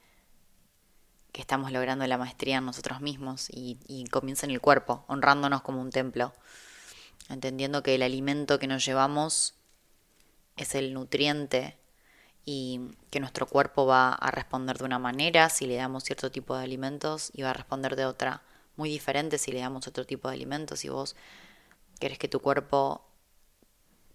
que, 1.32 1.40
estamos 1.40 1.70
logrando 1.70 2.06
la 2.06 2.18
maestría 2.18 2.58
en 2.58 2.66
nosotros 2.66 3.00
mismos 3.00 3.48
y, 3.50 3.78
y 3.86 4.06
comienza 4.06 4.46
en 4.46 4.52
el 4.52 4.60
cuerpo, 4.60 5.04
honrándonos 5.06 5.62
como 5.62 5.80
un 5.80 5.90
templo, 5.90 6.32
entendiendo 7.28 7.82
que 7.82 7.94
el 7.94 8.02
alimento 8.02 8.58
que 8.58 8.66
nos 8.66 8.84
llevamos 8.84 9.54
es 10.56 10.74
el 10.74 10.92
nutriente 10.92 11.78
y 12.44 12.80
que 13.10 13.20
nuestro 13.20 13.46
cuerpo 13.46 13.86
va 13.86 14.12
a 14.12 14.30
responder 14.30 14.78
de 14.78 14.84
una 14.84 14.98
manera 14.98 15.50
si 15.50 15.66
le 15.66 15.76
damos 15.76 16.04
cierto 16.04 16.30
tipo 16.30 16.56
de 16.56 16.64
alimentos 16.64 17.30
y 17.34 17.42
va 17.42 17.50
a 17.50 17.52
responder 17.52 17.94
de 17.94 18.06
otra 18.06 18.42
muy 18.78 18.88
diferente 18.88 19.36
si 19.38 19.52
le 19.52 19.60
damos 19.60 19.86
otro 19.88 20.06
tipo 20.06 20.28
de 20.28 20.34
alimentos. 20.34 20.80
Si 20.80 20.88
vos 20.88 21.16
querés 21.98 22.18
que 22.18 22.28
tu 22.28 22.40
cuerpo 22.40 23.04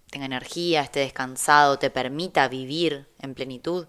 tenga 0.09 0.26
energía, 0.26 0.82
esté 0.82 1.01
descansado, 1.01 1.78
te 1.78 1.89
permita 1.89 2.47
vivir 2.47 3.07
en 3.20 3.36
plenitud, 3.36 3.88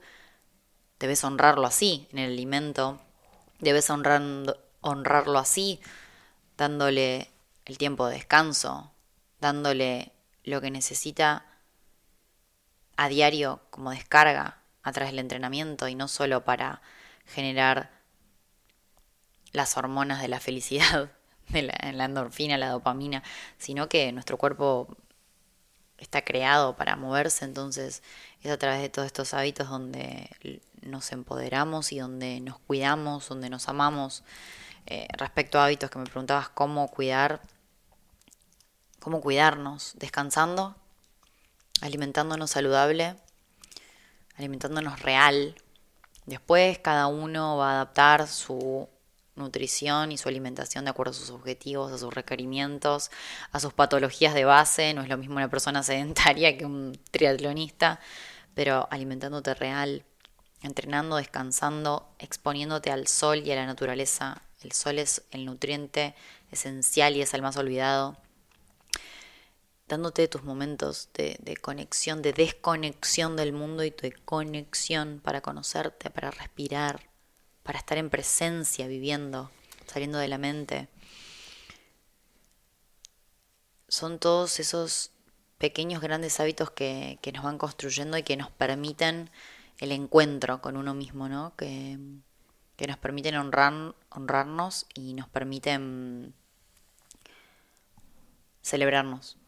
debes 0.98 1.22
honrarlo 1.22 1.66
así 1.66 2.08
en 2.12 2.18
el 2.18 2.32
alimento, 2.32 3.00
debes 3.60 3.88
honrando, 3.88 4.58
honrarlo 4.80 5.38
así, 5.38 5.80
dándole 6.56 7.30
el 7.66 7.78
tiempo 7.78 8.06
de 8.06 8.16
descanso, 8.16 8.90
dándole 9.40 10.12
lo 10.42 10.60
que 10.60 10.70
necesita 10.70 11.46
a 12.96 13.08
diario 13.08 13.60
como 13.70 13.90
descarga 13.90 14.58
a 14.82 14.92
través 14.92 15.12
del 15.12 15.20
entrenamiento 15.20 15.86
y 15.88 15.94
no 15.94 16.08
solo 16.08 16.44
para 16.44 16.82
generar 17.26 17.93
las 19.54 19.76
hormonas 19.78 20.20
de 20.20 20.28
la 20.28 20.40
felicidad, 20.40 21.10
de 21.48 21.62
la, 21.62 22.04
endorfina, 22.04 22.58
la 22.58 22.68
dopamina, 22.68 23.22
sino 23.56 23.88
que 23.88 24.12
nuestro 24.12 24.36
cuerpo 24.36 24.94
está 25.96 26.22
creado 26.22 26.76
para 26.76 26.96
moverse, 26.96 27.44
entonces 27.46 28.02
es 28.42 28.50
a 28.50 28.58
través 28.58 28.82
de 28.82 28.90
todos 28.90 29.06
estos 29.06 29.32
hábitos 29.32 29.68
donde 29.68 30.28
nos 30.82 31.12
empoderamos 31.12 31.92
y 31.92 32.00
donde 32.00 32.40
nos 32.40 32.58
cuidamos, 32.58 33.28
donde 33.28 33.48
nos 33.48 33.68
amamos. 33.68 34.24
Eh, 34.86 35.06
respecto 35.16 35.58
a 35.58 35.64
hábitos 35.64 35.88
que 35.88 35.98
me 35.98 36.04
preguntabas 36.04 36.48
cómo 36.48 36.88
cuidar, 36.88 37.40
cómo 38.98 39.20
cuidarnos, 39.20 39.92
descansando, 39.96 40.74
alimentándonos 41.80 42.50
saludable, 42.50 43.16
alimentándonos 44.36 45.00
real. 45.00 45.54
Después 46.26 46.78
cada 46.80 47.06
uno 47.06 47.56
va 47.56 47.70
a 47.70 47.74
adaptar 47.74 48.26
su 48.26 48.88
nutrición 49.36 50.12
y 50.12 50.18
su 50.18 50.28
alimentación 50.28 50.84
de 50.84 50.90
acuerdo 50.90 51.12
a 51.12 51.14
sus 51.14 51.30
objetivos, 51.30 51.92
a 51.92 51.98
sus 51.98 52.12
requerimientos, 52.12 53.10
a 53.52 53.60
sus 53.60 53.72
patologías 53.72 54.34
de 54.34 54.44
base. 54.44 54.94
No 54.94 55.02
es 55.02 55.08
lo 55.08 55.16
mismo 55.16 55.36
una 55.36 55.50
persona 55.50 55.82
sedentaria 55.84 56.56
que 56.56 56.64
un 56.64 56.98
triatlonista, 57.10 58.00
pero 58.54 58.88
alimentándote 58.90 59.54
real, 59.54 60.04
entrenando, 60.62 61.16
descansando, 61.16 62.08
exponiéndote 62.18 62.90
al 62.90 63.06
sol 63.08 63.42
y 63.44 63.52
a 63.52 63.56
la 63.56 63.66
naturaleza. 63.66 64.42
El 64.62 64.72
sol 64.72 64.98
es 64.98 65.22
el 65.30 65.44
nutriente 65.44 66.14
esencial 66.50 67.16
y 67.16 67.22
es 67.22 67.34
el 67.34 67.42
más 67.42 67.56
olvidado. 67.56 68.16
Dándote 69.86 70.26
tus 70.28 70.42
momentos 70.42 71.10
de, 71.12 71.56
conexión, 71.60 72.22
de 72.22 72.32
desconexión 72.32 73.36
del 73.36 73.52
mundo 73.52 73.84
y 73.84 73.90
de 73.90 74.12
conexión 74.12 75.20
para 75.22 75.42
conocerte, 75.42 76.08
para 76.08 76.30
respirar, 76.30 77.10
para 77.64 77.78
estar 77.78 77.98
en 77.98 78.10
presencia, 78.10 78.86
viviendo, 78.86 79.50
saliendo 79.86 80.18
de 80.18 80.28
la 80.28 80.38
mente. 80.38 80.86
Son 83.88 84.20
todos 84.20 84.60
esos 84.60 85.10
pequeños, 85.58 86.02
grandes 86.02 86.38
hábitos 86.40 86.70
que, 86.70 87.18
nos 87.32 87.42
van 87.42 87.58
construyendo 87.58 88.18
y 88.18 88.22
que 88.22 88.36
nos 88.36 88.50
permiten 88.50 89.30
el 89.78 89.92
encuentro 89.92 90.60
con 90.60 90.76
uno 90.76 90.94
mismo, 90.94 91.28
¿no? 91.28 91.54
Que, 91.56 91.98
nos 92.86 92.98
permiten 92.98 93.36
honrar, 93.36 93.94
honrarnos 94.10 94.86
y 94.94 95.14
nos 95.14 95.28
permiten 95.28 96.34
celebrarnos. 98.62 99.38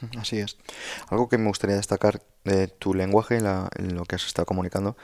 Así 0.18 0.38
es. 0.38 0.56
Algo 1.08 1.28
que 1.28 1.36
me 1.36 1.48
gustaría 1.48 1.74
destacar 1.74 2.22
de 2.44 2.68
tu 2.68 2.94
lenguaje, 2.94 3.38
en 3.38 3.96
lo 3.96 4.04
que 4.04 4.14
has 4.14 4.24
estado 4.24 4.46
comunicando, 4.46 4.96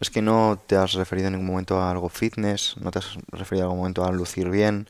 es 0.00 0.10
que 0.10 0.22
no 0.22 0.58
te 0.66 0.76
has 0.76 0.92
referido 0.92 1.28
en 1.28 1.34
ningún 1.34 1.48
momento 1.48 1.80
a 1.80 1.90
algo 1.90 2.08
fitness, 2.08 2.76
no 2.78 2.90
te 2.90 2.98
has 2.98 3.16
referido 3.28 3.64
en 3.64 3.70
ningún 3.70 3.78
momento 3.78 4.04
a 4.04 4.12
lucir 4.12 4.50
bien, 4.50 4.88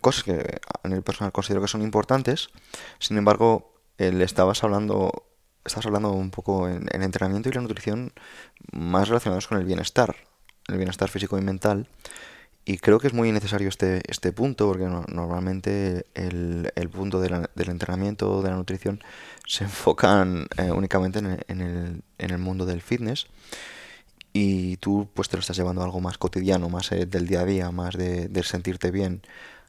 cosas 0.00 0.24
que 0.24 0.60
en 0.84 0.92
el 0.92 1.02
personal 1.02 1.32
considero 1.32 1.60
que 1.60 1.68
son 1.68 1.82
importantes. 1.82 2.48
Sin 2.98 3.18
embargo, 3.18 3.74
le 3.98 4.24
estabas 4.24 4.64
hablando, 4.64 5.26
estabas 5.64 5.86
hablando 5.86 6.12
un 6.12 6.30
poco 6.30 6.68
en 6.68 6.88
el 6.92 7.02
entrenamiento 7.02 7.48
y 7.48 7.52
la 7.52 7.60
nutrición 7.60 8.12
más 8.72 9.08
relacionados 9.08 9.46
con 9.46 9.58
el 9.58 9.64
bienestar, 9.64 10.16
el 10.68 10.76
bienestar 10.76 11.08
físico 11.08 11.38
y 11.38 11.42
mental. 11.42 11.88
Y 12.66 12.78
creo 12.78 12.98
que 12.98 13.08
es 13.08 13.12
muy 13.12 13.30
necesario 13.30 13.68
este, 13.68 14.00
este 14.08 14.32
punto, 14.32 14.66
porque 14.66 14.84
normalmente 14.84 16.06
el, 16.14 16.72
el 16.74 16.88
punto 16.88 17.20
del 17.20 17.68
entrenamiento, 17.68 18.40
de 18.42 18.50
la 18.50 18.56
nutrición, 18.56 19.02
se 19.46 19.64
enfocan 19.64 20.46
eh, 20.56 20.70
únicamente 20.70 21.18
en 21.18 21.26
el, 21.26 22.02
en, 22.18 22.30
el, 22.30 22.38
mundo 22.38 22.64
del 22.64 22.80
fitness 22.80 23.26
y 24.32 24.78
tú 24.78 25.08
pues 25.12 25.28
te 25.28 25.36
lo 25.36 25.40
estás 25.40 25.56
llevando 25.56 25.82
a 25.82 25.84
algo 25.84 26.00
más 26.00 26.16
cotidiano, 26.16 26.70
más 26.70 26.90
eh, 26.92 27.04
del 27.04 27.26
día 27.26 27.40
a 27.40 27.44
día, 27.44 27.70
más 27.70 27.96
de, 27.96 28.42
sentirte 28.42 28.90
bien. 28.90 29.22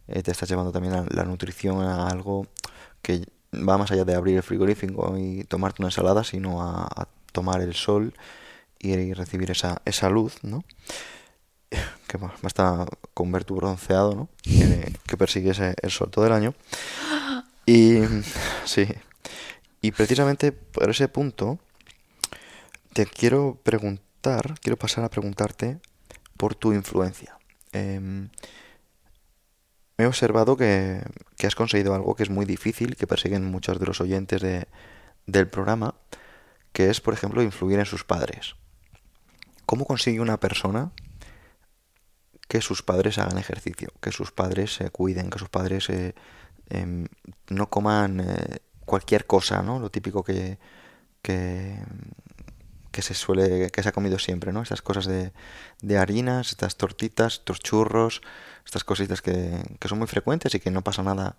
Eh, 0.07 0.23
te 0.23 0.31
estás 0.31 0.49
llevando 0.49 0.71
también 0.71 0.93
a 0.93 1.05
la 1.09 1.25
nutrición 1.25 1.81
a 1.81 2.07
algo 2.07 2.47
que 3.01 3.25
va 3.53 3.77
más 3.77 3.91
allá 3.91 4.05
de 4.05 4.15
abrir 4.15 4.37
el 4.37 4.43
frigorífico 4.43 5.17
y 5.17 5.43
tomarte 5.43 5.81
una 5.81 5.89
ensalada, 5.89 6.23
sino 6.23 6.61
a, 6.61 7.09
tomar 7.33 7.61
el 7.61 7.73
sol 7.73 8.13
y, 8.79 9.13
recibir 9.13 9.51
esa, 9.51 9.81
esa 9.83 10.09
luz, 10.09 10.41
¿no? 10.43 10.63
Que 12.17 12.25
basta 12.41 12.85
con 13.13 13.31
ver 13.31 13.45
bronceado, 13.45 14.15
¿no? 14.15 14.29
Que, 14.43 14.93
que 15.05 15.17
persigues 15.17 15.59
el 15.59 15.91
sol 15.91 16.09
todo 16.11 16.25
el 16.25 16.33
año. 16.33 16.53
Y 17.65 17.99
sí. 18.65 18.87
Y 19.81 19.91
precisamente 19.91 20.51
por 20.51 20.89
ese 20.89 21.07
punto 21.07 21.59
te 22.93 23.05
quiero 23.05 23.59
preguntar 23.63 24.05
quiero 24.61 24.77
pasar 24.77 25.03
a 25.03 25.09
preguntarte 25.09 25.79
por 26.37 26.55
tu 26.55 26.73
influencia. 26.73 27.37
Em, 27.71 28.29
he 29.97 30.05
observado 30.05 30.57
que, 30.57 31.01
has 31.45 31.55
conseguido 31.55 31.93
algo 31.93 32.15
que 32.15 32.23
es 32.23 32.29
muy 32.29 32.45
difícil, 32.45 32.95
que 32.95 33.07
persiguen 33.07 33.45
muchos 33.45 33.79
de 33.79 33.85
los 33.85 34.01
oyentes 34.01 34.41
del 35.25 35.47
programa, 35.47 35.95
que 36.73 36.89
es, 36.89 37.01
por 37.01 37.13
ejemplo, 37.13 37.43
influir 37.43 37.79
en 37.79 37.85
sus 37.85 38.03
padres. 38.03 38.55
¿Cómo 39.65 39.85
consigue 39.85 40.19
una 40.19 40.39
persona 40.39 40.91
que 42.47 42.61
sus 42.61 42.83
padres 42.83 43.17
hagan 43.17 43.37
ejercicio, 43.37 43.89
que 44.01 44.11
sus 44.11 44.31
padres 44.31 44.75
se 44.75 44.89
cuiden, 44.91 45.29
que 45.29 45.39
sus 45.39 45.49
padres 45.49 45.89
eh, 45.89 46.15
em, 46.69 47.07
no 47.49 47.69
coman 47.69 48.19
eh, 48.19 48.59
cualquier 48.85 49.25
cosa, 49.25 49.61
¿no? 49.63 49.79
Lo 49.79 49.89
típico 49.89 50.23
que, 50.23 50.59
que, 51.21 51.77
que 52.91 53.01
se 53.01 53.13
suele, 53.13 53.71
que 53.71 53.83
se 53.83 53.89
ha 53.89 53.91
comido 53.91 54.19
siempre, 54.19 54.53
¿no? 54.53 54.61
Estas 54.61 54.81
cosas 54.81 55.05
de, 55.05 55.33
de 55.81 55.97
harinas, 55.97 56.49
estas 56.49 56.77
tortitas, 56.77 57.33
estos 57.33 57.59
churros, 57.59 58.21
estas 58.65 58.83
cositas 58.83 59.21
que, 59.21 59.63
que 59.79 59.87
son 59.87 59.99
muy 59.99 60.07
frecuentes 60.07 60.53
y 60.55 60.59
que 60.59 60.71
no 60.71 60.83
pasa 60.83 61.03
nada 61.03 61.35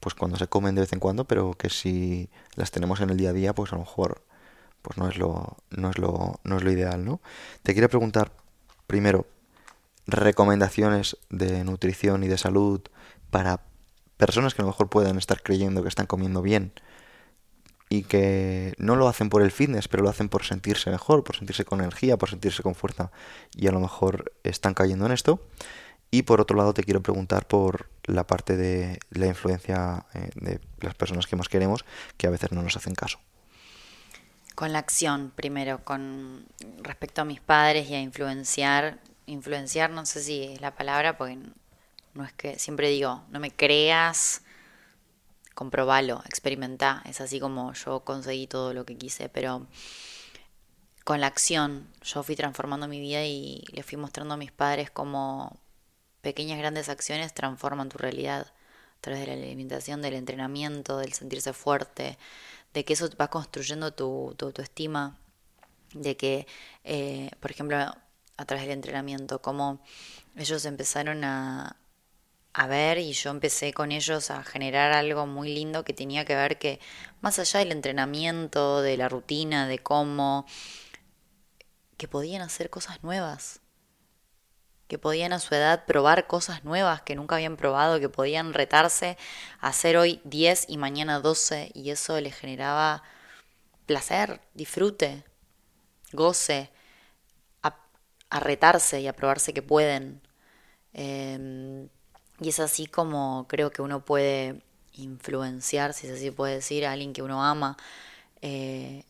pues 0.00 0.14
cuando 0.14 0.38
se 0.38 0.48
comen 0.48 0.74
de 0.74 0.80
vez 0.82 0.92
en 0.92 0.98
cuando, 0.98 1.26
pero 1.26 1.52
que 1.54 1.68
si 1.68 2.30
las 2.56 2.70
tenemos 2.70 3.00
en 3.00 3.10
el 3.10 3.18
día 3.18 3.30
a 3.30 3.32
día, 3.34 3.54
pues 3.54 3.72
a 3.72 3.76
lo 3.76 3.82
mejor 3.82 4.22
pues 4.82 4.96
no 4.96 5.08
es 5.08 5.18
lo, 5.18 5.58
no 5.70 5.90
es 5.90 5.98
lo, 5.98 6.40
no 6.42 6.56
es 6.56 6.64
lo 6.64 6.72
ideal, 6.72 7.04
¿no? 7.04 7.20
Te 7.62 7.74
quiero 7.74 7.88
preguntar 7.90 8.32
primero 8.86 9.26
recomendaciones 10.10 11.16
de 11.28 11.64
nutrición 11.64 12.24
y 12.24 12.28
de 12.28 12.38
salud 12.38 12.80
para 13.30 13.62
personas 14.16 14.54
que 14.54 14.62
a 14.62 14.64
lo 14.64 14.70
mejor 14.70 14.88
puedan 14.88 15.18
estar 15.18 15.42
creyendo 15.42 15.82
que 15.82 15.88
están 15.88 16.06
comiendo 16.06 16.42
bien 16.42 16.72
y 17.88 18.04
que 18.04 18.74
no 18.78 18.94
lo 18.94 19.08
hacen 19.08 19.30
por 19.30 19.42
el 19.42 19.50
fitness, 19.50 19.88
pero 19.88 20.04
lo 20.04 20.10
hacen 20.10 20.28
por 20.28 20.44
sentirse 20.44 20.90
mejor, 20.90 21.24
por 21.24 21.36
sentirse 21.36 21.64
con 21.64 21.80
energía, 21.80 22.16
por 22.16 22.30
sentirse 22.30 22.62
con 22.62 22.74
fuerza 22.76 23.10
y 23.54 23.66
a 23.66 23.72
lo 23.72 23.80
mejor 23.80 24.32
están 24.44 24.74
cayendo 24.74 25.06
en 25.06 25.12
esto. 25.12 25.40
Y 26.12 26.22
por 26.22 26.40
otro 26.40 26.56
lado 26.56 26.72
te 26.72 26.84
quiero 26.84 27.02
preguntar 27.02 27.46
por 27.46 27.88
la 28.04 28.26
parte 28.26 28.56
de 28.56 28.98
la 29.10 29.26
influencia 29.26 30.06
eh, 30.14 30.30
de 30.34 30.60
las 30.80 30.94
personas 30.94 31.26
que 31.26 31.36
más 31.36 31.48
queremos 31.48 31.84
que 32.16 32.26
a 32.26 32.30
veces 32.30 32.52
no 32.52 32.62
nos 32.62 32.76
hacen 32.76 32.94
caso. 32.94 33.18
Con 34.54 34.72
la 34.72 34.80
acción, 34.80 35.32
primero, 35.34 35.84
con 35.84 36.46
respecto 36.82 37.22
a 37.22 37.24
mis 37.24 37.40
padres 37.40 37.88
y 37.88 37.94
a 37.94 38.00
influenciar. 38.00 38.98
Influenciar, 39.30 39.90
no 39.90 40.04
sé 40.06 40.22
si 40.22 40.42
es 40.42 40.60
la 40.60 40.74
palabra, 40.74 41.16
porque 41.16 41.38
no 42.14 42.24
es 42.24 42.32
que 42.32 42.58
siempre 42.58 42.88
digo, 42.88 43.22
no 43.30 43.38
me 43.38 43.52
creas, 43.52 44.42
comprobalo, 45.54 46.22
experimenta. 46.26 47.02
Es 47.06 47.20
así 47.20 47.38
como 47.38 47.72
yo 47.74 48.00
conseguí 48.00 48.46
todo 48.46 48.74
lo 48.74 48.84
que 48.84 48.96
quise, 48.96 49.28
pero 49.28 49.66
con 51.04 51.20
la 51.20 51.28
acción 51.28 51.88
yo 52.02 52.22
fui 52.22 52.34
transformando 52.34 52.88
mi 52.88 53.00
vida 53.00 53.24
y 53.24 53.64
le 53.72 53.82
fui 53.82 53.96
mostrando 53.96 54.34
a 54.34 54.36
mis 54.36 54.52
padres 54.52 54.90
cómo 54.90 55.60
pequeñas 56.22 56.58
grandes 56.58 56.88
acciones 56.88 57.32
transforman 57.34 57.88
tu 57.88 57.98
realidad 57.98 58.46
a 58.48 59.00
través 59.00 59.20
de 59.20 59.28
la 59.28 59.32
alimentación, 59.34 60.02
del 60.02 60.14
entrenamiento, 60.14 60.98
del 60.98 61.12
sentirse 61.12 61.52
fuerte, 61.52 62.18
de 62.74 62.84
que 62.84 62.92
eso 62.94 63.08
va 63.20 63.28
construyendo 63.28 63.92
tu, 63.92 64.34
tu 64.36 64.46
autoestima, 64.46 65.18
de 65.94 66.16
que, 66.16 66.46
eh, 66.84 67.30
por 67.40 67.50
ejemplo, 67.50 67.78
a 68.40 68.46
través 68.46 68.64
del 68.64 68.72
entrenamiento, 68.72 69.42
cómo 69.42 69.82
ellos 70.34 70.64
empezaron 70.64 71.24
a, 71.24 71.76
a 72.54 72.66
ver 72.66 72.96
y 72.96 73.12
yo 73.12 73.30
empecé 73.30 73.74
con 73.74 73.92
ellos 73.92 74.30
a 74.30 74.42
generar 74.42 74.92
algo 74.92 75.26
muy 75.26 75.52
lindo 75.54 75.84
que 75.84 75.92
tenía 75.92 76.24
que 76.24 76.34
ver 76.34 76.58
que 76.58 76.80
más 77.20 77.38
allá 77.38 77.60
del 77.60 77.70
entrenamiento, 77.70 78.80
de 78.80 78.96
la 78.96 79.10
rutina, 79.10 79.68
de 79.68 79.78
cómo, 79.80 80.46
que 81.98 82.08
podían 82.08 82.40
hacer 82.40 82.70
cosas 82.70 83.02
nuevas, 83.02 83.60
que 84.88 84.98
podían 84.98 85.34
a 85.34 85.38
su 85.38 85.54
edad 85.54 85.84
probar 85.84 86.26
cosas 86.26 86.64
nuevas 86.64 87.02
que 87.02 87.16
nunca 87.16 87.34
habían 87.34 87.58
probado, 87.58 88.00
que 88.00 88.08
podían 88.08 88.54
retarse 88.54 89.18
a 89.60 89.68
hacer 89.68 89.98
hoy 89.98 90.22
10 90.24 90.64
y 90.66 90.78
mañana 90.78 91.20
12 91.20 91.72
y 91.74 91.90
eso 91.90 92.18
les 92.22 92.34
generaba 92.34 93.02
placer, 93.84 94.40
disfrute, 94.54 95.24
goce, 96.12 96.70
a, 98.30 98.40
retarse 98.40 99.00
y 99.00 99.06
a 99.08 99.14
probarse 99.14 99.52
que 99.54 99.62
pueden. 99.62 100.20
Em, 100.92 101.88
y 102.40 102.48
es 102.48 102.60
así 102.60 102.86
como 102.86 103.46
creo 103.48 103.70
que 103.70 103.82
uno 103.82 104.04
puede 104.04 104.62
influenciar, 104.94 105.94
si 105.94 106.06
se 106.06 106.14
así 106.14 106.30
puede 106.30 106.56
decir, 106.56 106.86
a 106.86 106.92
alguien 106.92 107.12
que 107.12 107.22
uno 107.22 107.44
ama, 107.44 107.76
eh, 108.42 109.04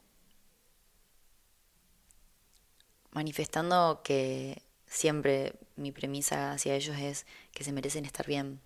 manifestando 3.13 4.03
que 4.05 4.63
siempre 4.87 5.55
mi 5.77 5.93
premisa 5.93 6.53
hacia 6.53 6.75
ellos 6.75 6.97
es 6.99 7.27
que 7.53 7.65
se 7.65 7.73
merecen 7.73 8.05
estar 8.05 8.27
bien, 8.27 8.61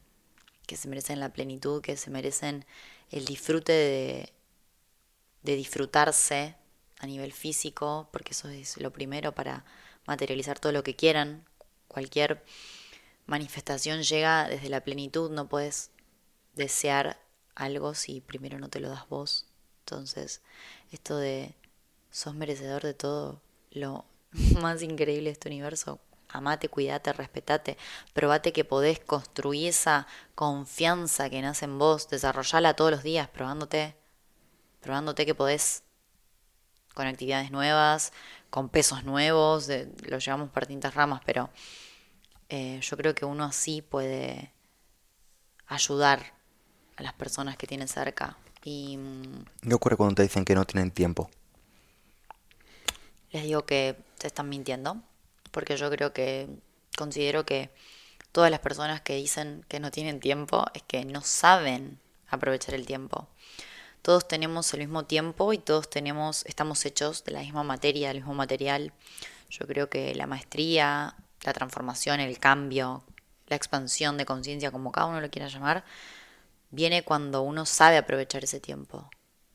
que 0.67 0.77
se 0.77 0.89
merecen 0.89 1.21
la 1.21 1.31
plenitud, 1.33 1.83
que 1.83 1.97
se 1.97 2.11
merecen 2.11 2.65
el 3.11 3.25
disfrute 3.27 3.73
de, 3.73 4.33
de 5.43 5.57
disfrutarse 5.57 6.57
a 7.01 7.07
nivel 7.07 7.33
físico, 7.33 8.09
porque 8.13 8.33
eso 8.33 8.49
es 8.49 8.81
lo 8.81 8.93
primero 8.93 9.33
para 9.33 9.65
materializar 10.07 10.59
todo 10.59 10.73
lo 10.73 10.83
que 10.83 10.97
quieran, 10.97 11.45
cualquier 11.89 12.45
manifestación 13.27 14.03
llega 14.03 14.49
desde 14.49 14.69
la 14.69 14.83
plenitud, 14.83 15.31
no 15.31 15.49
puedes 15.49 15.91
desear 16.55 17.19
algo 17.55 17.95
si 17.95 18.21
primero 18.21 18.59
no 18.59 18.69
te 18.69 18.81
lo 18.81 18.89
das 18.89 19.09
vos. 19.09 19.47
Entonces, 19.81 20.43
esto 20.93 21.17
de 21.17 21.55
sos 22.11 22.35
merecedor 22.35 22.83
de 22.83 22.95
todo, 22.95 23.41
lo 23.71 24.05
más 24.61 24.83
increíble 24.83 25.25
de 25.25 25.33
este 25.33 25.49
universo, 25.49 26.01
amate, 26.29 26.69
cuidate, 26.69 27.13
respetate, 27.13 27.79
probate 28.13 28.53
que 28.53 28.65
podés 28.65 28.99
construir 28.99 29.69
esa 29.69 30.07
confianza 30.35 31.31
que 31.31 31.43
nace 31.43 31.67
en 31.67 31.79
vos, 31.79 32.09
desarrollala 32.09 32.75
todos 32.75 32.91
los 32.91 33.03
días, 33.03 33.29
probándote, 33.29 33.95
probándote 34.81 35.27
que 35.27 35.35
podés 35.35 35.83
con 36.95 37.07
actividades 37.07 37.51
nuevas, 37.51 38.13
con 38.55 38.69
pesos 38.69 39.03
nuevos, 39.03 39.69
lo 40.07 40.19
llevamos 40.21 40.49
por 40.51 40.63
distintas 40.63 40.95
ramas, 40.95 41.21
pero 41.27 41.51
eh, 42.49 42.79
yo 42.81 42.97
creo 42.97 43.13
que 43.13 43.25
uno 43.25 43.43
así 43.43 43.83
puede 43.83 44.53
ayudar 45.67 46.35
a 46.95 47.03
las 47.03 47.15
personas 47.15 47.57
que 47.57 47.67
tienen 47.67 47.89
cerca. 47.89 48.37
Y, 48.63 48.97
¿Qué 49.61 49.69
mm, 49.71 49.73
ocurre 49.73 49.97
cuando 49.97 50.15
te 50.15 50.23
dicen 50.23 50.45
que 50.45 50.55
no 50.55 50.65
tienen 50.67 50.93
tiempo? 50.93 51.29
Les 53.33 53.43
digo 53.43 53.67
que 53.67 53.97
te 54.19 54.29
están 54.29 54.49
mintiendo, 54.49 55.03
porque 55.51 55.77
yo 55.77 55.91
creo 55.91 56.13
que 56.13 56.47
considero 56.97 57.45
que 57.45 57.71
todas 58.31 58.53
las 58.53 58.61
personas 58.61 59.01
que 59.01 59.17
dicen 59.17 59.65
que 59.67 59.81
no 59.81 59.91
tienen 59.91 60.21
tiempo 60.21 60.65
es 60.75 60.85
que 60.85 61.05
no 61.05 61.23
saben 61.23 61.99
aprovechar 62.29 62.77
el 62.77 62.87
tiempo. 62.87 63.27
Todos 64.05 64.29
tenemos 64.29 64.71
el 64.75 64.81
mismo 64.81 65.07
tiempo 65.07 65.55
y 65.55 65.59
todos 65.59 65.89
tenemos, 65.89 66.45
estamos 66.45 66.85
hechos 66.85 67.25
de 67.25 67.33
la 67.33 67.41
misma 67.41 67.63
materia, 67.63 68.09
del 68.09 68.19
mismo 68.19 68.35
material. 68.35 68.93
Yo 69.49 69.67
creo 69.67 69.89
que 69.89 70.15
la 70.15 70.27
maestría, 70.27 71.17
la 71.43 71.53
transformación, 71.55 72.21
el 72.21 72.39
cambio, 72.39 73.03
la 73.47 73.57
expansión 73.57 74.19
de 74.19 74.27
conciencia, 74.27 74.71
como 74.71 74.93
cada 74.93 75.07
uno 75.07 75.23
lo 75.23 75.31
quiera 75.31 75.49
llamar, 75.49 75.87
viene 76.71 77.03
cuando 77.03 77.41
uno 77.41 77.65
sabe 77.65 77.97
aprovechar 77.97 78.45
ese 78.45 78.61
tiempo, 78.61 79.09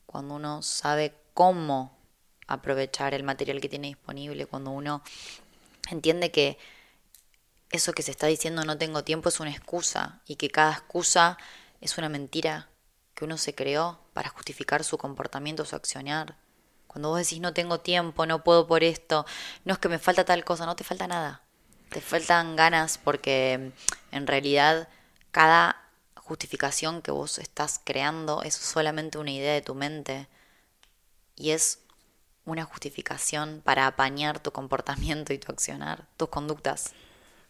cuando 0.04 0.34
uno 0.34 0.62
sabe 0.62 1.14
cómo 1.32 1.96
aprovechar 2.48 3.14
el 3.14 3.22
material 3.22 3.60
que 3.60 3.68
tiene 3.68 3.86
disponible, 3.86 4.46
cuando 4.46 4.72
uno 4.72 5.04
entiende 5.92 6.32
que 6.32 6.58
eso 7.70 7.92
que 7.92 8.02
se 8.02 8.10
está 8.10 8.26
diciendo 8.26 8.64
no 8.64 8.76
tengo 8.76 9.04
tiempo 9.04 9.28
es 9.28 9.38
una 9.38 9.50
excusa 9.50 10.22
y 10.26 10.34
que 10.34 10.50
cada 10.50 10.72
excusa 10.72 11.38
es 11.80 11.98
una 11.98 12.08
mentira 12.08 12.69
que 13.20 13.26
uno 13.26 13.36
se 13.36 13.54
creó 13.54 14.00
para 14.14 14.30
justificar 14.30 14.82
su 14.82 14.96
comportamiento, 14.96 15.66
su 15.66 15.76
accionar. 15.76 16.36
Cuando 16.86 17.10
vos 17.10 17.18
decís 17.18 17.38
no 17.38 17.52
tengo 17.52 17.78
tiempo, 17.80 18.24
no 18.24 18.42
puedo 18.42 18.66
por 18.66 18.82
esto, 18.82 19.26
no 19.66 19.74
es 19.74 19.78
que 19.78 19.90
me 19.90 19.98
falta 19.98 20.24
tal 20.24 20.42
cosa, 20.42 20.64
no 20.64 20.74
te 20.74 20.84
falta 20.84 21.06
nada. 21.06 21.42
Te 21.90 22.00
faltan 22.00 22.56
ganas 22.56 22.96
porque 22.96 23.72
en 24.10 24.26
realidad 24.26 24.88
cada 25.32 25.76
justificación 26.14 27.02
que 27.02 27.10
vos 27.10 27.38
estás 27.38 27.78
creando 27.84 28.42
es 28.42 28.54
solamente 28.54 29.18
una 29.18 29.32
idea 29.32 29.52
de 29.52 29.60
tu 29.60 29.74
mente 29.74 30.26
y 31.36 31.50
es 31.50 31.80
una 32.46 32.64
justificación 32.64 33.60
para 33.62 33.86
apañar 33.86 34.40
tu 34.40 34.50
comportamiento 34.50 35.34
y 35.34 35.38
tu 35.38 35.52
accionar, 35.52 36.08
tus 36.16 36.30
conductas. 36.30 36.94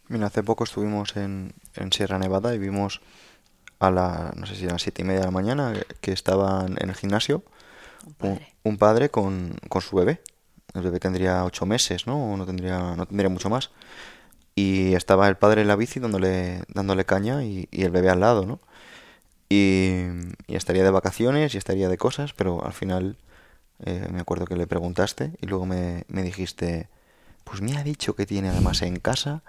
Mira, 0.08 0.26
hace 0.26 0.42
poco 0.42 0.64
estuvimos 0.64 1.14
en, 1.14 1.54
Sierra 1.92 2.18
Nevada 2.18 2.52
y 2.56 2.58
vimos 2.58 3.00
a 3.80 3.90
la, 3.90 4.32
no 4.36 4.46
sé 4.46 4.54
si 4.54 4.64
eran 4.64 4.78
siete 4.78 5.02
y 5.02 5.04
media 5.04 5.20
de 5.20 5.26
la 5.26 5.32
mañana, 5.32 5.72
que 6.00 6.12
estaban 6.12 6.76
en 6.78 6.90
el 6.90 6.94
gimnasio 6.94 7.42
un 8.62 8.78
padre, 8.78 9.10
con, 9.10 9.56
con, 9.68 9.82
su 9.82 9.96
bebé. 9.96 10.20
El 10.74 10.82
bebé 10.82 11.00
tendría 11.00 11.44
ocho 11.44 11.66
meses, 11.66 12.06
¿no? 12.06 12.36
no 12.36 12.46
tendría, 12.46 12.94
no 12.96 13.06
tendría 13.06 13.28
mucho 13.28 13.50
más. 13.50 13.70
Y 14.54 14.94
estaba 14.94 15.28
el 15.28 15.36
padre 15.36 15.62
en 15.62 15.68
la 15.68 15.76
bici 15.76 16.00
dándole, 16.00 16.62
dándole 16.68 17.04
caña 17.04 17.44
y, 17.44 17.68
y 17.70 17.82
el 17.82 17.90
bebé 17.90 18.10
al 18.10 18.20
lado, 18.20 18.46
¿no? 18.46 18.60
Y, 19.50 20.06
estaría 20.46 20.84
de 20.84 20.90
vacaciones 20.90 21.54
y 21.54 21.58
estaría 21.58 21.88
de 21.88 21.98
cosas, 21.98 22.32
pero 22.32 22.64
al 22.64 22.72
final 22.72 23.16
eh, 23.84 24.06
me 24.12 24.20
acuerdo 24.20 24.46
que 24.46 24.56
le 24.56 24.66
preguntaste 24.66 25.32
y 25.40 25.46
luego 25.46 25.66
me, 25.66 26.04
dijiste, 26.08 26.88
pues 27.44 27.60
me 27.60 27.76
ha 27.76 27.82
dicho 27.82 28.14
que 28.14 28.26
tiene 28.26 28.48
además 28.48 28.82
en 28.82 29.00
casa 29.00 29.42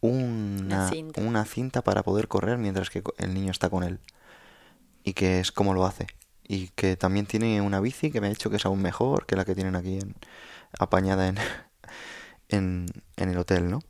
una, 0.00 0.90
una, 1.16 1.44
cinta. 1.44 1.82
para 1.82 2.02
poder 2.02 2.28
correr 2.28 2.58
mientras 2.58 2.90
que 2.90 3.02
el 3.18 3.34
niño 3.34 3.50
está 3.50 3.70
con 3.70 3.82
él. 3.82 3.98
Y 5.04 5.14
que 5.14 5.40
es 5.40 5.52
como 5.52 5.74
lo 5.74 5.86
hace. 5.86 6.06
Y 6.46 6.68
que 6.68 6.96
también 6.96 7.26
tiene 7.26 7.60
una 7.60 7.80
bici 7.80 8.10
que 8.10 8.20
me 8.20 8.28
ha 8.28 8.30
dicho 8.30 8.50
que 8.50 8.56
es 8.56 8.66
aún 8.66 8.82
mejor 8.82 9.26
que 9.26 9.36
la 9.36 9.44
que 9.44 9.54
tienen 9.54 9.76
aquí 9.76 9.98
en, 9.98 10.14
apañada 10.78 11.28
en, 11.28 11.38
en, 12.48 12.86
en 13.16 13.28
el 13.28 13.38
hotel, 13.38 13.70
¿no? 13.70 13.80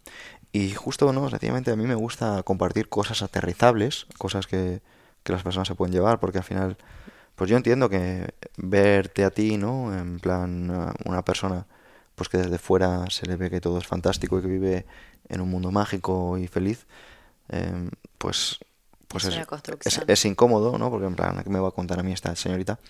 Y 0.52 0.72
justo, 0.72 1.12
¿no? 1.12 1.28
Sencillamente 1.28 1.70
a 1.70 1.76
mí 1.76 1.86
me 1.86 1.94
gusta 1.94 2.42
compartir 2.42 2.88
cosas 2.88 3.22
aterrizables, 3.22 4.06
cosas 4.16 4.46
que, 4.46 4.80
que 5.22 5.32
las 5.32 5.42
personas 5.42 5.68
se 5.68 5.74
pueden 5.74 5.92
llevar, 5.92 6.18
porque 6.18 6.38
al 6.38 6.44
final, 6.44 6.78
pues 7.34 7.50
yo 7.50 7.56
entiendo 7.58 7.90
que 7.90 8.32
verte 8.56 9.24
a 9.24 9.30
ti, 9.30 9.58
¿no? 9.58 9.94
En 9.94 10.18
plan, 10.18 10.94
una 11.04 11.24
persona, 11.24 11.66
pues 12.14 12.30
que 12.30 12.38
desde 12.38 12.58
fuera 12.58 13.04
se 13.10 13.26
le 13.26 13.36
ve 13.36 13.50
que 13.50 13.60
todo 13.60 13.78
es 13.78 13.86
fantástico 13.86 14.38
y 14.38 14.42
que 14.42 14.48
vive 14.48 14.86
en 15.28 15.40
un 15.40 15.50
mundo 15.50 15.70
mágico 15.70 16.38
y 16.38 16.46
feliz, 16.46 16.86
em, 17.48 17.90
pues 18.18 18.58
pues 19.08 19.24
es, 19.24 20.00
es, 20.06 20.24
incómodo, 20.24 20.78
¿no? 20.78 20.90
Porque 20.90 21.06
en 21.06 21.14
plan, 21.14 21.40
¿qué 21.42 21.48
me 21.48 21.60
va 21.60 21.68
a 21.68 21.70
contar 21.70 22.00
a 22.00 22.02
mí 22.02 22.12
esta 22.12 22.34
señorita? 22.34 22.80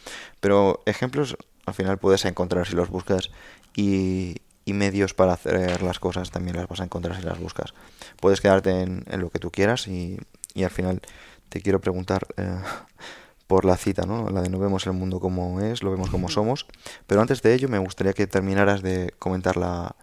Pero 0.40 0.82
ejemplos 0.86 1.36
al 1.66 1.74
final 1.74 1.98
puedes 1.98 2.24
encontrar 2.24 2.66
si 2.66 2.74
los 2.74 2.88
buscas 2.88 3.30
y, 3.74 4.36
y 4.64 4.72
medios 4.72 5.12
para 5.12 5.34
hacer 5.34 5.82
las 5.82 5.98
cosas 5.98 6.30
también 6.30 6.56
las 6.56 6.68
vas 6.68 6.80
a 6.80 6.84
encontrar 6.84 7.16
si 7.16 7.22
las 7.22 7.38
buscas. 7.38 7.74
Puedes 8.20 8.40
quedarte 8.40 8.80
en, 8.80 9.04
en 9.08 9.20
lo 9.20 9.30
que 9.30 9.38
tú 9.38 9.50
quieras 9.50 9.88
y, 9.88 10.18
y 10.54 10.64
al 10.64 10.70
final 10.70 11.02
te 11.48 11.60
quiero 11.60 11.80
preguntar 11.80 12.26
eh, 12.36 12.60
por 13.46 13.64
la 13.64 13.76
cita, 13.76 14.06
¿no? 14.06 14.30
La 14.30 14.42
de 14.42 14.48
no 14.48 14.58
vemos 14.58 14.86
el 14.86 14.94
mundo 14.94 15.20
como 15.20 15.60
es, 15.60 15.82
lo 15.82 15.90
vemos 15.90 16.10
como 16.10 16.28
somos. 16.28 16.66
Pero 17.06 17.20
antes 17.20 17.42
de 17.42 17.54
ello 17.54 17.68
me 17.68 17.78
gustaría 17.78 18.14
que 18.14 18.26
terminaras 18.26 18.82
de 18.82 19.12
comentar 19.18 19.56
la, 19.56 19.94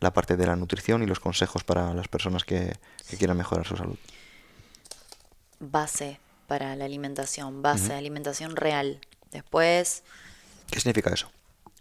la 0.00 0.12
parte 0.12 0.36
de 0.36 0.46
la 0.46 0.56
nutrición 0.56 1.02
y 1.02 1.06
los 1.06 1.20
consejos 1.20 1.64
para 1.64 1.94
las 1.94 2.08
personas 2.08 2.44
que, 2.44 2.76
quieran 3.18 3.36
mejorar 3.36 3.66
su 3.66 3.76
salud. 3.76 3.98
Base 5.58 6.18
para 6.46 6.74
la 6.74 6.84
alimentación, 6.84 7.62
base, 7.62 7.92
alimentación 7.92 8.56
real. 8.56 9.00
Después... 9.30 10.02
¿Qué 10.70 10.80
significa 10.80 11.10
eso? 11.10 11.30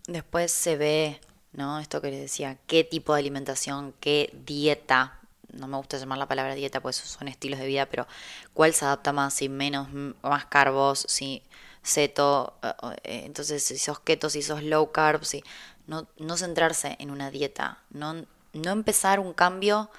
Después 0.07 0.51
se 0.51 0.75
ve, 0.75 1.21
¿no? 1.53 1.79
Esto 1.79 2.01
que 2.01 2.11
les 2.11 2.19
decía, 2.19 2.57
qué 2.67 2.83
tipo 2.83 3.13
de 3.13 3.19
alimentación, 3.19 3.93
qué 3.99 4.33
dieta 4.45 5.19
no 5.53 5.67
me 5.67 5.77
gusta 5.77 5.97
llamar 5.97 6.17
la 6.17 6.27
palabra 6.27 6.55
dieta, 6.55 6.81
pues 6.81 6.95
son 6.95 7.27
estilos 7.27 7.59
de 7.59 7.67
vida, 7.67 7.85
pero 7.87 8.07
cuál 8.53 8.73
se 8.73 8.85
adapta 8.85 9.13
más, 9.13 9.33
si 9.33 9.49
menos, 9.49 9.87
más 10.21 10.45
carbos, 10.45 11.05
si 11.07 11.43
ceto, 11.83 12.53
eh, 12.61 12.73
eh, 13.03 13.21
entonces 13.25 13.63
si 13.63 13.77
sos 13.77 13.99
keto, 13.99 14.29
si 14.29 14.41
sos 14.41 14.63
low 14.63 14.91
carb, 14.91 15.23
si 15.23 15.43
no, 15.89 16.07
no 16.17 16.37
centrarse 16.37 16.95
en 16.99 17.11
una 17.11 17.31
dieta, 17.31 17.83
no, 17.89 18.25
no 18.53 18.71
empezar 18.71 19.19
un 19.19 19.33
cambio 19.33 19.89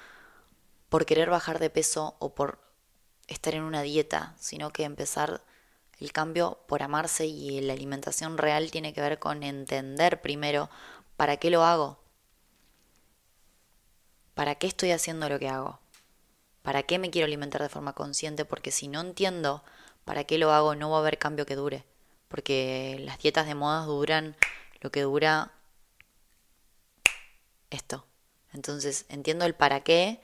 por 0.89 1.05
querer 1.05 1.29
bajar 1.29 1.59
de 1.59 1.69
peso 1.69 2.15
o 2.19 2.33
por 2.33 2.59
estar 3.27 3.55
en 3.55 3.63
una 3.63 3.81
dieta, 3.81 4.35
sino 4.39 4.71
que 4.71 4.83
empezar 4.83 5.43
el 5.99 6.11
cambio 6.11 6.59
por 6.67 6.81
amarse 6.81 7.27
y 7.27 7.61
la 7.61 7.73
alimentación 7.73 8.37
real 8.37 8.71
tiene 8.71 8.93
que 8.93 9.01
ver 9.01 9.19
con 9.19 9.43
entender 9.43 10.21
primero 10.21 10.69
para 11.15 11.37
qué 11.37 11.49
lo 11.49 11.63
hago, 11.63 12.01
¿Para 14.33 14.55
qué 14.55 14.67
estoy 14.67 14.91
haciendo 14.91 15.29
lo 15.29 15.37
que 15.39 15.49
hago? 15.49 15.79
¿Para 16.61 16.83
qué 16.83 16.99
me 16.99 17.09
quiero 17.09 17.25
alimentar 17.25 17.61
de 17.61 17.69
forma 17.69 17.93
consciente? 17.93 18.45
Porque 18.45 18.71
si 18.71 18.87
no 18.87 19.01
entiendo 19.01 19.63
para 20.05 20.23
qué 20.23 20.37
lo 20.37 20.51
hago, 20.51 20.73
no 20.73 20.89
va 20.89 20.97
a 20.97 20.99
haber 21.01 21.17
cambio 21.17 21.45
que 21.45 21.55
dure. 21.55 21.85
Porque 22.27 22.97
las 23.01 23.19
dietas 23.19 23.45
de 23.45 23.55
moda 23.55 23.85
duran 23.85 24.35
lo 24.79 24.91
que 24.91 25.01
dura 25.01 25.51
esto. 27.71 28.05
Entonces 28.53 29.05
entiendo 29.09 29.45
el 29.45 29.55
para 29.55 29.81
qué 29.81 30.21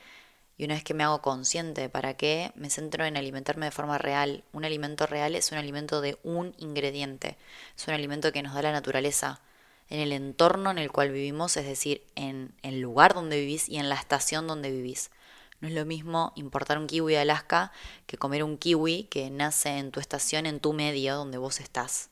y 0.58 0.66
una 0.66 0.76
vez 0.76 0.84
que 0.84 0.93
me 0.93 1.04
hago 1.04 1.22
consciente 1.22 1.82
de 1.82 1.89
para 1.89 2.16
qué, 2.16 2.52
me 2.56 2.70
centro 2.70 3.06
en 3.06 3.18
alimentarme 3.18 3.68
de 3.68 3.72
forma 3.72 3.98
real. 3.98 4.43
Un 4.54 4.66
alimento 4.66 5.06
real 5.06 5.36
es 5.36 5.52
un 5.52 5.58
alimento 5.58 6.02
de 6.02 6.18
un 6.24 6.56
ingrediente. 6.58 7.38
Es 7.76 7.88
un 7.88 7.93
alimento 7.93 8.32
que 8.32 8.41
nos 8.41 8.56
da 8.56 8.64
la 8.64 8.72
naturaleza 8.72 9.41
en 9.89 10.00
el 10.00 10.12
entorno 10.12 10.72
en 10.72 10.80
el 10.80 10.91
cual 10.91 11.12
vivimos, 11.12 11.58
es 11.58 11.66
decir, 11.66 12.04
en 12.16 12.54
el 12.64 12.82
lugar 12.82 13.14
donde 13.14 13.39
vivís 13.39 13.70
y 13.70 13.78
en 13.78 13.88
la 13.89 13.95
estación 13.95 14.48
donde 14.48 14.72
vivís. 14.72 15.12
No 15.60 15.68
es 15.68 15.74
lo 15.74 15.86
mismo 15.86 16.34
importar 16.36 16.78
un 16.78 16.88
kiwi 16.88 17.14
de 17.14 17.20
Alaska 17.20 17.72
que 18.06 18.18
comer 18.18 18.43
un 18.43 18.58
kiwi 18.58 19.04
que 19.04 19.30
nace 19.30 19.78
en 19.78 19.91
tu 19.91 20.00
estación, 20.00 20.45
en 20.45 20.60
tu 20.60 20.74
medio 20.74 21.16
donde 21.16 21.38
vos 21.38 21.60
estás. 21.60 22.10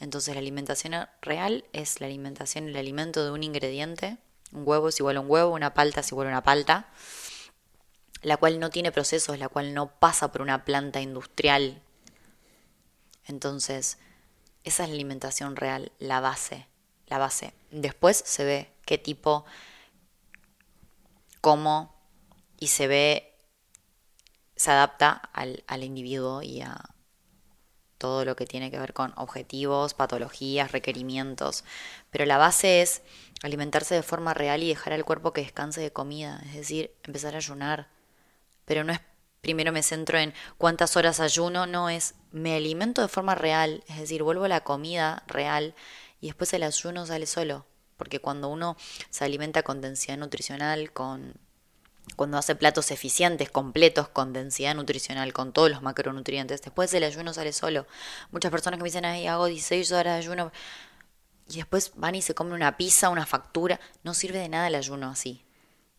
Entonces 0.00 0.34
la 0.34 0.40
alimentación 0.40 1.08
real 1.22 1.64
es 1.72 2.00
la 2.00 2.06
alimentación, 2.06 2.68
el 2.68 2.76
alimento 2.76 3.24
de 3.24 3.30
un 3.30 3.42
ingrediente. 3.42 4.18
Un 4.52 4.62
huevo 4.66 4.88
es 4.88 4.98
igual 5.00 5.16
a 5.16 5.20
un 5.20 5.30
huevo, 5.30 5.52
una 5.52 5.74
palta 5.74 6.00
es 6.00 6.10
igual 6.12 6.28
a 6.28 6.30
una 6.30 6.42
palta, 6.42 6.88
la 8.22 8.36
cual 8.36 8.58
no 8.60 8.70
tiene 8.70 8.92
procesos, 8.92 9.38
la 9.38 9.48
cual 9.48 9.74
no 9.74 9.90
pasa 9.98 10.32
por 10.32 10.42
una 10.42 10.64
planta 10.64 11.00
industrial. 11.00 11.82
Entonces, 13.26 13.98
esa 14.64 14.84
es 14.84 14.88
la 14.88 14.94
alimentación 14.94 15.56
real, 15.56 15.92
la 15.98 16.20
base 16.20 16.66
la 17.06 17.18
base. 17.18 17.54
Después 17.70 18.22
se 18.24 18.44
ve 18.44 18.72
qué 18.84 18.98
tipo, 18.98 19.44
cómo 21.40 21.94
y 22.58 22.68
se 22.68 22.86
ve, 22.86 23.34
se 24.56 24.70
adapta 24.70 25.10
al, 25.10 25.64
al 25.66 25.84
individuo 25.84 26.42
y 26.42 26.62
a 26.62 26.80
todo 27.98 28.24
lo 28.24 28.36
que 28.36 28.46
tiene 28.46 28.70
que 28.70 28.78
ver 28.78 28.92
con 28.92 29.12
objetivos, 29.16 29.94
patologías, 29.94 30.72
requerimientos. 30.72 31.64
Pero 32.10 32.26
la 32.26 32.36
base 32.36 32.82
es 32.82 33.02
alimentarse 33.42 33.94
de 33.94 34.02
forma 34.02 34.34
real 34.34 34.62
y 34.62 34.68
dejar 34.68 34.92
al 34.92 35.04
cuerpo 35.04 35.32
que 35.32 35.42
descanse 35.42 35.80
de 35.80 35.92
comida, 35.92 36.40
es 36.46 36.54
decir, 36.54 36.94
empezar 37.04 37.34
a 37.34 37.38
ayunar. 37.38 37.88
Pero 38.64 38.84
no 38.84 38.92
es 38.92 39.00
primero 39.46 39.70
me 39.70 39.84
centro 39.84 40.18
en 40.18 40.34
cuántas 40.58 40.96
horas 40.96 41.20
ayuno, 41.20 41.66
no 41.66 41.88
es 41.88 42.14
me 42.32 42.56
alimento 42.56 43.00
de 43.00 43.06
forma 43.06 43.36
real, 43.36 43.84
es 43.86 43.98
decir, 43.98 44.24
vuelvo 44.24 44.44
a 44.44 44.48
la 44.48 44.64
comida 44.64 45.22
real 45.28 45.76
y 46.20 46.26
después 46.26 46.52
el 46.52 46.64
ayuno 46.64 47.06
sale 47.06 47.26
solo, 47.26 47.64
porque 47.96 48.18
cuando 48.18 48.48
uno 48.48 48.76
se 49.10 49.24
alimenta 49.24 49.62
con 49.62 49.80
densidad 49.80 50.16
nutricional, 50.16 50.92
con 50.92 51.34
cuando 52.14 52.38
hace 52.38 52.54
platos 52.54 52.90
eficientes, 52.92 53.50
completos, 53.50 54.08
con 54.08 54.32
densidad 54.32 54.74
nutricional, 54.74 55.32
con 55.32 55.52
todos 55.52 55.70
los 55.70 55.82
macronutrientes, 55.82 56.62
después 56.62 56.92
el 56.94 57.02
ayuno 57.04 57.34
sale 57.34 57.52
solo. 57.52 57.86
Muchas 58.30 58.50
personas 58.50 58.78
que 58.78 58.82
me 58.84 58.88
dicen, 58.88 59.04
ay, 59.04 59.26
hago 59.26 59.46
16 59.46 59.90
horas 59.92 60.14
de 60.14 60.18
ayuno, 60.18 60.52
y 61.48 61.56
después 61.56 61.92
van 61.94 62.14
y 62.14 62.22
se 62.22 62.34
comen 62.34 62.54
una 62.54 62.76
pizza, 62.76 63.08
una 63.08 63.26
factura, 63.26 63.80
no 64.02 64.14
sirve 64.14 64.38
de 64.38 64.48
nada 64.48 64.66
el 64.66 64.74
ayuno 64.74 65.10
así, 65.10 65.44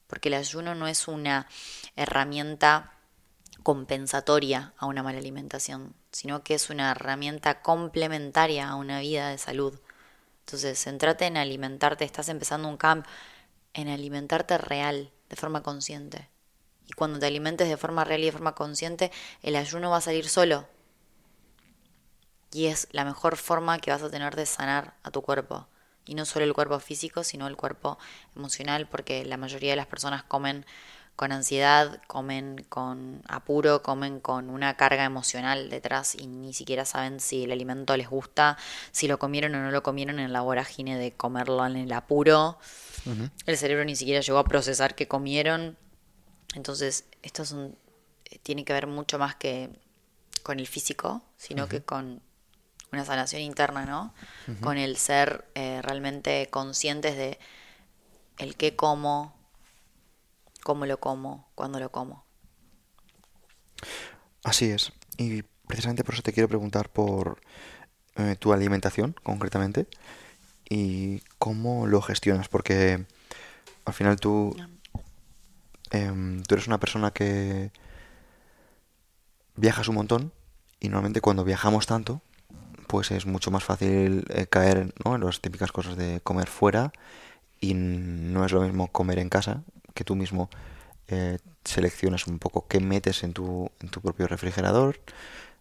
porque 0.08 0.30
el 0.30 0.36
ayuno 0.36 0.76
no 0.76 0.88
es 0.88 1.08
una 1.08 1.48
herramienta 1.96 2.94
compensatoria 3.64 4.74
a 4.78 4.86
una 4.86 5.04
mala 5.04 5.20
alimentación, 5.20 5.94
sino 6.12 6.44
que 6.44 6.54
es 6.54 6.70
una 6.70 6.92
herramienta 6.92 7.62
complementaria 7.62 8.70
a 8.70 8.76
una 8.76 9.00
vida 9.00 9.30
de 9.30 9.38
salud. 9.38 9.80
Entonces, 10.46 10.82
centrate 10.82 11.26
en 11.26 11.38
alimentarte, 11.38 12.06
estás 12.06 12.30
empezando 12.30 12.70
un 12.70 12.78
cambio, 12.78 13.10
en 13.74 13.90
alimentarte 13.90 14.58
real, 14.58 15.12
de 15.30 15.36
forma 15.36 15.64
consciente. 15.64 16.30
Y 16.86 16.94
cuando 16.94 17.20
te 17.20 17.26
alimentes 17.26 17.68
de 17.68 17.78
forma 17.78 18.06
real 18.06 18.22
y 18.22 18.26
de 18.26 18.32
forma 18.32 18.56
consciente, 18.56 19.12
el 19.44 19.58
ayuno 19.58 19.90
va 19.90 19.98
a 19.98 20.02
salir 20.02 20.30
solo. 20.30 20.68
Y 22.52 22.68
es 22.68 22.88
la 22.92 23.06
mejor 23.06 23.38
forma 23.38 23.80
que 23.80 23.92
vas 23.92 24.02
a 24.02 24.10
tener 24.10 24.36
de 24.36 24.46
sanar 24.46 24.94
a 25.04 25.12
tu 25.12 25.22
cuerpo. 25.22 25.68
Y 26.06 26.16
no 26.16 26.26
solo 26.26 26.46
el 26.46 26.54
cuerpo 26.54 26.80
físico, 26.80 27.24
sino 27.24 27.48
el 27.48 27.58
cuerpo 27.58 27.98
emocional, 28.36 28.88
porque 28.88 29.26
la 29.26 29.38
mayoría 29.38 29.72
de 29.72 29.76
las 29.76 29.88
personas 29.88 30.24
comen 30.24 30.66
con 31.18 31.32
ansiedad, 31.32 32.00
comen 32.06 32.64
con 32.70 33.24
apuro, 33.28 33.82
comen 33.82 34.20
con 34.20 34.52
una 34.52 34.78
carga 34.78 35.04
emocional 35.04 35.68
detrás 35.72 36.14
y 36.14 36.28
ni 36.28 36.54
siquiera 36.54 36.86
saben 36.86 37.20
si 37.20 37.46
el 37.46 37.52
alimento 37.52 37.98
les 37.98 38.08
gusta, 38.08 38.56
si 38.92 39.08
lo 39.08 39.18
comieron 39.18 39.56
o 39.56 39.60
no 39.60 39.72
lo 39.72 39.82
comieron 39.82 40.20
en 40.20 40.32
la 40.32 40.42
vorágine 40.42 40.96
de 40.96 41.14
comerlo 41.14 41.66
en 41.66 41.76
el 41.76 41.92
apuro. 41.92 42.60
El 43.48 43.58
cerebro 43.58 43.84
ni 43.84 43.96
siquiera 43.96 44.22
llegó 44.22 44.38
a 44.38 44.44
procesar 44.44 44.94
que 44.94 45.08
comieron. 45.08 45.76
Entonces, 46.54 47.06
esto 47.24 47.46
son, 47.46 47.76
eh, 48.26 48.38
tiene 48.44 48.64
que 48.64 48.74
ver 48.74 48.86
mucho 48.86 49.18
más 49.18 49.36
que 49.36 49.72
con 50.44 50.60
el 50.60 50.68
físico, 50.68 51.24
sino 51.36 51.68
que 51.68 51.82
con 51.82 52.22
una 52.92 53.06
sanación 53.06 53.42
interna, 53.42 53.86
¿no? 53.86 54.14
Con 54.62 54.78
el 54.78 54.98
ser 54.98 55.50
eh, 55.56 55.82
realmente 55.82 56.48
conscientes 56.50 57.18
de 57.18 57.38
el 58.38 58.56
qué 58.56 58.76
como, 58.76 59.36
cómo 60.64 60.86
lo 60.86 61.00
como, 61.00 61.50
cuándo 61.56 61.80
lo 61.80 61.92
como. 61.92 62.26
Así 64.44 64.70
es. 64.72 64.94
Y 65.18 65.42
precisamente 65.68 66.04
por 66.04 66.14
eso 66.14 66.24
te 66.24 66.34
quiero 66.34 66.48
preguntar 66.48 66.90
por 66.90 67.42
eh, 68.16 68.36
tu 68.40 68.54
alimentación, 68.54 69.16
concretamente, 69.24 69.88
y 70.70 71.22
cómo 71.38 71.88
lo 71.88 72.02
gestionas, 72.02 72.48
porque 72.48 73.06
al 73.86 73.94
final 73.94 74.20
tú, 74.20 74.56
em, 75.92 76.44
tú 76.44 76.56
eres 76.56 76.68
una 76.68 76.80
persona 76.80 77.12
que 77.12 77.72
viajas 79.56 79.88
un 79.88 79.96
montón 79.96 80.34
y 80.80 80.90
normalmente 80.90 81.22
cuando 81.22 81.44
viajamos 81.44 81.88
tanto, 81.88 82.22
pues 82.88 83.12
es 83.12 83.26
mucho 83.26 83.52
más 83.52 83.64
fácil 83.64 84.26
eh, 84.30 84.48
caer 84.48 84.94
en 85.06 85.22
las 85.22 85.42
típicas 85.42 85.72
cosas 85.72 85.98
de 85.98 86.22
comer 86.22 86.48
fuera 86.48 86.92
y 87.60 87.74
no 87.74 88.46
es 88.46 88.52
lo 88.52 88.62
mismo 88.62 88.88
comer 88.92 89.20
en 89.20 89.30
casa, 89.30 89.64
que 89.94 90.04
tú 90.04 90.16
mismo 90.16 90.50
eh, 91.08 91.40
seleccionas 91.64 92.28
un 92.28 92.40
poco 92.40 92.68
qué 92.68 92.80
metes 92.80 93.24
en 93.24 93.34
tu, 93.34 93.70
en 93.82 93.90
tu 93.90 94.02
propio 94.02 94.28
refrigerador, 94.28 95.00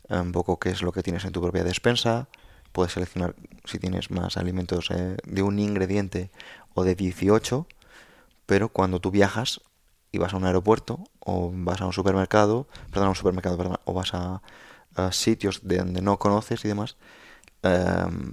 un 0.08 0.32
poco 0.32 0.58
qué 0.58 0.70
es 0.70 0.82
lo 0.82 0.92
que 0.92 1.02
tienes 1.02 1.24
en 1.24 1.32
tu 1.32 1.42
propia 1.42 1.64
despensa, 1.64 2.28
puedes 2.76 2.92
seleccionar 2.92 3.34
si 3.64 3.78
tienes 3.78 4.10
más 4.10 4.36
alimentos 4.36 4.90
eh, 4.90 5.16
de 5.24 5.42
un 5.42 5.58
ingrediente 5.58 6.30
o 6.74 6.84
de 6.84 6.94
18, 6.94 7.66
pero 8.44 8.68
cuando 8.68 9.00
tú 9.00 9.10
viajas 9.10 9.62
y 10.12 10.18
vas 10.18 10.34
a 10.34 10.36
un 10.36 10.44
aeropuerto 10.44 11.00
o 11.20 11.50
vas 11.54 11.80
a 11.80 11.86
un 11.86 11.94
supermercado, 11.94 12.66
perdón, 12.90 13.06
a 13.06 13.10
un 13.10 13.16
supermercado, 13.16 13.56
perdón, 13.56 13.78
o 13.86 13.94
vas 13.94 14.12
a, 14.12 14.42
sitios 15.10 15.60
de 15.62 15.78
donde 15.78 16.02
no 16.02 16.18
conoces 16.18 16.64
y 16.64 16.68
demás, 16.68 16.96
em, 17.62 18.32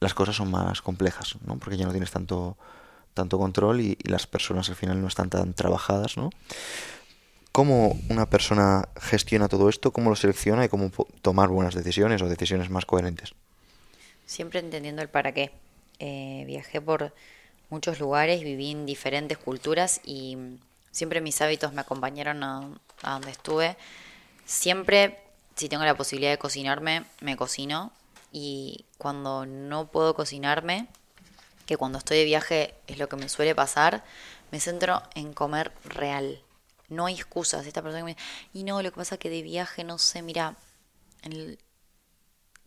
las 0.00 0.14
cosas 0.14 0.36
son 0.36 0.50
más 0.50 0.82
complejas, 0.82 1.36
¿no? 1.46 1.58
Porque 1.58 1.76
ya 1.76 1.86
no 1.86 1.92
tienes 1.92 2.10
tanto, 2.10 2.56
tanto 3.14 3.38
control 3.38 3.80
y, 3.80 3.96
las 4.04 4.26
personas 4.26 4.68
al 4.68 4.76
final 4.76 5.00
no 5.00 5.08
están 5.08 5.30
tan 5.30 5.54
trabajadas, 5.54 6.16
¿no? 6.16 6.30
¿Cómo 7.52 7.98
una 8.08 8.26
persona 8.26 8.88
gestiona 9.00 9.48
todo 9.48 9.68
esto? 9.68 9.92
¿Cómo 9.92 10.10
lo 10.10 10.16
selecciona 10.16 10.64
y 10.64 10.68
cómo 10.68 10.90
tomar 11.20 11.48
buenas 11.50 11.74
decisiones 11.74 12.22
o 12.22 12.28
decisiones 12.28 12.70
más 12.70 12.86
coherentes? 12.86 13.34
Siempre 14.26 14.60
entendiendo 14.60 15.02
el 15.02 15.08
para 15.08 15.32
qué. 15.32 15.52
Eh, 15.98 16.44
viajé 16.46 16.80
por 16.80 17.14
muchos 17.68 18.00
lugares, 18.00 18.42
viví 18.42 18.70
en 18.70 18.86
diferentes 18.86 19.36
culturas 19.38 20.00
y 20.04 20.36
siempre 20.90 21.20
mis 21.20 21.40
hábitos 21.42 21.74
me 21.74 21.82
acompañaron 21.82 22.42
a, 22.42 22.70
a 23.02 23.12
donde 23.12 23.30
estuve. 23.30 23.76
Siempre, 24.46 25.18
si 25.56 25.68
tengo 25.68 25.84
la 25.84 25.96
posibilidad 25.96 26.32
de 26.32 26.38
cocinarme, 26.38 27.04
me 27.20 27.36
cocino 27.36 27.92
y 28.32 28.86
cuando 28.98 29.46
no 29.46 29.86
puedo 29.88 30.14
cocinarme, 30.14 30.88
que 31.66 31.76
cuando 31.76 31.98
estoy 31.98 32.18
de 32.18 32.24
viaje 32.24 32.74
es 32.86 32.98
lo 32.98 33.08
que 33.08 33.16
me 33.16 33.28
suele 33.28 33.54
pasar, 33.54 34.04
me 34.50 34.60
centro 34.60 35.02
en 35.14 35.32
comer 35.32 35.72
real. 35.84 36.42
No 36.88 37.06
hay 37.06 37.14
excusas. 37.14 37.66
Esta 37.66 37.82
persona 37.82 38.04
me 38.04 38.16
y 38.52 38.64
no, 38.64 38.82
lo 38.82 38.90
que 38.90 38.96
pasa 38.96 39.14
es 39.14 39.18
que 39.18 39.30
de 39.30 39.42
viaje, 39.42 39.84
no 39.84 39.98
sé, 39.98 40.22
mira, 40.22 40.56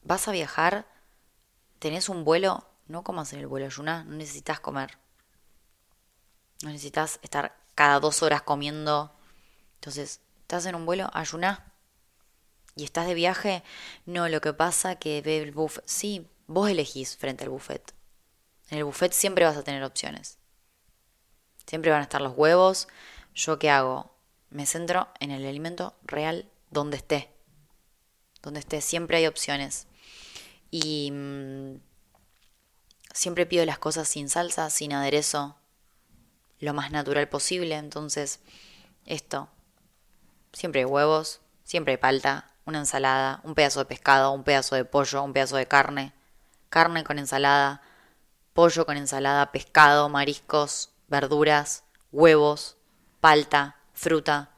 vas 0.04 0.28
a 0.28 0.32
viajar, 0.32 0.86
tenés 1.80 2.10
un 2.10 2.24
vuelo, 2.24 2.66
no 2.88 3.04
comas 3.04 3.34
en 3.34 3.40
el 3.40 3.48
vuelo, 3.48 3.66
ayuná, 3.66 4.04
no 4.04 4.16
necesitas 4.16 4.60
comer. 4.60 4.98
No 6.62 6.70
necesitas 6.70 7.20
estar 7.22 7.58
cada 7.76 8.00
dos 8.00 8.24
horas 8.24 8.42
comiendo. 8.42 9.12
Entonces, 9.76 10.22
estás 10.42 10.66
en 10.66 10.76
un 10.76 10.86
vuelo, 10.86 11.10
ayuná 11.14 11.74
y 12.76 12.84
estás 12.84 13.07
de 13.07 13.13
viaje, 13.13 13.63
no, 14.05 14.28
lo 14.28 14.41
que 14.41 14.53
pasa 14.53 14.95
que 14.97 15.21
ve 15.21 15.41
el 15.41 15.51
buffet, 15.51 15.84
sí, 15.86 16.28
vos 16.47 16.69
elegís 16.69 17.15
frente 17.15 17.45
al 17.45 17.49
buffet. 17.49 17.93
En 18.69 18.80
el 18.80 18.84
buffet 18.84 19.13
siempre 19.13 19.45
vas 19.45 19.55
a 19.55 19.63
tener 19.63 19.84
opciones. 19.84 20.39
Siempre 21.65 21.91
van 21.91 22.01
a 22.01 22.03
estar 22.03 22.21
los 22.21 22.36
huevos. 22.36 22.88
¿Yo 23.34 23.59
qué 23.59 23.69
hago? 23.69 24.15
Me 24.49 24.65
centro 24.65 25.07
en 25.19 25.32
el 25.32 25.45
alimento 25.45 25.95
real 26.03 26.49
donde 26.69 26.97
esté. 26.97 27.30
Donde 28.41 28.59
esté, 28.59 28.82
siempre 28.82 29.17
hay 29.17 29.28
opciones. 29.28 29.88
Y 30.69 31.11
mm, 31.11 31.80
siempre 33.13 33.45
pido 33.45 33.65
las 33.65 33.80
cosas 33.80 34.09
sin 34.09 34.30
salsa, 34.30 34.69
sin 34.69 34.93
aderezo, 34.93 35.57
lo 36.59 36.73
más 36.73 36.91
natural 36.91 37.30
posible. 37.30 37.76
Entonces, 37.76 38.41
esto, 39.05 39.49
siempre 40.51 40.82
hay 40.82 40.86
huevos, 40.86 41.41
siempre 41.63 41.93
hay 41.93 41.97
palta, 41.97 42.55
una 42.66 42.80
ensalada, 42.80 43.41
un 43.43 43.53
pedazo 43.53 43.80
de 43.80 43.86
pescado, 43.86 44.32
un 44.32 44.43
pedazo 44.43 44.76
de 44.76 44.86
pollo, 44.86 45.24
un 45.24 45.34
pedazo 45.34 45.55
de 45.55 45.68
carne, 45.68 46.13
carne 46.70 47.03
con 47.03 47.20
ensalada, 47.20 47.82
pollo 48.53 48.86
con 48.86 48.97
ensalada, 48.97 49.51
pescado, 49.51 50.09
mariscos, 50.09 50.89
verduras, 51.07 51.84
huevos, 52.11 52.78
palta, 53.20 53.78
fruta. 53.93 54.49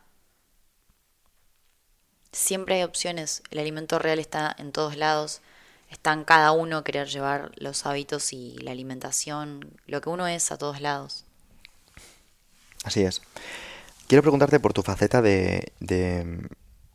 Siempre 2.31 2.75
hay 2.75 2.83
opciones, 2.83 3.43
el 3.51 3.59
alimento 3.59 3.99
real 3.99 4.19
está 4.19 4.55
en 4.57 4.71
todos 4.71 4.95
lados, 4.95 5.41
está 5.89 6.13
en 6.13 6.23
cada 6.23 6.51
uno 6.51 6.83
querer 6.83 7.07
llevar 7.07 7.51
los 7.55 7.85
hábitos 7.85 8.31
y 8.31 8.57
la 8.59 8.71
alimentación, 8.71 9.73
lo 9.85 9.99
que 10.01 10.09
uno 10.09 10.27
es 10.27 10.51
a 10.51 10.57
todos 10.57 10.79
lados. 10.79 11.25
Así 12.83 13.03
es. 13.03 13.21
Quiero 14.07 14.21
preguntarte 14.21 14.61
por 14.61 14.71
tu 14.71 14.81
faceta 14.81 15.21
de 15.21 15.73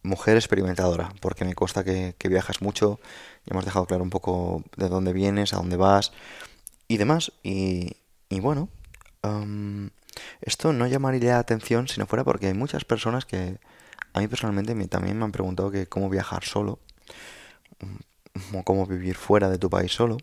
mujer 0.02 0.36
experimentadora, 0.36 1.12
porque 1.20 1.44
me 1.44 1.54
consta 1.54 1.84
que, 1.84 2.14
viajas 2.28 2.60
mucho, 2.60 3.00
ya 3.44 3.52
hemos 3.52 3.64
dejado 3.64 3.86
claro 3.86 4.02
un 4.02 4.10
poco 4.10 4.64
de 4.76 4.88
dónde 4.88 5.12
vienes, 5.12 5.52
a 5.52 5.56
dónde 5.56 5.76
vas 5.76 6.12
y 6.88 6.96
demás. 6.96 7.32
Y, 7.42 7.96
bueno, 8.40 8.68
esto 10.40 10.72
no 10.72 10.86
llamaría 10.86 11.32
la 11.32 11.38
atención 11.38 11.88
si 11.88 12.00
no 12.00 12.06
fuera 12.06 12.24
porque 12.24 12.48
hay 12.48 12.54
muchas 12.54 12.84
personas 12.84 13.24
que 13.24 13.58
a 14.12 14.20
mí 14.20 14.28
personalmente 14.28 14.74
también 14.88 15.18
me 15.18 15.24
han 15.24 15.32
preguntado 15.32 15.70
que 15.70 15.86
cómo 15.86 16.10
viajar 16.10 16.44
solo, 16.44 16.80
o 18.54 18.62
cómo 18.62 18.86
vivir 18.86 19.16
fuera 19.16 19.48
de 19.48 19.58
tu 19.58 19.70
país 19.70 19.92
solo. 19.92 20.18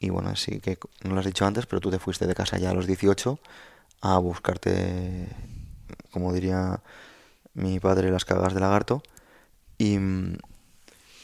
Y 0.00 0.10
bueno, 0.10 0.36
sí 0.36 0.60
que 0.60 0.78
no 1.04 1.14
lo 1.14 1.20
has 1.20 1.26
dicho 1.26 1.46
antes, 1.46 1.66
pero 1.66 1.80
tú 1.80 1.90
te 1.90 1.98
fuiste 1.98 2.26
de 2.26 2.34
casa 2.34 2.58
ya 2.58 2.70
a 2.70 2.74
los 2.74 2.86
18 2.86 3.38
a 4.02 4.18
buscarte, 4.18 5.28
como 6.10 6.32
diría 6.34 6.82
mi 7.56 7.80
padre 7.80 8.10
las 8.10 8.24
cagas 8.24 8.54
de 8.54 8.60
lagarto. 8.60 9.02
Y, 9.78 9.98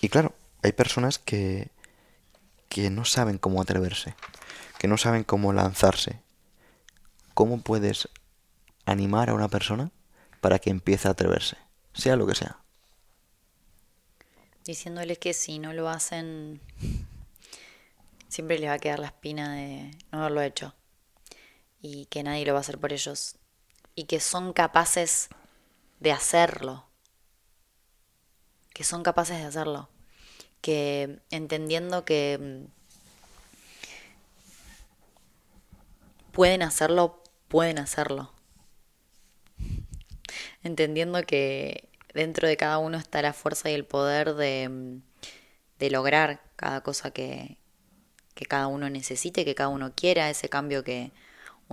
y 0.00 0.08
claro, 0.08 0.34
hay 0.62 0.72
personas 0.72 1.18
que, 1.18 1.68
que 2.68 2.90
no 2.90 3.04
saben 3.04 3.38
cómo 3.38 3.60
atreverse, 3.60 4.14
que 4.78 4.88
no 4.88 4.96
saben 4.96 5.24
cómo 5.24 5.52
lanzarse. 5.52 6.20
¿Cómo 7.34 7.60
puedes 7.60 8.08
animar 8.84 9.30
a 9.30 9.34
una 9.34 9.48
persona 9.48 9.90
para 10.40 10.58
que 10.58 10.70
empiece 10.70 11.08
a 11.08 11.12
atreverse, 11.12 11.56
sea 11.94 12.16
lo 12.16 12.26
que 12.26 12.34
sea? 12.34 12.58
Diciéndoles 14.64 15.18
que 15.18 15.32
si 15.32 15.58
no 15.58 15.72
lo 15.72 15.88
hacen, 15.88 16.60
siempre 18.28 18.58
les 18.58 18.68
va 18.68 18.74
a 18.74 18.78
quedar 18.78 18.98
la 18.98 19.06
espina 19.06 19.54
de 19.54 19.90
no 20.10 20.20
haberlo 20.20 20.42
hecho 20.42 20.74
y 21.80 22.06
que 22.06 22.22
nadie 22.22 22.46
lo 22.46 22.52
va 22.52 22.60
a 22.60 22.62
hacer 22.62 22.78
por 22.78 22.92
ellos 22.92 23.36
y 23.94 24.04
que 24.04 24.20
son 24.20 24.52
capaces 24.52 25.28
de 26.02 26.10
hacerlo, 26.10 26.84
que 28.74 28.82
son 28.82 29.04
capaces 29.04 29.38
de 29.38 29.44
hacerlo, 29.44 29.88
que 30.60 31.20
entendiendo 31.30 32.04
que 32.04 32.38
mm, 32.40 32.64
pueden 36.32 36.62
hacerlo, 36.62 37.22
pueden 37.46 37.78
hacerlo, 37.78 38.32
entendiendo 40.64 41.22
que 41.22 41.88
dentro 42.14 42.48
de 42.48 42.56
cada 42.56 42.78
uno 42.78 42.98
está 42.98 43.22
la 43.22 43.32
fuerza 43.32 43.70
y 43.70 43.74
el 43.74 43.84
poder 43.84 44.34
de, 44.34 44.68
mm, 44.68 45.02
de 45.78 45.90
lograr 45.90 46.42
cada 46.56 46.82
cosa 46.82 47.12
que, 47.12 47.58
que 48.34 48.46
cada 48.46 48.66
uno 48.66 48.90
necesite, 48.90 49.44
que 49.44 49.54
cada 49.54 49.68
uno 49.68 49.92
quiera, 49.94 50.30
ese 50.30 50.48
cambio 50.48 50.82
que, 50.82 51.12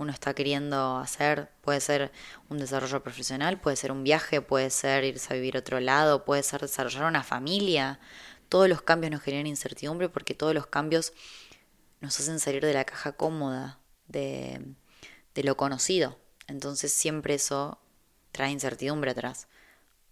uno 0.00 0.12
está 0.12 0.34
queriendo 0.34 0.96
hacer. 0.96 1.50
Puede 1.60 1.80
ser 1.80 2.10
un 2.48 2.58
desarrollo 2.58 3.02
profesional, 3.02 3.60
puede 3.60 3.76
ser 3.76 3.92
un 3.92 4.02
viaje, 4.02 4.40
puede 4.40 4.70
ser 4.70 5.04
irse 5.04 5.32
a 5.32 5.36
vivir 5.36 5.56
a 5.56 5.60
otro 5.60 5.78
lado, 5.78 6.24
puede 6.24 6.42
ser 6.42 6.62
desarrollar 6.62 7.04
una 7.04 7.22
familia. 7.22 8.00
Todos 8.48 8.68
los 8.68 8.80
cambios 8.80 9.12
nos 9.12 9.20
generan 9.20 9.46
incertidumbre 9.46 10.08
porque 10.08 10.34
todos 10.34 10.54
los 10.54 10.66
cambios 10.66 11.12
nos 12.00 12.18
hacen 12.18 12.40
salir 12.40 12.64
de 12.64 12.72
la 12.72 12.84
caja 12.84 13.12
cómoda, 13.12 13.78
de, 14.08 14.74
de 15.34 15.44
lo 15.44 15.56
conocido. 15.58 16.18
Entonces 16.46 16.92
siempre 16.92 17.34
eso 17.34 17.78
trae 18.32 18.50
incertidumbre 18.50 19.10
atrás. 19.10 19.48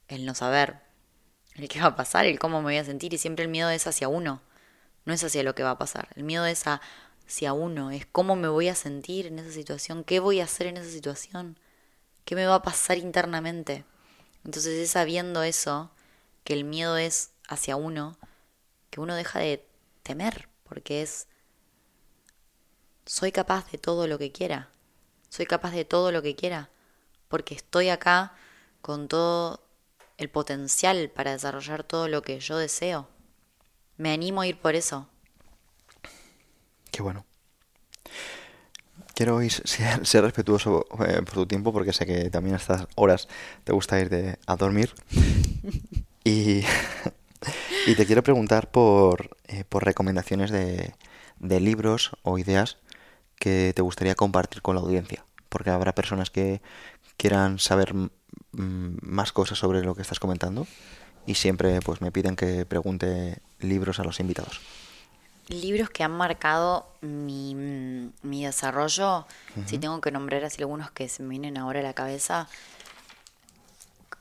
El 0.07 0.26
no 0.26 0.34
saber, 0.34 0.80
el 1.55 1.68
qué 1.68 1.80
va 1.80 1.86
a 1.86 1.97
pasar, 1.97 2.26
el 2.26 2.39
cómo 2.39 2.59
me 2.59 2.64
voy 2.64 2.76
a 2.76 2.84
sentir 2.84 3.14
y 3.14 3.18
siempre 3.18 3.47
el 3.47 3.51
miedo 3.51 3.70
es 3.70 3.86
hacia 3.86 4.09
uno, 4.09 4.43
no 5.07 5.14
es 5.14 5.24
hacia 5.24 5.43
lo 5.43 5.55
que 5.55 5.62
va 5.62 5.70
a 5.70 5.78
pasar. 5.78 6.09
El 6.14 6.24
miedo 6.24 6.45
es 6.45 6.66
a 6.66 6.82
a 7.47 7.53
uno, 7.53 7.91
es 7.91 8.07
cómo 8.07 8.37
me 8.37 8.49
voy 8.49 8.68
a 8.68 8.74
sentir 8.74 9.26
en 9.26 9.39
esa 9.39 9.53
situación, 9.53 10.05
qué 10.05 10.20
voy 10.20 10.41
a 10.41 10.45
hacer 10.45 10.66
en 10.66 10.76
esa 10.76 10.91
situación, 10.91 11.59
qué 12.24 12.35
me 12.35 12.47
va 12.47 12.57
a 12.57 12.62
pasar 12.62 12.99
internamente. 12.99 13.85
Entonces 14.45 14.79
es 14.79 14.91
sabiendo 14.91 15.43
eso, 15.43 15.91
que 16.45 16.55
el 16.55 16.64
miedo 16.64 16.97
es 16.97 17.33
hacia 17.49 17.76
uno, 17.76 18.16
que 18.91 19.01
uno 19.01 19.14
deja 19.14 19.41
de 19.41 19.66
temer, 20.03 20.49
porque 20.64 21.03
es, 21.03 21.29
soy 23.05 23.33
capaz 23.33 23.70
de 23.70 23.79
todo 23.79 24.07
lo 24.07 24.18
que 24.18 24.33
quiera, 24.33 24.70
soy 25.29 25.47
capaz 25.47 25.72
de 25.72 25.85
todo 25.85 26.12
lo 26.12 26.22
que 26.22 26.35
quiera, 26.35 26.70
porque 27.29 27.55
estoy 27.55 27.91
acá 27.91 28.35
con 28.81 29.09
todo 29.09 29.62
el 30.16 30.31
potencial 30.31 31.11
para 31.11 31.33
desarrollar 31.33 31.85
todo 31.85 32.09
lo 32.09 32.22
que 32.22 32.41
yo 32.41 32.57
deseo. 32.57 33.09
Me 33.97 34.12
animo 34.12 34.41
a 34.41 34.47
ir 34.47 34.59
por 34.59 34.74
eso. 34.74 35.09
Qué 36.91 37.03
bueno. 37.03 37.24
Quiero 39.14 39.41
ser, 39.64 40.22
respetuoso 40.22 40.86
eh, 41.07 41.22
por 41.22 41.34
tu 41.34 41.47
tiempo 41.47 41.72
porque 41.72 41.93
sé 41.93 42.07
que 42.07 42.30
también 42.30 42.55
a 42.55 42.59
estas 42.59 42.86
horas 42.95 43.28
te 43.64 43.72
gusta 43.72 44.01
ir 44.01 44.39
a 44.47 44.57
dormir. 44.57 44.95
Y, 46.24 46.62
y 47.86 47.95
te 47.95 48.05
quiero 48.05 48.22
preguntar 48.22 48.70
por, 48.70 49.39
eh, 49.47 49.64
por 49.66 49.82
recomendaciones 49.82 50.51
de, 50.51 50.93
de 51.39 51.61
libros 51.61 52.11
o 52.22 52.36
ideas 52.36 52.76
que 53.36 53.72
te 53.74 53.80
gustaría 53.80 54.14
compartir 54.14 54.61
con 54.61 54.74
la 54.74 54.82
audiencia. 54.82 55.24
Porque 55.49 55.70
habrá 55.70 55.95
personas 55.95 56.28
que 56.28 56.61
quieran 57.16 57.59
saber 57.59 57.95
más 58.53 59.32
cosas 59.32 59.59
sobre 59.59 59.82
lo 59.82 59.95
que 59.95 60.03
estás 60.03 60.20
comentando 60.20 60.66
y 61.24 61.34
siempre 61.34 61.80
pues 61.80 62.03
me 62.03 62.12
piden 62.12 62.36
que 62.36 62.66
pregunte 62.66 63.39
libros 63.61 64.01
a 64.01 64.05
los 64.05 64.20
invitados 64.20 64.61
libros 65.49 65.90
que 65.90 66.05
han 66.05 66.12
marcado 66.12 66.86
mi, 67.01 67.55
mi 68.22 68.44
desarrollo, 68.44 69.26
si 69.66 69.78
tengo 69.78 70.01
que 70.01 70.11
nombrar 70.11 70.44
así 70.44 70.61
algunos 70.61 70.90
que 70.90 71.09
se 71.09 71.22
me 71.22 71.30
vienen 71.30 71.57
ahora 71.57 71.80
a 71.80 71.82
la 71.82 71.94
cabeza, 71.94 72.49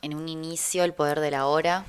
en 0.02 0.16
un 0.16 0.30
inicio 0.30 0.84
El 0.84 0.94
Poder 0.94 1.20
de 1.20 1.32
la 1.32 1.48
Hora, 1.48 1.86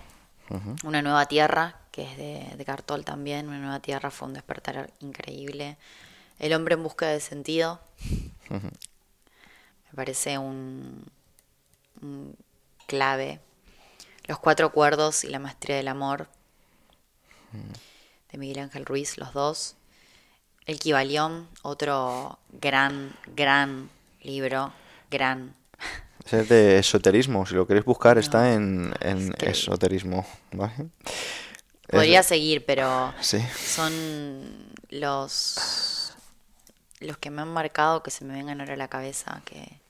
Una 0.82 1.02
Nueva 1.02 1.26
Tierra, 1.26 1.76
que 1.92 2.02
es 2.04 2.16
de, 2.16 2.56
de, 2.56 2.64
Cartol 2.64 3.04
también, 3.04 3.48
Una 3.48 3.58
Nueva 3.58 3.80
Tierra 3.80 4.10
fue 4.10 4.28
un 4.28 4.34
despertar 4.34 4.90
increíble, 5.00 5.76
El 6.38 6.52
Hombre 6.54 6.74
en 6.74 6.82
Búsqueda 6.82 7.10
de 7.10 7.20
Sentido, 7.20 7.80
me 8.50 8.60
parece 9.94 10.38
un, 10.38 11.04
un 12.02 12.36
clave, 12.86 13.40
Los 14.24 14.38
Cuatro 14.38 14.72
Cuerdos 14.72 15.24
y 15.24 15.28
la 15.28 15.38
Maestría 15.38 15.76
del 15.76 15.88
Amor 15.88 16.28
de 18.30 18.38
Miguel 18.38 18.60
Ángel 18.60 18.84
Ruiz, 18.84 19.18
los 19.18 19.32
dos. 19.32 19.76
El 20.66 20.78
Kibalión, 20.78 21.48
otro 21.62 22.38
gran, 22.50 23.14
gran 23.34 23.90
libro, 24.22 24.72
gran. 25.10 25.54
Es 26.30 26.48
de 26.48 26.78
esoterismo, 26.78 27.46
si 27.46 27.54
lo 27.54 27.66
queréis 27.66 27.86
buscar 27.86 28.18
está 28.18 28.52
en, 28.52 28.94
esoterismo. 29.40 30.26
Podría 31.90 32.22
seguir, 32.22 32.66
pero 32.66 33.14
son 33.22 34.74
los, 34.90 36.12
los 37.00 37.16
que 37.16 37.30
me 37.30 37.40
han 37.40 37.48
marcado 37.48 38.02
que 38.02 38.10
se 38.10 38.26
me 38.26 38.34
vengan 38.34 38.60
ahora 38.60 38.74
a 38.74 38.76
la 38.76 38.88
cabeza, 38.88 39.40
que, 39.46 39.80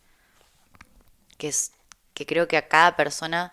que, 1.39 1.49
es, 1.49 1.73
que 2.15 2.25
creo 2.25 2.47
que 2.47 2.57
a 2.57 2.69
cada 2.69 2.95
persona 2.95 3.53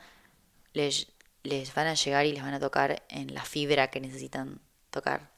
les, 0.73 1.07
les 1.41 1.73
van 1.73 1.87
a 1.87 1.95
llegar 1.95 2.27
y 2.27 2.33
les 2.33 2.43
van 2.43 2.53
a 2.53 2.59
tocar 2.59 3.01
en 3.09 3.33
la 3.33 3.43
fibra 3.43 3.89
que 3.89 3.99
necesitan 3.99 4.59
tocar. 4.95 5.29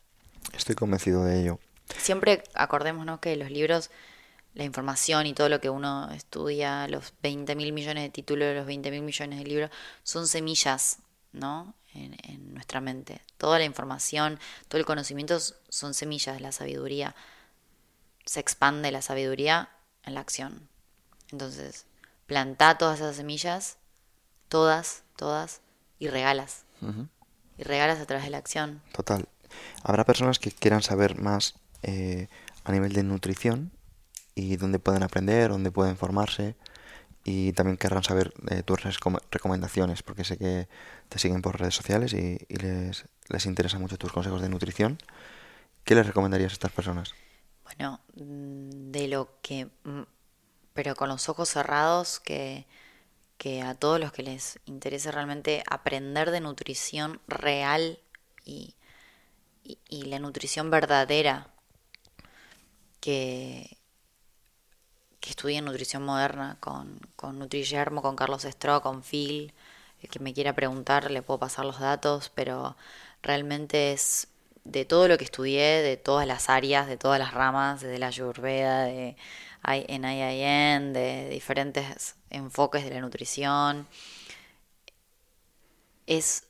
Estoy 0.53 0.76
convencido 0.76 1.26
de 1.26 1.41
ello. 1.41 1.60
Siempre 1.97 2.43
acordémonos 2.53 3.20
que 3.20 3.36
los 3.36 3.49
libros, 3.49 3.89
la 4.53 4.64
información 4.64 5.26
y 5.26 5.34
todo 5.34 5.49
lo 5.49 5.60
que 5.60 5.70
uno 5.70 6.12
estudia, 6.12 6.88
los 6.88 7.14
20 7.24 7.55
mil 7.55 7.74
millones 7.74 8.03
de 8.03 8.10
títulos, 8.10 8.55
los 8.55 8.66
20 8.66 8.91
mil 8.91 9.01
millones 9.01 9.39
de 9.39 9.45
libros, 9.45 9.72
son 10.03 10.28
semillas, 10.28 10.99
¿no? 11.32 11.74
En, 11.93 12.16
en, 12.24 12.53
nuestra 12.53 12.80
mente. 12.80 13.22
Toda 13.38 13.58
la 13.58 13.66
información, 13.66 14.39
todo 14.68 14.80
el 14.80 14.86
conocimiento 14.86 15.39
son 15.39 15.93
semillas 15.93 16.36
de 16.36 16.41
la 16.41 16.51
sabiduría. 16.51 17.16
Se 18.26 18.39
expande 18.39 18.91
la 18.91 19.01
sabiduría 19.01 19.70
en 20.03 20.14
la 20.14 20.20
acción. 20.20 20.70
Entonces, 21.32 21.86
planta 22.28 22.78
todas 22.78 22.99
esas 22.99 23.16
semillas, 23.16 23.78
todas, 24.49 25.03
todas, 25.16 25.62
y 25.99 26.10
regalas. 26.10 26.66
Y 27.58 27.64
regalas 27.64 27.99
a 27.99 28.05
través 28.05 28.26
de 28.26 28.32
la 28.32 28.38
acción. 28.38 28.84
Total. 28.93 29.28
Habrá 29.84 30.04
personas 30.06 30.39
que 30.39 30.52
quieran 30.52 30.82
saber 30.82 31.20
más 31.20 31.56
eh, 31.84 32.28
a 32.64 32.72
nivel 32.72 32.93
de 32.93 33.04
nutrición 33.04 33.72
y 34.36 34.58
dónde 34.58 34.80
pueden 34.80 35.04
aprender, 35.04 35.50
dónde 35.50 35.72
pueden 35.72 35.98
formarse 35.98 36.56
y 37.24 37.52
también 37.54 37.78
querrán 37.78 38.04
saber 38.04 38.34
eh, 38.50 38.64
tus 38.64 38.82
recomendaciones 39.32 40.02
porque 40.02 40.24
sé 40.24 40.38
que 40.38 40.70
te 41.10 41.20
siguen 41.20 41.41
por 41.41 41.60
redes 41.60 41.76
sociales 41.76 42.14
y, 42.14 42.39
les, 42.48 43.06
les 43.28 43.45
interesan 43.45 43.82
mucho 43.82 43.98
tus 43.98 44.14
consejos 44.14 44.41
de 44.41 44.48
nutrición. 44.48 44.98
¿Qué 45.84 45.93
les 45.93 46.08
recomendarías 46.08 46.52
a 46.52 46.54
estas 46.54 46.72
personas? 46.72 47.14
Bueno, 47.66 48.00
mm, 48.16 48.91
de 48.91 49.08
lo 49.10 49.30
que, 49.41 49.66
mm, 49.84 50.04
pero 50.74 50.95
con 50.95 51.10
los 51.10 51.28
ojos 51.28 51.50
cerrados, 51.50 52.22
que, 52.22 52.66
que 53.38 53.62
a 53.62 53.76
todos 53.76 54.00
los 54.00 54.14
que 54.14 54.24
les 54.24 54.60
interese 54.66 55.12
realmente 55.12 55.64
aprender 55.70 56.32
de 56.32 56.39
nutrición 56.39 57.20
real 57.28 58.00
y, 58.45 58.74
y, 59.89 60.03
la 60.03 60.20
nutrición 60.20 60.70
verdadera 60.72 61.47
que, 62.99 63.78
que 65.20 65.30
estudié 65.30 65.61
nutrición 65.61 66.03
moderna 66.03 66.57
con, 66.59 66.99
con 67.15 67.39
Nutrigermo, 67.39 68.01
con 68.01 68.15
Carlos 68.15 68.45
Estro, 68.45 68.82
con 68.82 69.03
Phil. 69.03 69.53
El 70.01 70.09
que 70.09 70.20
me 70.20 70.34
quiera 70.34 70.53
preguntar 70.53 71.11
le 71.11 71.22
puedo 71.22 71.39
pasar 71.39 71.65
los 71.65 71.80
datos, 71.80 72.32
pero 72.34 72.78
realmente 73.24 73.93
es 73.93 74.28
de 74.63 74.86
todo 74.86 75.07
lo 75.07 75.18
que 75.18 75.24
estudié, 75.26 75.82
de 75.82 75.97
todas 75.97 76.28
las 76.28 76.49
áreas, 76.49 76.88
de 76.88 76.97
todas 76.97 77.20
las 77.20 77.34
ramas, 77.34 77.82
desde 77.82 77.99
la 77.99 78.07
Ayurveda, 78.07 78.84
de 78.84 79.18
en 79.63 80.05
IIN, 80.05 80.93
de 80.93 81.30
diferentes 81.30 82.15
enfoques 82.30 82.84
de 82.86 82.91
la 82.91 83.01
nutrición. 83.01 83.88
Es 86.05 86.47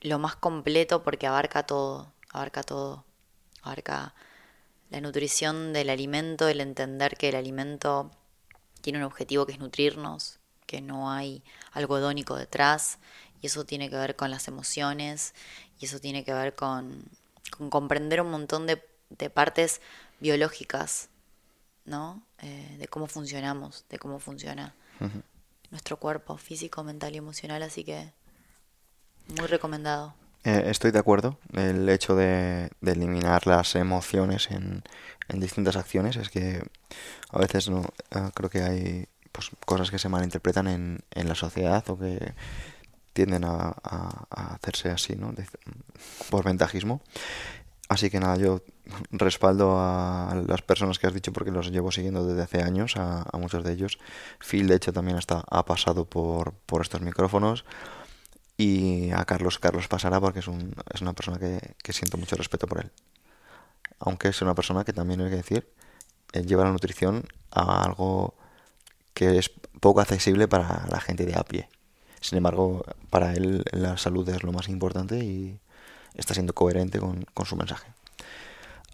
lo 0.00 0.18
más 0.18 0.36
completo 0.36 1.02
porque 1.02 1.26
abarca 1.26 1.64
todo 1.64 2.12
abarca 2.32 2.62
todo, 2.62 3.04
abarca 3.62 4.14
la 4.90 5.00
nutrición 5.00 5.72
del 5.72 5.90
alimento, 5.90 6.48
el 6.48 6.60
entender 6.60 7.16
que 7.16 7.28
el 7.28 7.36
alimento 7.36 8.10
tiene 8.80 8.98
un 8.98 9.04
objetivo 9.04 9.46
que 9.46 9.52
es 9.52 9.58
nutrirnos, 9.58 10.38
que 10.66 10.80
no 10.80 11.10
hay 11.10 11.42
algo 11.72 11.98
hedónico 11.98 12.36
detrás 12.36 12.98
Y 13.42 13.46
eso 13.46 13.64
tiene 13.64 13.90
que 13.90 13.96
ver 13.96 14.16
con 14.16 14.30
las 14.30 14.48
emociones 14.48 15.34
y 15.80 15.86
eso 15.86 15.98
tiene 15.98 16.24
que 16.24 16.32
ver 16.32 16.54
con, 16.54 17.04
con 17.56 17.70
comprender 17.70 18.20
un 18.20 18.30
montón 18.30 18.66
de, 18.66 18.84
de 19.08 19.30
partes 19.30 19.80
biológicas, 20.20 21.08
¿no? 21.84 22.22
Eh, 22.42 22.76
de 22.78 22.86
cómo 22.88 23.06
funcionamos, 23.06 23.84
de 23.88 23.98
cómo 23.98 24.18
funciona 24.18 24.74
nuestro 25.70 25.96
cuerpo 25.96 26.36
físico, 26.36 26.84
mental 26.84 27.14
y 27.14 27.18
emocional. 27.18 27.62
Así 27.62 27.84
que 27.84 28.12
muy 29.38 29.46
recomendado. 29.46 30.14
Eh, 30.44 30.64
estoy 30.66 30.90
de 30.90 30.98
acuerdo. 30.98 31.38
El 31.52 31.88
hecho 31.88 32.16
de, 32.16 32.70
eliminar 32.82 33.46
las 33.46 33.74
emociones 33.74 34.50
en, 34.50 34.82
distintas 35.38 35.76
acciones 35.76 36.16
es 36.16 36.28
que 36.28 36.60
a 37.30 37.38
veces 37.38 37.68
no 37.68 37.82
eh, 38.10 38.30
creo 38.34 38.50
que 38.50 38.62
hay 38.62 39.06
pues, 39.30 39.50
cosas 39.64 39.90
que 39.90 39.98
se 39.98 40.08
malinterpretan 40.08 40.66
en, 40.66 40.98
en 41.12 41.28
la 41.28 41.36
sociedad 41.36 41.88
o 41.88 41.98
que 41.98 42.34
tienden 43.12 43.44
a, 43.44 43.74
hacerse 44.30 44.90
así, 44.90 45.14
¿no? 45.14 45.32
por 46.30 46.44
ventajismo. 46.44 47.02
Así 47.88 48.08
que 48.08 48.20
nada, 48.20 48.36
yo 48.36 48.62
respaldo 49.10 49.76
a 49.78 50.34
las 50.46 50.62
personas 50.62 50.98
que 50.98 51.06
has 51.08 51.14
dicho 51.14 51.32
porque 51.32 51.50
los 51.50 51.70
llevo 51.70 51.90
siguiendo 51.90 52.24
desde 52.24 52.42
hace 52.42 52.62
años, 52.62 52.96
a, 52.96 53.26
muchos 53.36 53.64
de 53.64 53.72
ellos. 53.72 53.98
Phil, 54.38 54.68
de 54.68 54.76
hecho, 54.76 54.92
también 54.92 55.16
hasta 55.16 55.44
ha 55.50 55.64
pasado 55.64 56.04
por 56.04 56.54
estos 56.80 57.00
micrófonos. 57.00 57.64
Y 58.60 59.10
a 59.12 59.24
Carlos, 59.24 59.58
Carlos 59.58 59.88
pasará 59.88 60.20
porque 60.20 60.40
es, 60.40 60.46
un, 60.46 60.74
es 60.92 61.00
una 61.00 61.14
persona 61.14 61.38
que, 61.38 61.92
siento 61.94 62.18
mucho 62.18 62.36
respeto 62.36 62.66
por 62.66 62.80
él. 62.80 62.90
Aunque 64.00 64.28
es 64.28 64.42
una 64.42 64.54
persona 64.54 64.84
que 64.84 64.92
también 64.92 65.22
hay 65.22 65.30
que 65.30 65.36
decir, 65.36 65.72
lleva 66.46 66.64
la 66.64 66.70
nutrición 66.70 67.24
a 67.50 67.82
algo 67.82 68.34
que 69.14 69.38
es 69.38 69.50
poco 69.80 70.02
accesible 70.02 70.46
para 70.46 70.86
la 70.90 71.00
gente 71.00 71.24
de 71.24 71.38
a 71.38 71.42
pie. 71.42 71.70
Sin 72.20 72.36
embargo, 72.36 72.84
para 73.08 73.32
él 73.32 73.64
la 73.72 73.96
salud 73.96 74.28
es 74.28 74.42
lo 74.42 74.52
más 74.52 74.68
importante 74.68 75.24
y 75.24 75.58
está 76.14 76.34
siendo 76.34 76.52
coherente 76.52 76.98
con, 76.98 77.24
con 77.32 77.46
su 77.46 77.56
mensaje. 77.56 77.90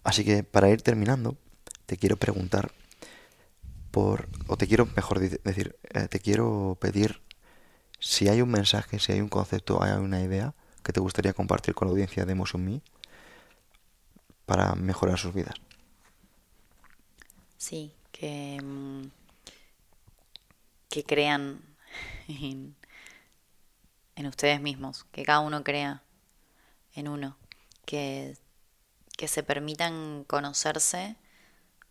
Así 0.05 0.23
que 0.23 0.45
para 0.45 0.69
ir 0.69 0.81
terminando, 0.81 1.35
te 1.87 1.97
quiero 1.97 2.15
preguntar 2.15 2.71
por, 3.91 4.29
o 4.47 4.55
te 4.55 4.65
quiero, 4.65 4.87
mejor 4.95 5.19
decir, 5.19 5.75
eh, 5.93 6.07
te 6.07 6.21
quiero 6.21 6.77
pedir 6.79 7.26
si 7.99 8.27
hay 8.27 8.41
un 8.41 8.49
mensaje, 8.49 8.99
si 8.99 9.11
hay 9.11 9.21
un 9.21 9.29
concepto, 9.29 9.81
hay 9.81 9.91
una 9.93 10.21
idea 10.21 10.53
que 10.83 10.93
te 10.93 10.99
gustaría 10.99 11.33
compartir 11.33 11.73
con 11.73 11.87
la 11.87 11.91
audiencia 11.91 12.25
de 12.25 12.31
Emotion 12.31 12.63
Me 12.63 12.81
para 14.45 14.75
mejorar 14.75 15.17
sus 15.17 15.33
vidas. 15.33 15.55
Sí, 17.57 17.93
que, 18.11 18.59
mm, 18.63 19.07
que 20.89 21.03
crean 21.03 21.61
en, 22.27 22.75
ustedes 24.25 24.61
mismos, 24.61 25.05
que 25.11 25.23
cada 25.23 25.39
uno 25.39 25.63
crea 25.63 26.03
en 26.93 27.07
uno, 27.07 27.37
que, 27.85 28.37
que 29.17 29.27
se 29.27 29.43
permitan 29.43 30.23
conocerse 30.25 31.15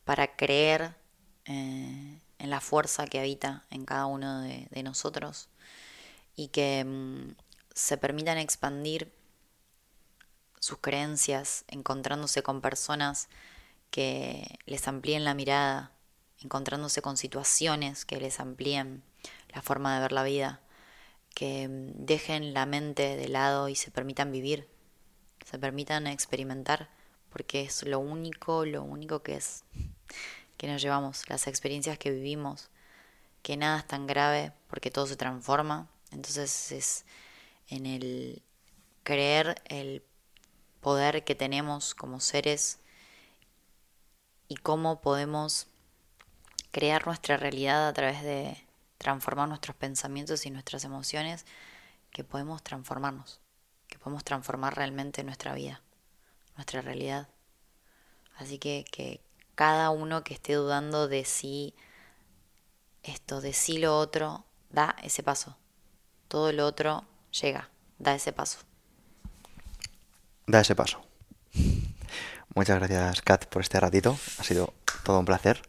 para 0.04 0.36
creer 0.36 0.96
eh, 1.44 2.20
en 2.38 2.50
la 2.50 2.61
fuerza 2.61 3.07
que 3.07 3.18
habita 3.18 3.66
en 3.70 3.84
cada 3.84 4.07
uno 4.07 4.40
de 4.42 4.82
nosotros 4.82 5.48
y 6.37 6.49
que 6.49 6.84
mm, 6.84 7.34
se 7.74 7.97
permitan 7.97 8.39
expandir 8.39 9.12
sus 10.61 10.78
creencias, 10.78 11.64
encontrándose 11.68 12.43
con 12.43 12.61
personas 12.61 13.28
que 13.91 14.59
les 14.66 14.87
amplíen 14.89 15.24
la 15.24 15.34
mirada, 15.34 15.93
encontrándose 16.43 17.03
con 17.03 17.16
situaciones 17.16 18.05
que 18.05 18.20
les 18.20 18.41
amplíen 18.41 19.03
la 19.55 19.62
forma 19.62 19.95
de 19.95 20.01
ver 20.01 20.12
la 20.12 20.22
vida, 20.22 20.61
que 21.34 21.68
mm, 21.68 22.05
dejen 22.05 22.53
la 22.53 22.66
mente 22.66 23.16
de 23.16 23.28
lado 23.28 23.68
y 23.68 23.74
se 23.74 23.91
permitan 23.91 24.32
vivir, 24.32 24.68
se 25.45 25.59
permitan 25.59 26.07
experimentar, 26.07 26.91
porque 27.30 27.62
es 27.62 27.82
lo 27.84 27.99
único, 27.99 28.64
lo 28.64 28.82
único 28.82 29.22
que 29.22 29.37
es 29.37 29.64
que 30.57 30.68
nos 30.68 30.82
llevamos, 30.82 31.28
las 31.28 31.47
experiencias 31.47 31.99
que 31.99 32.11
vivimos, 32.11 32.70
que 33.43 33.57
nada 33.57 33.78
es 33.78 33.87
tan 33.87 34.07
grave 34.07 34.53
porque 34.68 34.91
todo 34.91 35.07
se 35.07 35.16
transforma, 35.16 35.89
entonces 36.16 36.72
es 36.72 37.04
en 37.68 37.84
el 37.86 38.42
creer 39.02 39.62
el 39.66 40.02
poder 40.80 41.24
que 41.24 41.34
tenemos 41.34 41.94
como 41.94 42.20
seres 42.20 42.80
y 44.48 44.56
cómo 44.56 45.00
podemos 45.00 45.68
crear 46.70 47.06
nuestra 47.06 47.36
realidad 47.36 47.86
a 47.86 47.92
través 47.92 48.22
de 48.22 48.66
transformar 48.98 49.48
nuestros 49.48 49.76
pensamientos 49.76 50.46
y 50.46 50.50
nuestras 50.50 50.84
emociones, 50.84 51.44
que 52.10 52.24
podemos 52.24 52.62
transformarnos, 52.62 53.40
que 53.88 53.98
podemos 53.98 54.24
transformar 54.24 54.74
realmente 54.74 55.22
nuestra 55.22 55.54
vida, 55.54 55.82
nuestra 56.54 56.80
realidad. 56.80 57.28
Así 58.36 58.58
que, 58.58 58.84
que 58.90 59.20
cada 59.54 59.90
uno 59.90 60.24
que 60.24 60.34
esté 60.34 60.54
dudando 60.54 61.08
de 61.08 61.24
sí 61.24 61.74
esto, 63.02 63.40
de 63.40 63.52
sí 63.52 63.78
lo 63.78 63.98
otro, 63.98 64.46
da 64.70 64.96
ese 65.02 65.22
paso 65.22 65.58
todo 66.28 66.52
lo 66.52 66.66
otro 66.66 67.04
llega, 67.30 67.70
da 67.98 68.14
ese 68.14 68.32
paso. 68.32 68.58
Da 70.46 70.60
ese 70.60 70.74
paso. 70.74 71.04
Muchas 72.54 72.78
gracias, 72.78 73.22
Kat, 73.22 73.46
por 73.46 73.62
este 73.62 73.78
ratito. 73.80 74.16
Ha 74.38 74.44
sido 74.44 74.72
todo 75.04 75.18
un 75.18 75.24
placer. 75.24 75.62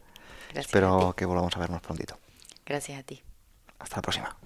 Espero 0.54 1.14
que 1.16 1.26
volvamos 1.26 1.54
a 1.56 1.60
vernos 1.60 1.82
prontito. 1.82 2.18
Gracias 2.64 2.98
a 2.98 3.02
ti. 3.02 3.22
Hasta 3.78 3.96
la 3.96 4.02
próxima. 4.02 4.36